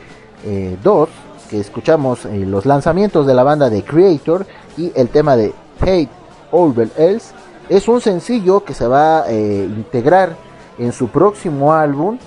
2, 0.84 1.10
que 1.50 1.60
escuchamos 1.60 2.26
eh, 2.26 2.46
los 2.46 2.66
lanzamientos 2.66 3.28
de 3.28 3.34
la 3.34 3.44
banda 3.44 3.70
de 3.70 3.84
Creator 3.84 4.46
y 4.78 4.92
el 4.96 5.10
tema 5.10 5.36
de 5.36 5.54
Hate 5.82 6.10
Over 6.52 6.90
Else, 6.98 7.34
es 7.70 7.88
un 7.88 8.02
sencillo 8.02 8.64
que 8.64 8.74
se 8.74 8.88
va 8.88 9.24
a 9.24 9.32
eh, 9.32 9.66
integrar 9.66 10.36
en 10.78 10.92
su 10.92 11.08
próximo 11.08 11.74
álbum 11.74 12.18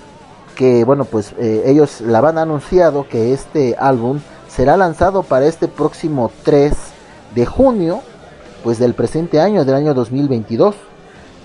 que 0.55 0.83
bueno 0.83 1.05
pues 1.05 1.33
eh, 1.37 1.63
ellos 1.65 2.01
la 2.01 2.19
van 2.19 2.37
anunciado 2.37 3.07
que 3.07 3.31
este 3.31 3.75
álbum 3.79 4.19
será 4.49 4.75
lanzado 4.75 5.23
para 5.23 5.45
este 5.45 5.67
próximo 5.67 6.31
3 6.43 6.73
de 7.35 7.45
junio 7.45 8.01
pues 8.63 8.79
del 8.79 8.93
presente 8.93 9.39
año 9.39 9.63
del 9.65 9.75
año 9.75 9.93
2022 9.93 10.75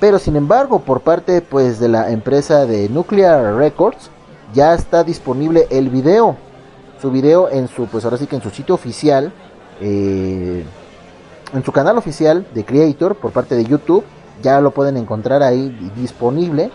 pero 0.00 0.18
sin 0.18 0.36
embargo 0.36 0.80
por 0.80 1.00
parte 1.00 1.40
pues 1.40 1.78
de 1.78 1.88
la 1.88 2.10
empresa 2.10 2.66
de 2.66 2.88
Nuclear 2.88 3.54
Records 3.54 4.10
ya 4.54 4.74
está 4.74 5.04
disponible 5.04 5.66
el 5.70 5.90
video. 5.90 6.36
Su 7.00 7.10
video 7.10 7.50
en 7.50 7.68
su 7.68 7.86
pues 7.86 8.04
ahora 8.04 8.16
sí 8.16 8.26
que 8.26 8.36
en 8.36 8.42
su 8.42 8.50
sitio 8.50 8.74
oficial 8.74 9.32
eh, 9.80 10.64
en 11.52 11.64
su 11.64 11.72
canal 11.72 11.98
oficial 11.98 12.46
de 12.54 12.64
Creator 12.64 13.16
por 13.16 13.32
parte 13.32 13.54
de 13.56 13.64
YouTube 13.64 14.04
ya 14.42 14.60
lo 14.60 14.70
pueden 14.70 14.96
encontrar 14.96 15.42
ahí 15.42 15.70
disponible. 15.96 16.70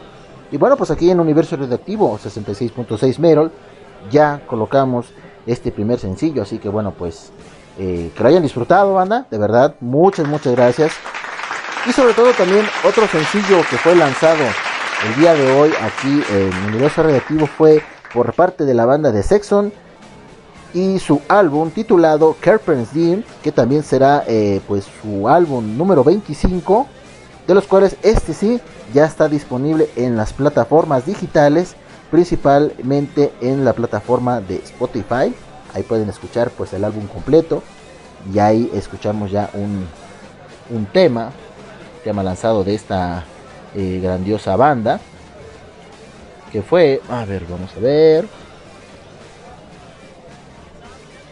Y 0.51 0.57
bueno, 0.57 0.77
pues 0.77 0.89
aquí 0.91 1.11
en 1.11 1.19
Universo 1.19 1.55
Redactivo 1.55 2.17
66.6 2.17 3.19
Merol 3.19 3.51
ya 4.09 4.41
colocamos 4.47 5.07
este 5.45 5.71
primer 5.71 5.99
sencillo. 5.99 6.41
Así 6.41 6.57
que 6.57 6.69
bueno, 6.69 6.93
pues 6.97 7.31
eh, 7.79 8.11
que 8.15 8.23
lo 8.23 8.29
hayan 8.29 8.43
disfrutado, 8.43 8.93
banda. 8.93 9.25
De 9.31 9.37
verdad, 9.37 9.75
muchas, 9.79 10.27
muchas 10.27 10.53
gracias. 10.53 10.91
Y 11.87 11.93
sobre 11.93 12.13
todo 12.13 12.31
también 12.33 12.65
otro 12.83 13.07
sencillo 13.07 13.63
que 13.69 13.77
fue 13.77 13.95
lanzado 13.95 14.43
el 15.07 15.15
día 15.15 15.33
de 15.33 15.51
hoy 15.53 15.71
aquí 15.81 16.21
en 16.29 16.53
Universo 16.67 17.03
Radioactivo 17.03 17.47
fue 17.47 17.81
por 18.13 18.33
parte 18.33 18.65
de 18.65 18.73
la 18.73 18.85
banda 18.85 19.13
de 19.13 19.23
Sexon 19.23 19.71
y 20.73 20.99
su 20.99 21.21
álbum 21.29 21.71
titulado 21.71 22.35
Carpenter's 22.39 22.93
Dream, 22.93 23.23
que 23.41 23.51
también 23.51 23.83
será 23.83 24.23
eh, 24.27 24.61
pues 24.67 24.85
su 25.01 25.29
álbum 25.29 25.77
número 25.77 26.03
25, 26.03 26.85
de 27.47 27.53
los 27.55 27.65
cuales 27.65 27.95
este 28.03 28.33
sí 28.33 28.59
ya 28.93 29.05
está 29.05 29.29
disponible 29.29 29.89
en 29.95 30.17
las 30.17 30.33
plataformas 30.33 31.05
digitales, 31.05 31.75
principalmente 32.11 33.31
en 33.41 33.63
la 33.63 33.73
plataforma 33.73 34.41
de 34.41 34.57
Spotify. 34.57 35.33
Ahí 35.73 35.83
pueden 35.83 36.09
escuchar 36.09 36.49
pues 36.51 36.73
el 36.73 36.83
álbum 36.83 37.07
completo 37.07 37.63
y 38.33 38.39
ahí 38.39 38.69
escuchamos 38.73 39.31
ya 39.31 39.49
un, 39.53 39.85
un 40.69 40.85
tema, 40.87 41.31
tema 42.03 42.23
lanzado 42.23 42.63
de 42.63 42.75
esta 42.75 43.23
eh, 43.75 43.99
grandiosa 44.01 44.55
banda, 44.55 44.99
que 46.51 46.61
fue, 46.61 47.01
a 47.09 47.25
ver, 47.25 47.45
vamos 47.47 47.71
a 47.75 47.79
ver. 47.79 48.27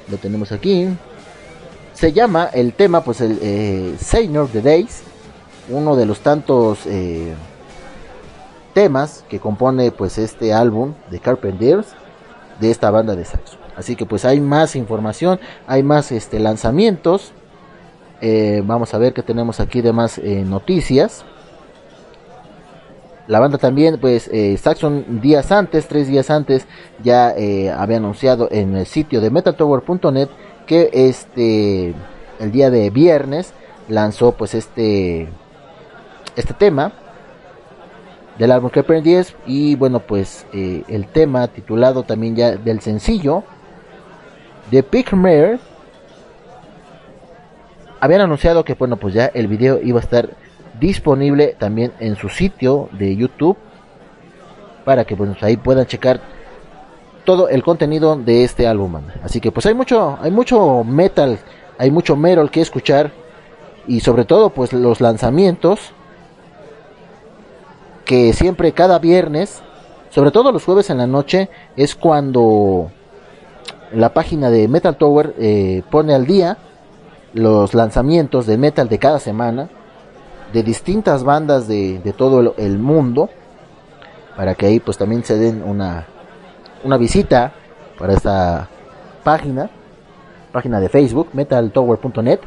Lo 0.09 0.18
tenemos 0.18 0.51
aquí. 0.51 0.88
Se 1.93 2.14
llama 2.14 2.49
el 2.53 2.73
tema, 2.73 3.03
pues 3.03 3.22
el 3.22 3.39
eh, 3.41 4.38
of 4.38 4.51
the 4.51 4.61
Days, 4.61 5.01
uno 5.69 5.95
de 5.95 6.05
los 6.05 6.19
tantos 6.19 6.85
eh, 6.85 7.34
temas 8.73 9.23
que 9.27 9.39
compone 9.39 9.91
pues 9.91 10.19
este 10.19 10.53
álbum 10.53 10.93
de 11.09 11.19
Carpenters 11.19 11.88
de 12.59 12.69
esta 12.69 12.91
banda 12.91 13.15
de 13.15 13.26
saxo. 13.26 13.57
Así 13.78 13.95
que 13.95 14.08
pues 14.08 14.26
hay 14.26 14.41
más 14.41 14.76
información, 14.76 15.40
hay 15.68 15.84
más 15.84 16.12
este 16.12 16.40
lanzamientos. 16.40 17.32
Eh, 18.22 18.64
vamos 18.66 18.91
a 18.95 18.98
ver 18.98 19.14
qué 19.14 19.22
tenemos 19.22 19.60
aquí 19.60 19.82
de 19.82 19.94
más 19.94 20.18
eh, 20.18 20.44
noticias. 20.44 21.24
La 23.28 23.40
banda 23.40 23.58
también, 23.58 23.99
pues, 23.99 24.30
eh, 24.30 24.58
Saxon 24.58 25.20
días 25.22 25.52
antes, 25.52 25.88
tres 25.88 26.08
días 26.08 26.30
antes, 26.30 26.66
ya 27.04 27.36
había 27.78 27.98
anunciado 27.98 28.48
en 28.49 28.76
el 28.76 28.86
sitio 28.86 29.20
de 29.20 29.30
metaltower.net 29.30 30.30
que 30.66 30.90
este, 30.94 31.94
el 32.40 32.52
día 32.52 32.72
de 32.72 32.90
viernes, 32.90 33.54
lanzó 33.90 34.32
pues 34.32 34.54
este, 34.54 35.28
este 36.38 36.54
tema 36.54 36.94
del 38.38 38.52
álbum 38.52 38.70
Creeper 38.70 39.02
10 39.02 39.36
y 39.45 39.76
bueno 39.76 39.99
pues 40.02 40.45
el 40.54 41.08
tema 41.08 41.48
titulado 41.48 42.04
también 42.04 42.36
ya 42.36 42.58
del 42.58 42.82
sencillo 42.82 43.45
de 44.72 44.84
Pigmare 44.84 45.60
habían 47.99 48.22
anunciado 48.22 48.64
que 48.64 48.73
bueno 48.73 48.98
pues 48.98 49.14
ya 49.14 49.27
el 49.34 49.48
video 49.48 49.80
iba 49.81 49.99
a 49.99 50.03
estar 50.03 50.30
disponible 50.80 51.56
también 51.57 51.94
en 51.99 52.15
su 52.15 52.30
sitio 52.30 52.89
de 52.91 53.15
YouTube 53.15 53.57
para 54.85 55.06
que 55.06 55.15
pues 55.15 55.41
ahí 55.41 55.57
puedan 55.57 55.85
checar 55.85 56.22
todo 57.26 57.49
el 57.49 57.64
contenido 57.64 58.15
de 58.15 58.44
este 58.44 58.68
álbum 58.68 59.02
así 59.23 59.41
que 59.41 59.52
pues 59.52 59.65
hay 59.65 59.73
mucho 59.73 60.18
hay 60.22 60.31
mucho 60.31 60.84
metal 60.84 61.39
hay 61.77 61.91
mucho 61.91 62.15
metal 62.15 62.52
que 62.52 62.61
escuchar 62.61 63.11
y 63.88 64.02
sobre 64.02 64.26
todo 64.26 64.49
pues 64.49 64.73
los 64.73 65.02
lanzamientos 65.02 65.80
que 68.06 68.34
siempre 68.34 68.72
cada 68.73 68.99
viernes 68.99 69.61
sobre 70.10 70.31
todo 70.31 70.52
los 70.52 70.64
jueves 70.64 70.89
en 70.89 70.99
la 70.99 71.07
noche 71.07 71.49
es 71.76 71.95
cuando 71.95 72.91
la 73.91 74.14
página 74.14 74.49
de 74.49 74.68
Metal 74.68 74.97
Tower 74.97 75.34
eh, 75.38 75.84
pone 75.89 76.14
al 76.14 76.26
día 76.26 76.57
los 77.34 77.73
lanzamientos 77.73 78.45
de 78.45 78.57
metal 78.57 78.89
de 78.89 78.99
cada 78.99 79.19
semana 79.19 79.69
de 80.53 80.64
distintas 80.64 81.23
bandas 81.23 81.68
de, 81.68 82.14
todo 82.18 82.39
el, 82.39 82.53
el 82.57 82.80
mundo 82.80 83.30
para 84.35 84.55
que 84.55 84.65
ahí 84.65 84.80
pues 84.80 84.97
también 84.97 85.23
se 85.23 85.38
den 85.38 85.64
una, 85.64 86.05
una 86.84 86.97
visita 86.97 87.53
para 87.97 88.14
esta 88.14 88.69
página 89.23 89.69
página 90.51 90.80
de 90.80 90.89
Facebook 90.89 91.30
metaltower.net 91.34 92.39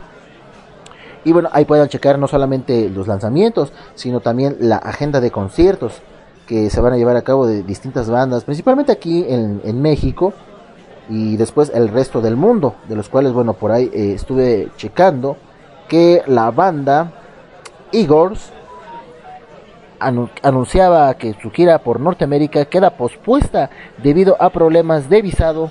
y 1.25 1.33
bueno 1.33 1.51
ahí 1.53 1.65
puedan 1.65 1.89
checar 1.89 2.19
no 2.19 2.27
solamente 2.27 2.89
los 2.89 3.07
lanzamientos 3.07 3.73
sino 3.95 4.21
también 4.21 4.57
la 4.61 4.77
agenda 4.77 5.21
de 5.21 5.31
conciertos 5.31 6.01
que 6.47 6.71
se 6.71 6.81
van 6.81 6.95
a 6.95 6.97
llevar 6.97 7.17
a 7.17 7.23
cabo 7.23 7.47
de 7.47 7.63
distintas 7.63 8.09
bandas 8.09 8.45
principalmente 8.45 8.93
aquí 8.93 9.27
en, 9.29 9.61
en 9.65 9.83
México 9.83 10.33
y 11.11 11.37
después 11.37 11.71
el 11.75 11.89
resto 11.89 12.21
del 12.23 12.37
mundo 12.37 12.77
de 12.89 12.97
los 12.97 13.09
cuales 13.09 13.33
bueno 13.33 13.53
por 13.55 13.73
ahí 13.73 13.91
eh, 13.93 14.13
estuve 14.15 14.69
checando 14.77 15.37
que 15.89 16.23
la 16.27 16.51
banda 16.53 17.13
anu- 19.99 20.31
anunciaba 20.43 21.13
que 21.15 21.35
su 21.43 21.51
gira 21.51 21.79
por 21.79 22.01
Norteamérica 22.01 22.65
queda 22.67 22.91
pospuesta 22.91 23.71
debido 24.03 24.37
a 24.41 24.51
problemas 24.51 25.09
de 25.09 25.23
visado 25.23 25.71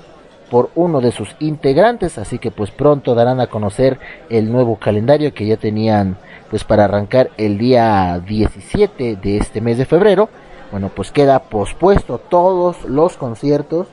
por 0.51 0.71
uno 0.75 0.99
de 0.99 1.11
sus 1.11 1.35
integrantes, 1.39 2.17
así 2.17 2.39
que 2.39 2.49
pues 2.49 2.71
pronto 2.71 3.13
darán 3.13 3.39
a 3.39 3.47
conocer 3.47 3.99
el 4.29 4.51
nuevo 4.51 4.77
calendario 4.77 5.31
que 5.33 5.45
ya 5.45 5.57
tenían 5.57 6.17
pues 6.49 6.63
para 6.63 6.85
arrancar 6.85 7.29
el 7.37 7.59
día 7.59 8.19
17 8.25 9.15
de 9.17 9.37
este 9.37 9.61
mes 9.61 9.77
de 9.77 9.85
febrero. 9.85 10.27
Bueno, 10.71 10.89
pues 10.95 11.11
queda 11.11 11.39
pospuesto 11.43 12.17
todos 12.17 12.83
los 12.85 13.15
conciertos, 13.17 13.87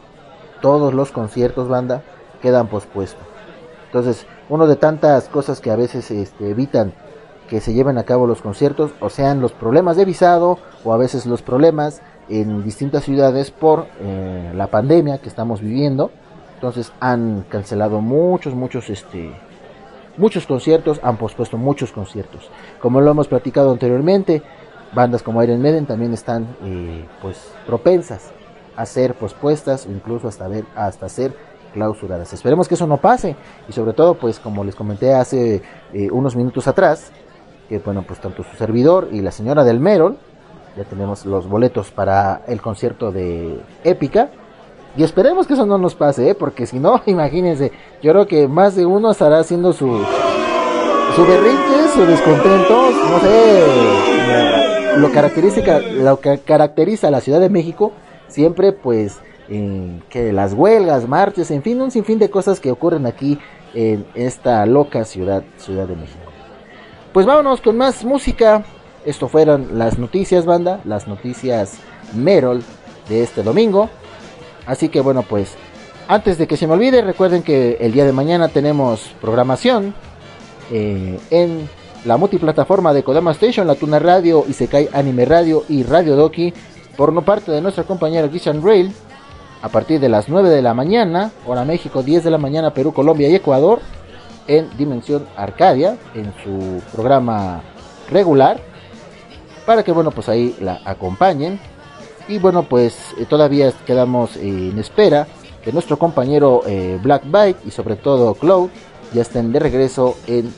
todos 0.60 0.94
los 0.94 1.12
conciertos 1.12 1.68
banda 1.68 2.02
quedan 2.40 2.68
pospuestos. 2.68 3.22
Entonces, 3.86 4.26
uno 4.48 4.66
de 4.66 4.76
tantas 4.76 5.28
cosas 5.28 5.60
que 5.60 5.70
a 5.70 5.76
veces 5.76 6.10
este, 6.10 6.50
evitan 6.50 6.92
que 7.48 7.60
se 7.60 7.72
lleven 7.72 7.96
a 7.98 8.04
cabo 8.04 8.26
los 8.26 8.42
conciertos, 8.42 8.90
o 9.00 9.08
sean 9.08 9.40
los 9.40 9.52
problemas 9.52 9.96
de 9.96 10.04
visado, 10.04 10.58
o 10.84 10.92
a 10.92 10.96
veces 10.96 11.26
los 11.26 11.42
problemas 11.42 12.02
en 12.28 12.64
distintas 12.64 13.04
ciudades 13.04 13.50
por 13.52 13.86
eh, 14.00 14.52
la 14.54 14.66
pandemia 14.66 15.18
que 15.18 15.28
estamos 15.28 15.60
viviendo. 15.60 16.10
Entonces 16.54 16.92
han 17.00 17.44
cancelado 17.48 18.00
muchos, 18.00 18.54
muchos, 18.54 18.90
este, 18.90 19.30
muchos 20.16 20.46
conciertos, 20.46 20.98
han 21.02 21.16
pospuesto 21.18 21.56
muchos 21.56 21.92
conciertos. 21.92 22.50
Como 22.80 23.00
lo 23.00 23.10
hemos 23.12 23.28
platicado 23.28 23.70
anteriormente, 23.70 24.42
bandas 24.92 25.22
como 25.22 25.42
Iron 25.42 25.62
Maiden 25.62 25.86
también 25.86 26.12
están, 26.12 26.56
eh, 26.64 27.04
pues, 27.22 27.52
propensas 27.66 28.32
a 28.76 28.86
ser 28.86 29.14
pospuestas, 29.14 29.86
o 29.86 29.90
incluso 29.90 30.28
hasta 30.28 30.48
ver, 30.48 30.64
hasta 30.74 31.08
ser 31.08 31.34
clausuradas. 31.72 32.32
Esperemos 32.32 32.68
que 32.68 32.74
eso 32.74 32.86
no 32.86 32.96
pase 32.96 33.36
y 33.68 33.72
sobre 33.72 33.92
todo, 33.92 34.14
pues, 34.14 34.38
como 34.38 34.64
les 34.64 34.74
comenté 34.74 35.14
hace 35.14 35.62
eh, 35.92 36.10
unos 36.10 36.36
minutos 36.36 36.66
atrás, 36.68 37.12
que 37.68 37.78
bueno, 37.80 38.02
pues 38.06 38.20
tanto 38.20 38.42
su 38.44 38.56
servidor 38.56 39.08
y 39.12 39.20
la 39.20 39.30
señora 39.30 39.64
del 39.64 39.80
Merol, 39.80 40.16
ya 40.76 40.84
tenemos 40.84 41.24
los 41.26 41.48
boletos 41.48 41.90
para 41.90 42.42
el 42.46 42.60
concierto 42.60 43.10
de 43.10 43.60
Épica. 43.84 44.30
Y 44.96 45.02
esperemos 45.02 45.46
que 45.46 45.54
eso 45.54 45.66
no 45.66 45.76
nos 45.76 45.94
pase, 45.94 46.30
¿eh? 46.30 46.34
porque 46.34 46.66
si 46.66 46.78
no, 46.78 47.02
imagínense, 47.06 47.72
yo 48.02 48.12
creo 48.12 48.26
que 48.26 48.48
más 48.48 48.76
de 48.76 48.86
uno 48.86 49.10
estará 49.10 49.38
haciendo 49.38 49.72
su, 49.72 49.86
su 51.14 51.26
berrinche, 51.26 51.88
su 51.94 52.06
descontento, 52.06 52.90
no 53.10 53.18
sé, 53.20 54.96
lo 54.96 55.12
caracteriza, 55.12 55.78
lo 55.80 56.20
que 56.20 56.38
caracteriza 56.38 57.08
a 57.08 57.10
la 57.10 57.20
Ciudad 57.20 57.40
de 57.40 57.50
México, 57.50 57.92
siempre 58.28 58.72
pues 58.72 59.18
eh, 59.48 60.00
que 60.08 60.32
las 60.32 60.52
huelgas, 60.54 61.08
marches, 61.08 61.50
en 61.50 61.62
fin, 61.62 61.80
un 61.80 61.90
sinfín 61.90 62.18
de 62.18 62.30
cosas 62.30 62.60
que 62.60 62.70
ocurren 62.70 63.06
aquí 63.06 63.38
en 63.74 64.06
esta 64.14 64.64
loca 64.66 65.04
ciudad, 65.04 65.44
Ciudad 65.58 65.86
de 65.86 65.96
México. 65.96 66.18
Pues 67.12 67.26
vámonos 67.26 67.60
con 67.60 67.76
más 67.76 68.04
música. 68.04 68.64
Esto 69.04 69.28
fueron 69.28 69.78
las 69.78 69.98
noticias, 69.98 70.46
banda, 70.46 70.80
las 70.84 71.06
noticias 71.06 71.78
Merol 72.14 72.62
de 73.08 73.22
este 73.22 73.42
domingo. 73.42 73.88
Así 74.66 74.88
que 74.88 75.00
bueno, 75.00 75.22
pues 75.22 75.54
antes 76.08 76.38
de 76.38 76.46
que 76.46 76.56
se 76.56 76.66
me 76.66 76.74
olvide, 76.74 77.02
recuerden 77.02 77.42
que 77.42 77.78
el 77.80 77.92
día 77.92 78.04
de 78.04 78.12
mañana 78.12 78.48
tenemos 78.48 79.14
programación 79.20 79.94
eh, 80.70 81.18
en 81.30 81.68
la 82.04 82.16
multiplataforma 82.16 82.92
de 82.92 83.02
Kodama 83.02 83.32
Station, 83.32 83.66
la 83.66 83.74
Tuna 83.74 83.98
Radio, 83.98 84.44
Isekai 84.48 84.88
Anime 84.92 85.24
Radio 85.24 85.64
y 85.68 85.82
Radio 85.82 86.16
Doki, 86.16 86.52
por 86.96 87.24
parte 87.24 87.52
de 87.52 87.60
nuestra 87.60 87.84
compañera 87.84 88.28
Gishan 88.28 88.62
Rail, 88.62 88.92
a 89.62 89.68
partir 89.68 90.00
de 90.00 90.08
las 90.08 90.28
9 90.28 90.48
de 90.48 90.62
la 90.62 90.74
mañana, 90.74 91.32
hora 91.46 91.64
México, 91.64 92.02
10 92.02 92.24
de 92.24 92.30
la 92.30 92.38
mañana, 92.38 92.72
Perú, 92.72 92.92
Colombia 92.92 93.28
y 93.28 93.34
Ecuador, 93.34 93.80
en 94.46 94.68
Dimensión 94.76 95.26
Arcadia, 95.36 95.96
en 96.14 96.32
su 96.44 96.82
programa 96.92 97.62
regular, 98.10 98.60
para 99.64 99.82
que 99.82 99.92
bueno, 99.92 100.10
pues 100.10 100.28
ahí 100.28 100.56
la 100.60 100.80
acompañen. 100.84 101.58
Y 102.28 102.38
bueno, 102.38 102.64
pues 102.64 103.14
eh, 103.18 103.26
todavía 103.28 103.72
quedamos 103.86 104.36
en 104.36 104.78
espera 104.78 105.26
que 105.62 105.72
nuestro 105.72 105.98
compañero 105.98 106.62
eh, 106.66 106.98
Black 107.02 107.24
Bite 107.24 107.60
y 107.64 107.70
sobre 107.70 107.96
todo 107.96 108.34
Cloud 108.34 108.70
ya 109.12 109.22
estén 109.22 109.52
de 109.52 109.58
regreso 109.58 110.16
en 110.26 110.52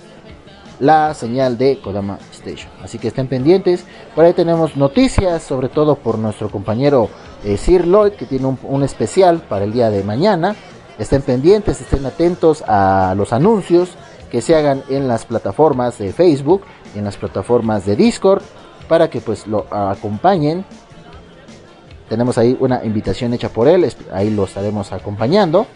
la 0.81 1.15
señal 1.15 1.59
de 1.59 1.81
Kodama 1.81 2.19
Así 2.83 2.99
que 2.99 3.09
estén 3.09 3.27
pendientes. 3.27 3.85
Por 4.15 4.25
ahí 4.25 4.33
tenemos 4.33 4.77
noticias, 4.77 5.43
sobre 5.43 5.69
todo 5.69 5.97
por 5.97 6.19
nuestro 6.19 6.51
compañero 6.51 7.09
eh, 7.45 7.57
Sir 7.57 7.87
Lloyd, 7.87 8.13
que 8.13 8.27
tiene 8.27 8.57
un, 8.63 8.83
especial 8.83 9.41
para 9.41 9.65
el 9.65 9.73
día 9.73 9.91
de 9.91 10.03
mañana. 10.03 10.57
Estén 10.99 11.23
pendientes, 11.23 11.81
estén 11.81 12.05
atentos 12.07 12.63
a 12.67 13.15
los 13.17 13.33
anuncios 13.33 13.91
que 14.31 14.43
se 14.43 14.55
hagan 14.57 14.83
en 14.89 15.09
las 15.09 15.25
plataformas 15.25 15.99
de 15.99 16.13
Facebook, 16.13 16.63
en 16.95 17.05
las 17.05 17.17
plataformas 17.17 17.87
de 17.87 17.97
Discord, 17.97 18.43
para 18.89 19.09
que 19.09 19.21
pues 19.21 19.47
lo 19.47 19.67
acompañen. 19.71 20.65
Tenemos 22.09 22.39
ahí 22.39 22.57
una 22.59 22.85
invitación 22.85 23.35
hecha 23.35 23.51
por 23.51 23.69
él, 23.69 23.91
ahí 24.13 24.31
lo 24.31 24.45
estaremos 24.45 24.93
acompañando. 24.93 25.67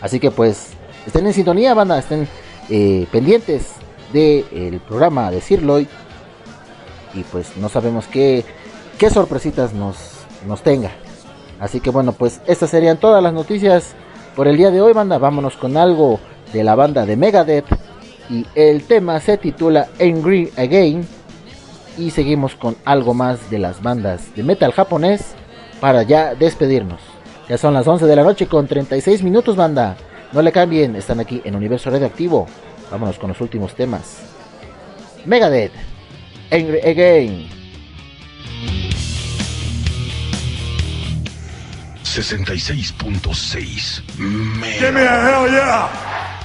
Así 0.00 0.18
que 0.18 0.30
pues 0.30 0.70
estén 1.06 1.26
en 1.26 1.32
sintonía, 1.32 1.74
banda, 1.74 1.98
estén 1.98 2.26
eh, 2.68 3.06
pendientes 3.12 3.74
del 4.12 4.44
de 4.50 4.80
programa 4.86 5.30
Decirlo 5.30 5.74
hoy. 5.74 5.88
Y 7.14 7.22
pues 7.24 7.56
no 7.56 7.68
sabemos 7.68 8.06
qué, 8.06 8.44
qué 8.98 9.10
sorpresitas 9.10 9.72
nos, 9.72 9.96
nos 10.46 10.62
tenga. 10.62 10.90
Así 11.60 11.80
que 11.80 11.90
bueno, 11.90 12.12
pues 12.12 12.40
estas 12.46 12.70
serían 12.70 12.98
todas 12.98 13.22
las 13.22 13.32
noticias 13.32 13.94
por 14.34 14.48
el 14.48 14.56
día 14.56 14.70
de 14.70 14.80
hoy, 14.80 14.92
banda. 14.92 15.18
Vámonos 15.18 15.56
con 15.56 15.76
algo 15.76 16.18
de 16.52 16.64
la 16.64 16.74
banda 16.74 17.06
de 17.06 17.16
Megadeth. 17.16 17.66
Y 18.30 18.46
el 18.54 18.84
tema 18.84 19.20
se 19.20 19.36
titula 19.36 19.88
Angry 20.00 20.52
Again. 20.56 21.06
Y 21.98 22.10
seguimos 22.10 22.54
con 22.54 22.76
algo 22.84 23.12
más 23.12 23.50
de 23.50 23.58
las 23.58 23.82
bandas 23.82 24.34
de 24.34 24.42
metal 24.42 24.72
japonés 24.72 25.34
para 25.80 26.02
ya 26.04 26.34
despedirnos. 26.34 27.00
Ya 27.48 27.58
son 27.58 27.74
las 27.74 27.86
11 27.86 28.06
de 28.06 28.16
la 28.16 28.22
noche 28.22 28.46
con 28.46 28.66
36 28.66 29.22
minutos, 29.22 29.56
banda. 29.56 29.96
No 30.32 30.40
le 30.40 30.52
cambien, 30.52 30.96
están 30.96 31.20
aquí 31.20 31.42
en 31.44 31.54
Universo 31.54 31.90
Radioactivo. 31.90 32.46
Vámonos 32.92 33.18
con 33.18 33.30
los 33.30 33.40
últimos 33.40 33.74
temas. 33.74 34.20
Megadeth, 35.24 35.72
Angry 36.50 36.78
Again. 36.80 37.48
66.6 42.04 44.02
Give 44.78 44.92
me 44.92 45.00
a 45.00 45.22
hell 45.24 45.48
yeah! 45.48 46.41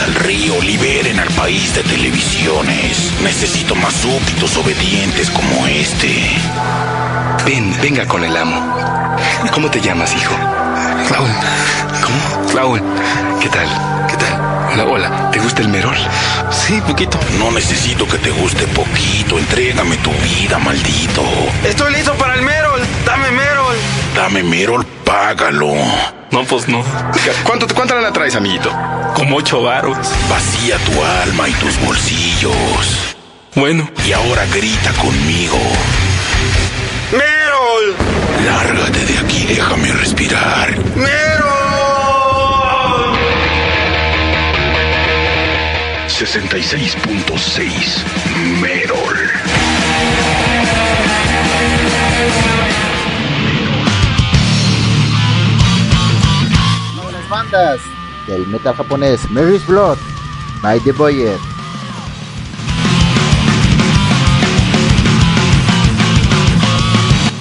Al 0.00 0.14
río, 0.14 0.60
liberen 0.62 1.18
al 1.18 1.28
país 1.30 1.74
de 1.74 1.82
televisiones. 1.82 3.12
Necesito 3.22 3.74
más 3.74 3.92
súbditos 3.94 4.56
obedientes 4.56 5.30
como 5.30 5.66
este. 5.66 6.30
Ven, 7.44 7.74
venga 7.82 8.06
con 8.06 8.24
el 8.24 8.36
amo. 8.36 8.60
¿Cómo 9.52 9.70
te 9.70 9.80
llamas, 9.80 10.14
hijo? 10.14 10.34
Raúl. 11.10 11.30
¿Cómo? 12.02 12.52
Raúl. 12.54 12.82
¿Qué 13.40 13.48
tal? 13.48 13.66
¿Qué 14.08 14.16
tal? 14.16 14.40
Hola, 14.72 14.84
hola. 14.84 15.30
¿Te 15.30 15.40
gusta 15.40 15.62
el 15.62 15.68
merol? 15.68 15.96
Sí, 16.50 16.80
poquito. 16.86 17.18
No 17.38 17.50
necesito 17.50 18.06
que 18.06 18.18
te 18.18 18.30
guste 18.30 18.66
poquito. 18.68 19.38
Entrégame 19.38 19.96
tu 19.96 20.12
vida, 20.12 20.58
maldito. 20.58 21.24
Estoy 21.64 21.92
listo 21.92 22.14
para 22.14 22.34
el 22.34 22.42
merol. 22.42 22.80
Dame 23.04 23.30
merol. 23.30 23.76
Dame 24.14 24.42
merol, 24.42 24.86
págalo. 25.04 25.72
No, 26.30 26.44
pues 26.44 26.68
no. 26.68 26.84
¿Cuánto, 27.44 27.66
¿Cuánto 27.74 27.98
la 27.98 28.12
traes, 28.12 28.36
amiguito? 28.36 28.70
Como 29.18 29.36
ocho 29.38 29.62
varos. 29.62 29.98
Vacía 30.30 30.78
tu 30.78 31.04
alma 31.04 31.48
y 31.48 31.52
tus 31.54 31.76
bolsillos. 31.80 33.16
Bueno. 33.56 33.90
Y 34.06 34.12
ahora 34.12 34.46
grita 34.46 34.92
conmigo. 34.92 35.58
¡Merol! 37.10 37.96
Lárgate 38.46 39.04
de 39.04 39.18
aquí, 39.18 39.44
déjame 39.46 39.92
respirar. 39.92 40.78
¡Merol! 40.94 41.18
66.6 46.06 48.04
Merol. 48.60 49.16
Las 57.12 57.28
bandas 57.28 57.97
del 58.28 58.46
metal 58.46 58.76
japonés 58.76 59.28
Mary's 59.30 59.66
Blood 59.66 59.98
by 60.62 60.78
The 60.80 60.92
Boyer. 60.92 61.38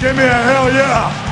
Give 0.01 0.15
me 0.15 0.23
a 0.23 0.43
hell 0.43 0.71
yeah!「 0.71 1.26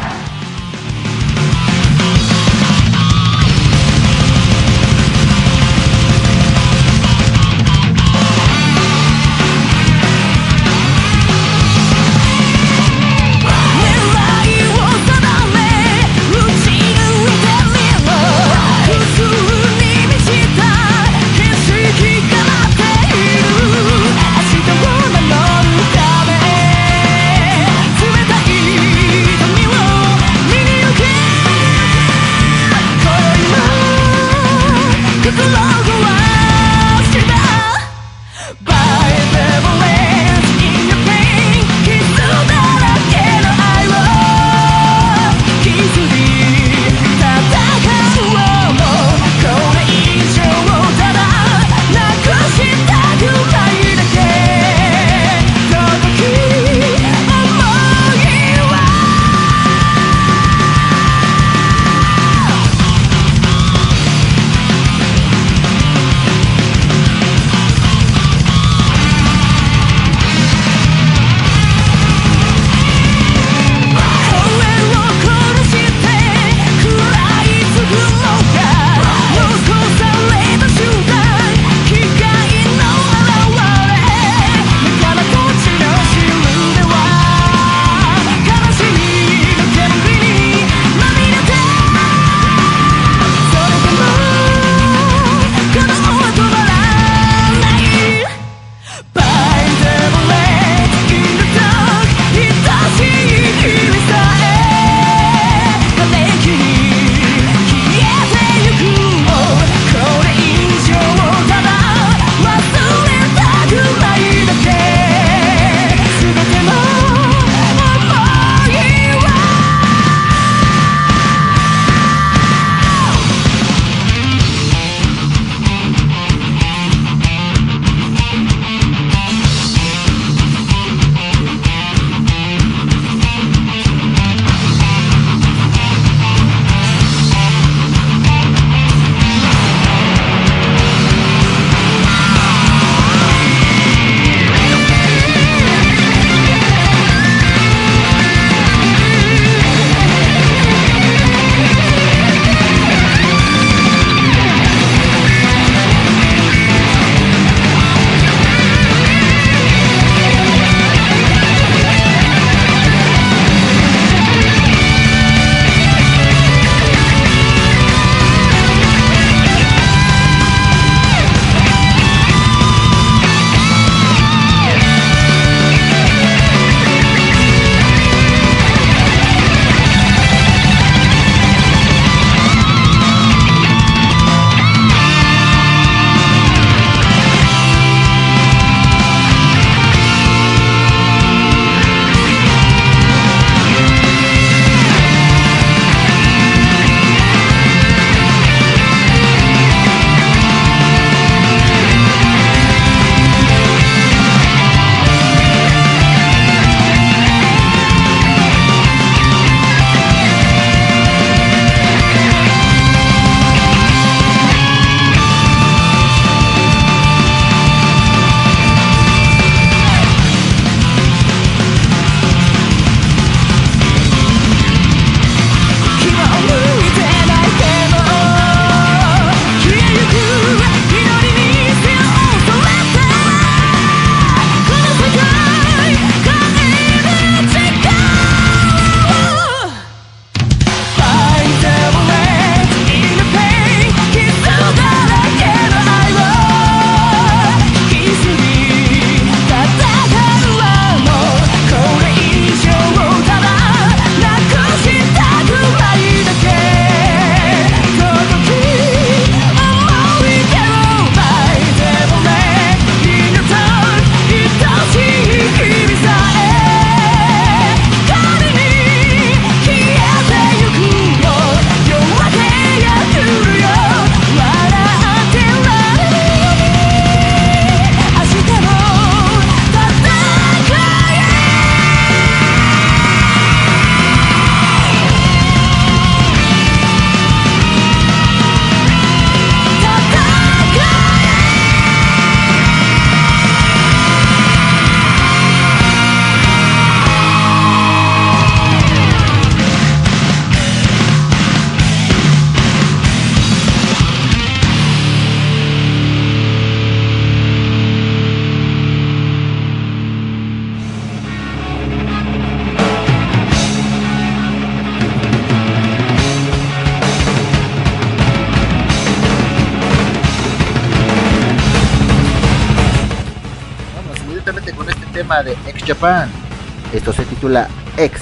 Esto 326.93 327.13
se 327.13 327.26
titula 327.26 327.67
X. 327.97 328.22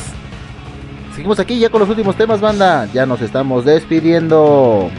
Seguimos 1.15 1.39
aquí 1.39 1.59
ya 1.59 1.69
con 1.69 1.79
los 1.81 1.89
últimos 1.89 2.15
temas, 2.15 2.41
banda. 2.41 2.87
Ya 2.93 3.05
nos 3.05 3.21
estamos 3.21 3.65
despidiendo. 3.65 4.89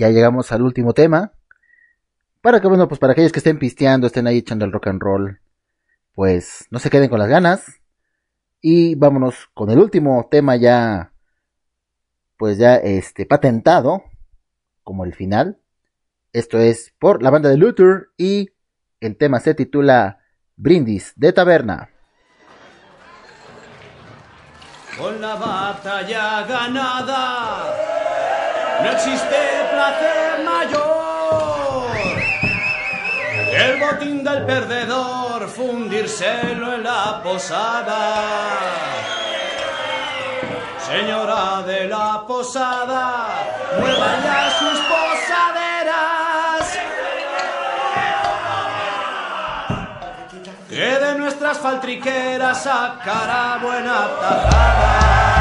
Ya 0.00 0.08
llegamos 0.08 0.50
al 0.50 0.62
último 0.62 0.94
tema. 0.94 1.34
Para 2.40 2.60
que, 2.60 2.68
bueno, 2.68 2.88
pues 2.88 2.98
para 2.98 3.12
aquellos 3.12 3.32
que 3.32 3.38
estén 3.38 3.58
pisteando, 3.58 4.06
estén 4.06 4.26
ahí 4.26 4.38
echando 4.38 4.64
el 4.64 4.72
rock 4.72 4.86
and 4.86 5.02
roll, 5.02 5.40
pues 6.14 6.66
no 6.70 6.78
se 6.78 6.88
queden 6.88 7.10
con 7.10 7.18
las 7.18 7.28
ganas. 7.28 7.80
Y 8.62 8.94
vámonos 8.94 9.50
con 9.52 9.70
el 9.70 9.78
último 9.78 10.26
tema 10.30 10.56
ya, 10.56 11.12
pues 12.38 12.56
ya 12.56 12.76
este, 12.76 13.26
patentado, 13.26 14.04
como 14.82 15.04
el 15.04 15.14
final. 15.14 15.60
Esto 16.32 16.58
es 16.58 16.94
por 16.98 17.22
la 17.22 17.30
banda 17.30 17.50
de 17.50 17.58
Luther 17.58 18.08
y 18.16 18.50
el 19.00 19.18
tema 19.18 19.40
se 19.40 19.54
titula 19.54 20.20
Brindis 20.56 21.12
de 21.16 21.32
Taberna. 21.34 21.90
Con 24.96 25.20
la 25.20 25.34
batalla 25.34 26.46
ganada, 26.46 27.99
no 28.82 28.90
existe 28.90 29.36
placer 29.72 30.44
mayor. 30.44 30.90
El 33.52 33.80
botín 33.80 34.24
del 34.24 34.46
perdedor, 34.46 35.48
fundírselo 35.48 36.74
en 36.74 36.84
la 36.84 37.20
posada. 37.22 38.24
Señora 40.78 41.62
de 41.66 41.86
la 41.86 42.24
posada, 42.26 43.28
muevan 43.78 44.22
ya 44.22 44.50
sus 44.58 44.78
posaderas. 44.90 46.78
Que 50.68 50.98
de 50.98 51.14
nuestras 51.18 51.58
faltriqueras 51.58 52.62
sacará 52.62 53.58
buena 53.60 54.08
tajada. 54.20 55.39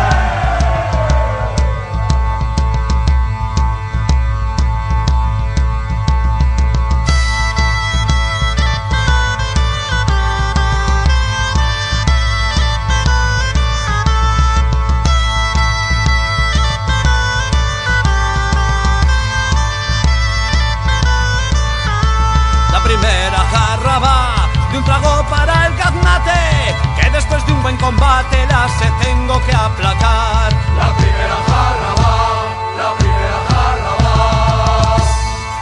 Un 24.80 24.86
trago 24.86 25.26
para 25.30 25.68
el 25.68 25.76
gaznate, 25.76 26.76
que 27.00 27.10
después 27.10 27.46
de 27.46 27.52
un 27.52 27.62
buen 27.62 27.78
combate 27.78 28.46
la 28.48 28.68
se 28.80 28.90
tengo 29.04 29.42
que 29.46 29.54
aplacar. 29.54 30.54
La 30.78 30.90
primera 30.96 31.38
jarra 31.50 31.92
va, 32.02 32.18
la 32.82 32.90
primera 32.98 33.40
jarra 33.50 33.94
va. 34.04 34.96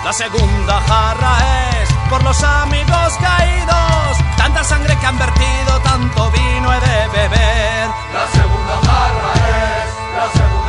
La 0.06 0.14
segunda 0.14 0.82
jarra 0.88 1.34
es 1.82 1.90
por 2.10 2.24
los 2.24 2.44
amigos 2.44 3.18
caídos, 3.20 4.18
tanta 4.38 4.64
sangre 4.64 4.96
que 5.00 5.06
han 5.06 5.18
vertido, 5.18 5.80
tanto 5.84 6.32
vino 6.32 6.74
he 6.74 6.80
de 6.80 7.08
beber. 7.08 7.90
La 8.14 8.28
segunda 8.38 8.76
jarra 8.88 9.32
es, 9.58 9.90
la 10.18 10.28
segunda 10.40 10.67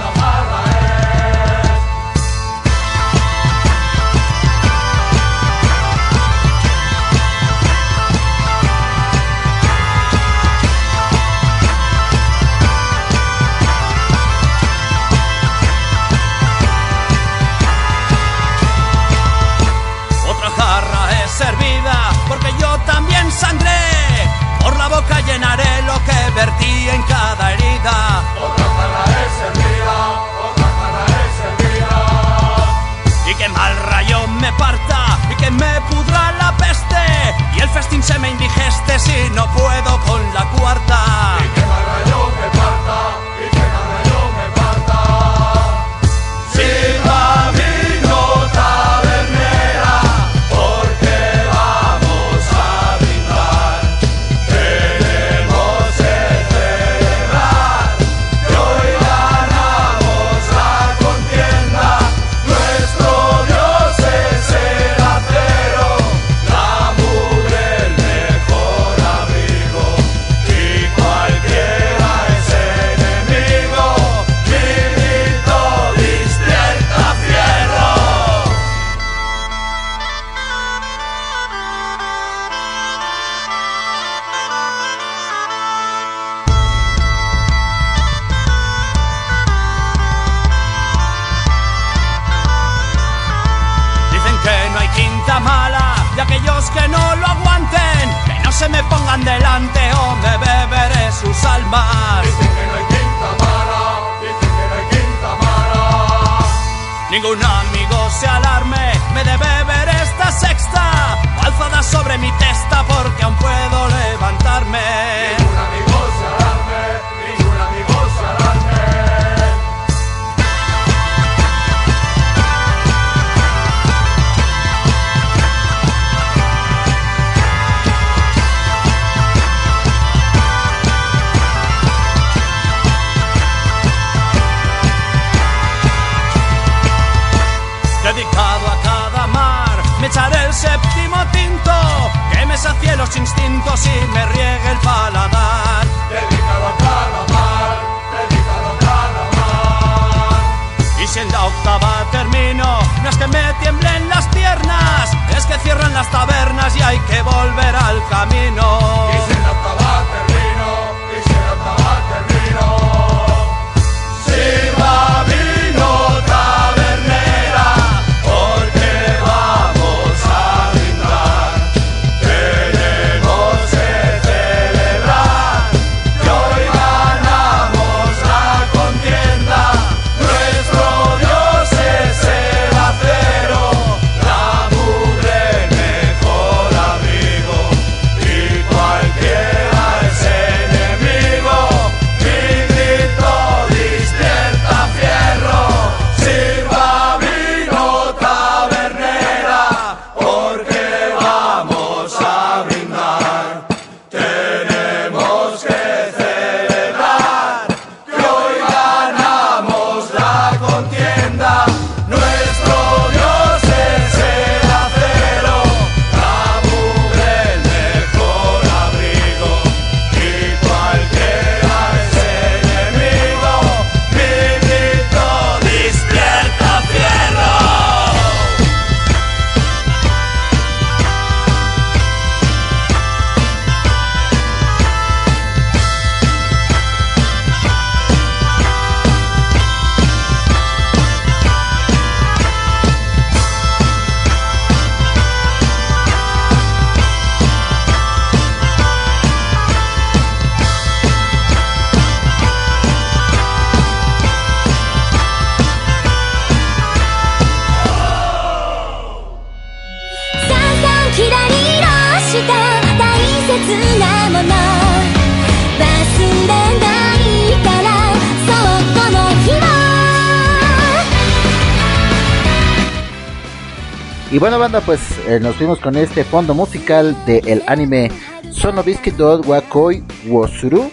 Y 274.39 274.41
bueno, 274.41 274.57
banda, 274.61 274.81
pues 274.81 275.01
eh, 275.27 275.41
nos 275.41 275.57
fuimos 275.57 275.81
con 275.81 275.97
este 275.97 276.23
fondo 276.23 276.55
musical 276.55 277.17
del 277.27 277.61
anime 277.67 278.09
Sonobisky 278.53 279.11
Dot 279.11 279.45
Wakoi 279.45 280.05
Wosuru, 280.29 280.93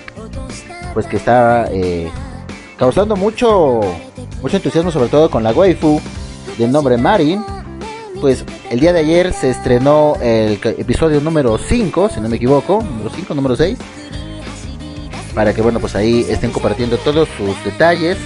pues 0.95 1.05
que 1.05 1.17
está 1.17 1.67
eh, 1.71 2.09
causando 2.75 3.15
mucho, 3.15 3.81
mucho 4.41 4.57
entusiasmo, 4.57 4.89
sobre 4.89 5.09
todo 5.09 5.29
con 5.29 5.43
la 5.43 5.51
waifu 5.51 6.01
del 6.57 6.71
nombre 6.71 6.97
Marin. 6.97 7.45
Pues 8.19 8.43
el 8.71 8.79
día 8.79 8.93
de 8.93 9.01
ayer 9.01 9.31
se 9.31 9.51
estrenó 9.51 10.15
el 10.23 10.53
episodio 10.79 11.21
número 11.21 11.59
5, 11.59 12.09
si 12.09 12.21
no 12.21 12.29
me 12.29 12.37
equivoco, 12.37 12.81
número 12.81 13.11
5, 13.15 13.35
número 13.35 13.55
6, 13.55 13.77
para 15.35 15.53
que 15.53 15.61
bueno, 15.61 15.79
pues 15.79 15.95
ahí 15.95 16.25
estén 16.27 16.49
compartiendo 16.49 16.97
todos 16.97 17.29
sus 17.37 17.63
detalles, 17.63 18.17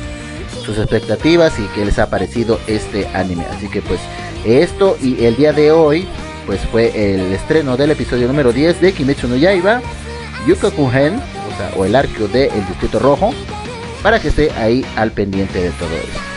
sus 0.64 0.78
expectativas 0.78 1.60
y 1.60 1.64
qué 1.76 1.84
les 1.84 2.00
ha 2.00 2.10
parecido 2.10 2.58
este 2.68 3.06
anime. 3.10 3.44
Así 3.52 3.68
que 3.68 3.82
pues 3.82 4.00
esto 4.45 4.98
y 5.02 5.26
el 5.26 5.36
día 5.36 5.53
de 5.53 5.72
hoy 5.72 6.07
pues 6.45 6.61
fue 6.72 6.91
el 6.95 7.32
estreno 7.32 7.78
del 7.78 7.91
episodio 7.91 8.28
número 8.28 8.52
10 8.52 8.82
de 8.82 8.91
Kimetsu 8.91 9.28
no 9.28 9.36
Yaiba, 9.36 9.82
Yukakuhen, 10.48 11.14
o 11.16 11.57
sea, 11.57 11.72
o 11.78 11.86
el 11.86 11.95
arco 11.95 12.28
del 12.28 12.49
Distrito 12.68 12.98
Rojo, 12.98 13.32
para 14.02 14.20
que 14.20 14.30
esté 14.30 14.52
ahí 14.53 14.84
al 14.95 15.11
pendiente 15.11 15.61
de 15.61 15.70
todo 15.72 15.95
esto. 15.95 16.29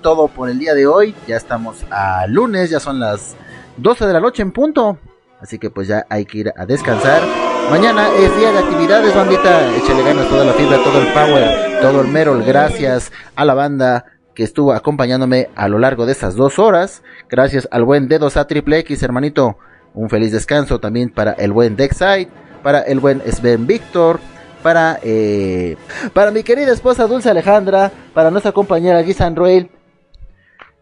Todo 0.00 0.28
por 0.28 0.48
el 0.48 0.58
día 0.58 0.74
de 0.74 0.86
hoy. 0.86 1.14
Ya 1.26 1.36
estamos 1.36 1.84
a 1.90 2.26
lunes, 2.26 2.70
ya 2.70 2.80
son 2.80 3.00
las 3.00 3.36
12 3.76 4.06
de 4.06 4.12
la 4.12 4.20
noche 4.20 4.42
en 4.42 4.52
punto. 4.52 4.98
Así 5.40 5.58
que 5.58 5.70
pues 5.70 5.88
ya 5.88 6.06
hay 6.08 6.24
que 6.24 6.38
ir 6.38 6.52
a 6.56 6.66
descansar. 6.66 7.22
Mañana 7.70 8.08
es 8.16 8.36
día 8.36 8.52
de 8.52 8.58
actividades, 8.58 9.14
bandita. 9.14 9.76
Échale 9.76 10.02
ganas 10.02 10.28
toda 10.28 10.44
la 10.44 10.52
fibra, 10.52 10.82
todo 10.84 11.00
el 11.00 11.12
power, 11.12 11.80
todo 11.80 12.00
el 12.00 12.08
merol. 12.08 12.42
Gracias 12.44 13.12
a 13.34 13.44
la 13.44 13.54
banda 13.54 14.04
que 14.34 14.44
estuvo 14.44 14.72
acompañándome 14.72 15.48
a 15.54 15.68
lo 15.68 15.78
largo 15.78 16.06
de 16.06 16.12
estas 16.12 16.36
dos 16.36 16.58
horas. 16.58 17.02
Gracias 17.28 17.68
al 17.70 17.84
buen 17.84 18.08
Dedos 18.08 18.36
a 18.36 18.46
Triple 18.46 18.78
X, 18.78 19.02
hermanito. 19.02 19.58
Un 19.94 20.08
feliz 20.08 20.32
descanso 20.32 20.80
también 20.80 21.10
para 21.10 21.32
el 21.32 21.52
buen 21.52 21.76
Dexide, 21.76 22.28
para 22.62 22.80
el 22.80 23.00
buen 23.00 23.20
Sven 23.30 23.66
Víctor, 23.66 24.20
para, 24.62 24.98
eh, 25.02 25.76
para 26.12 26.30
mi 26.30 26.42
querida 26.42 26.72
esposa 26.72 27.06
Dulce 27.06 27.30
Alejandra, 27.30 27.92
para 28.14 28.30
nuestra 28.30 28.52
compañera 28.52 29.02
Gisan 29.02 29.36
Roel. 29.36 29.70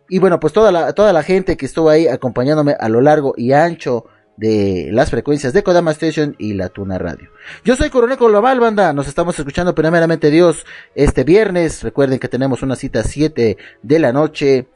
Y 0.08 0.18
bueno, 0.18 0.40
pues 0.40 0.52
toda 0.52 0.72
la, 0.72 0.92
toda 0.92 1.12
la 1.12 1.22
gente 1.22 1.56
que 1.56 1.66
estuvo 1.66 1.88
ahí 1.88 2.06
acompañándome 2.08 2.76
a 2.78 2.88
lo 2.88 3.00
largo 3.00 3.34
y 3.36 3.52
ancho 3.52 4.06
de 4.36 4.88
las 4.90 5.10
frecuencias 5.10 5.52
de 5.52 5.62
Kodama 5.62 5.90
Station 5.90 6.34
y 6.38 6.54
la 6.54 6.70
Tuna 6.70 6.98
Radio. 6.98 7.30
Yo 7.62 7.76
soy 7.76 7.90
Coronel 7.90 8.16
Global, 8.16 8.58
banda. 8.58 8.92
Nos 8.92 9.06
estamos 9.06 9.38
escuchando 9.38 9.74
primeramente 9.74 10.30
Dios 10.30 10.64
este 10.94 11.24
viernes. 11.24 11.82
Recuerden 11.82 12.18
que 12.18 12.28
tenemos 12.28 12.62
una 12.62 12.74
cita 12.74 13.02
7 13.02 13.58
de 13.82 13.98
la 13.98 14.12
noche 14.12 14.68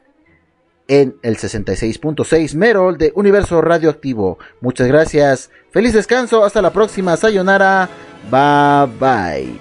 en 0.87 1.17
el 1.21 1.37
66.6 1.37 2.55
Merol 2.55 2.97
de 2.97 3.11
Universo 3.15 3.61
Radioactivo. 3.61 4.37
Muchas 4.61 4.87
gracias. 4.87 5.49
Feliz 5.71 5.93
descanso. 5.93 6.43
Hasta 6.43 6.61
la 6.61 6.71
próxima. 6.71 7.17
Sayonara. 7.17 7.89
Bye 8.29 8.97
bye. 8.99 9.59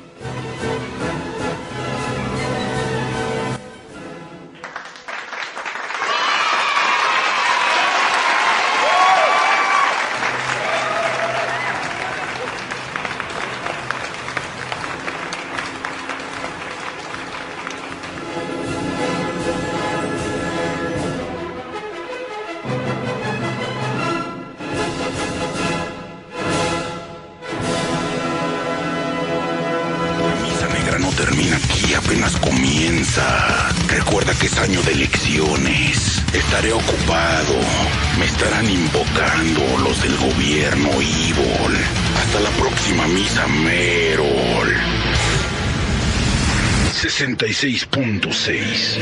66.6. 47.55 48.99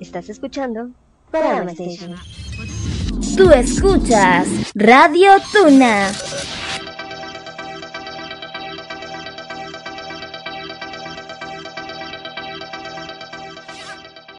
Estás 0.00 0.28
escuchando 0.28 0.90
Kodama 1.30 1.70
Station. 1.70 2.16
Tú 3.36 3.50
escuchas 3.52 4.48
Radio 4.74 5.30
Tuna. 5.52 6.10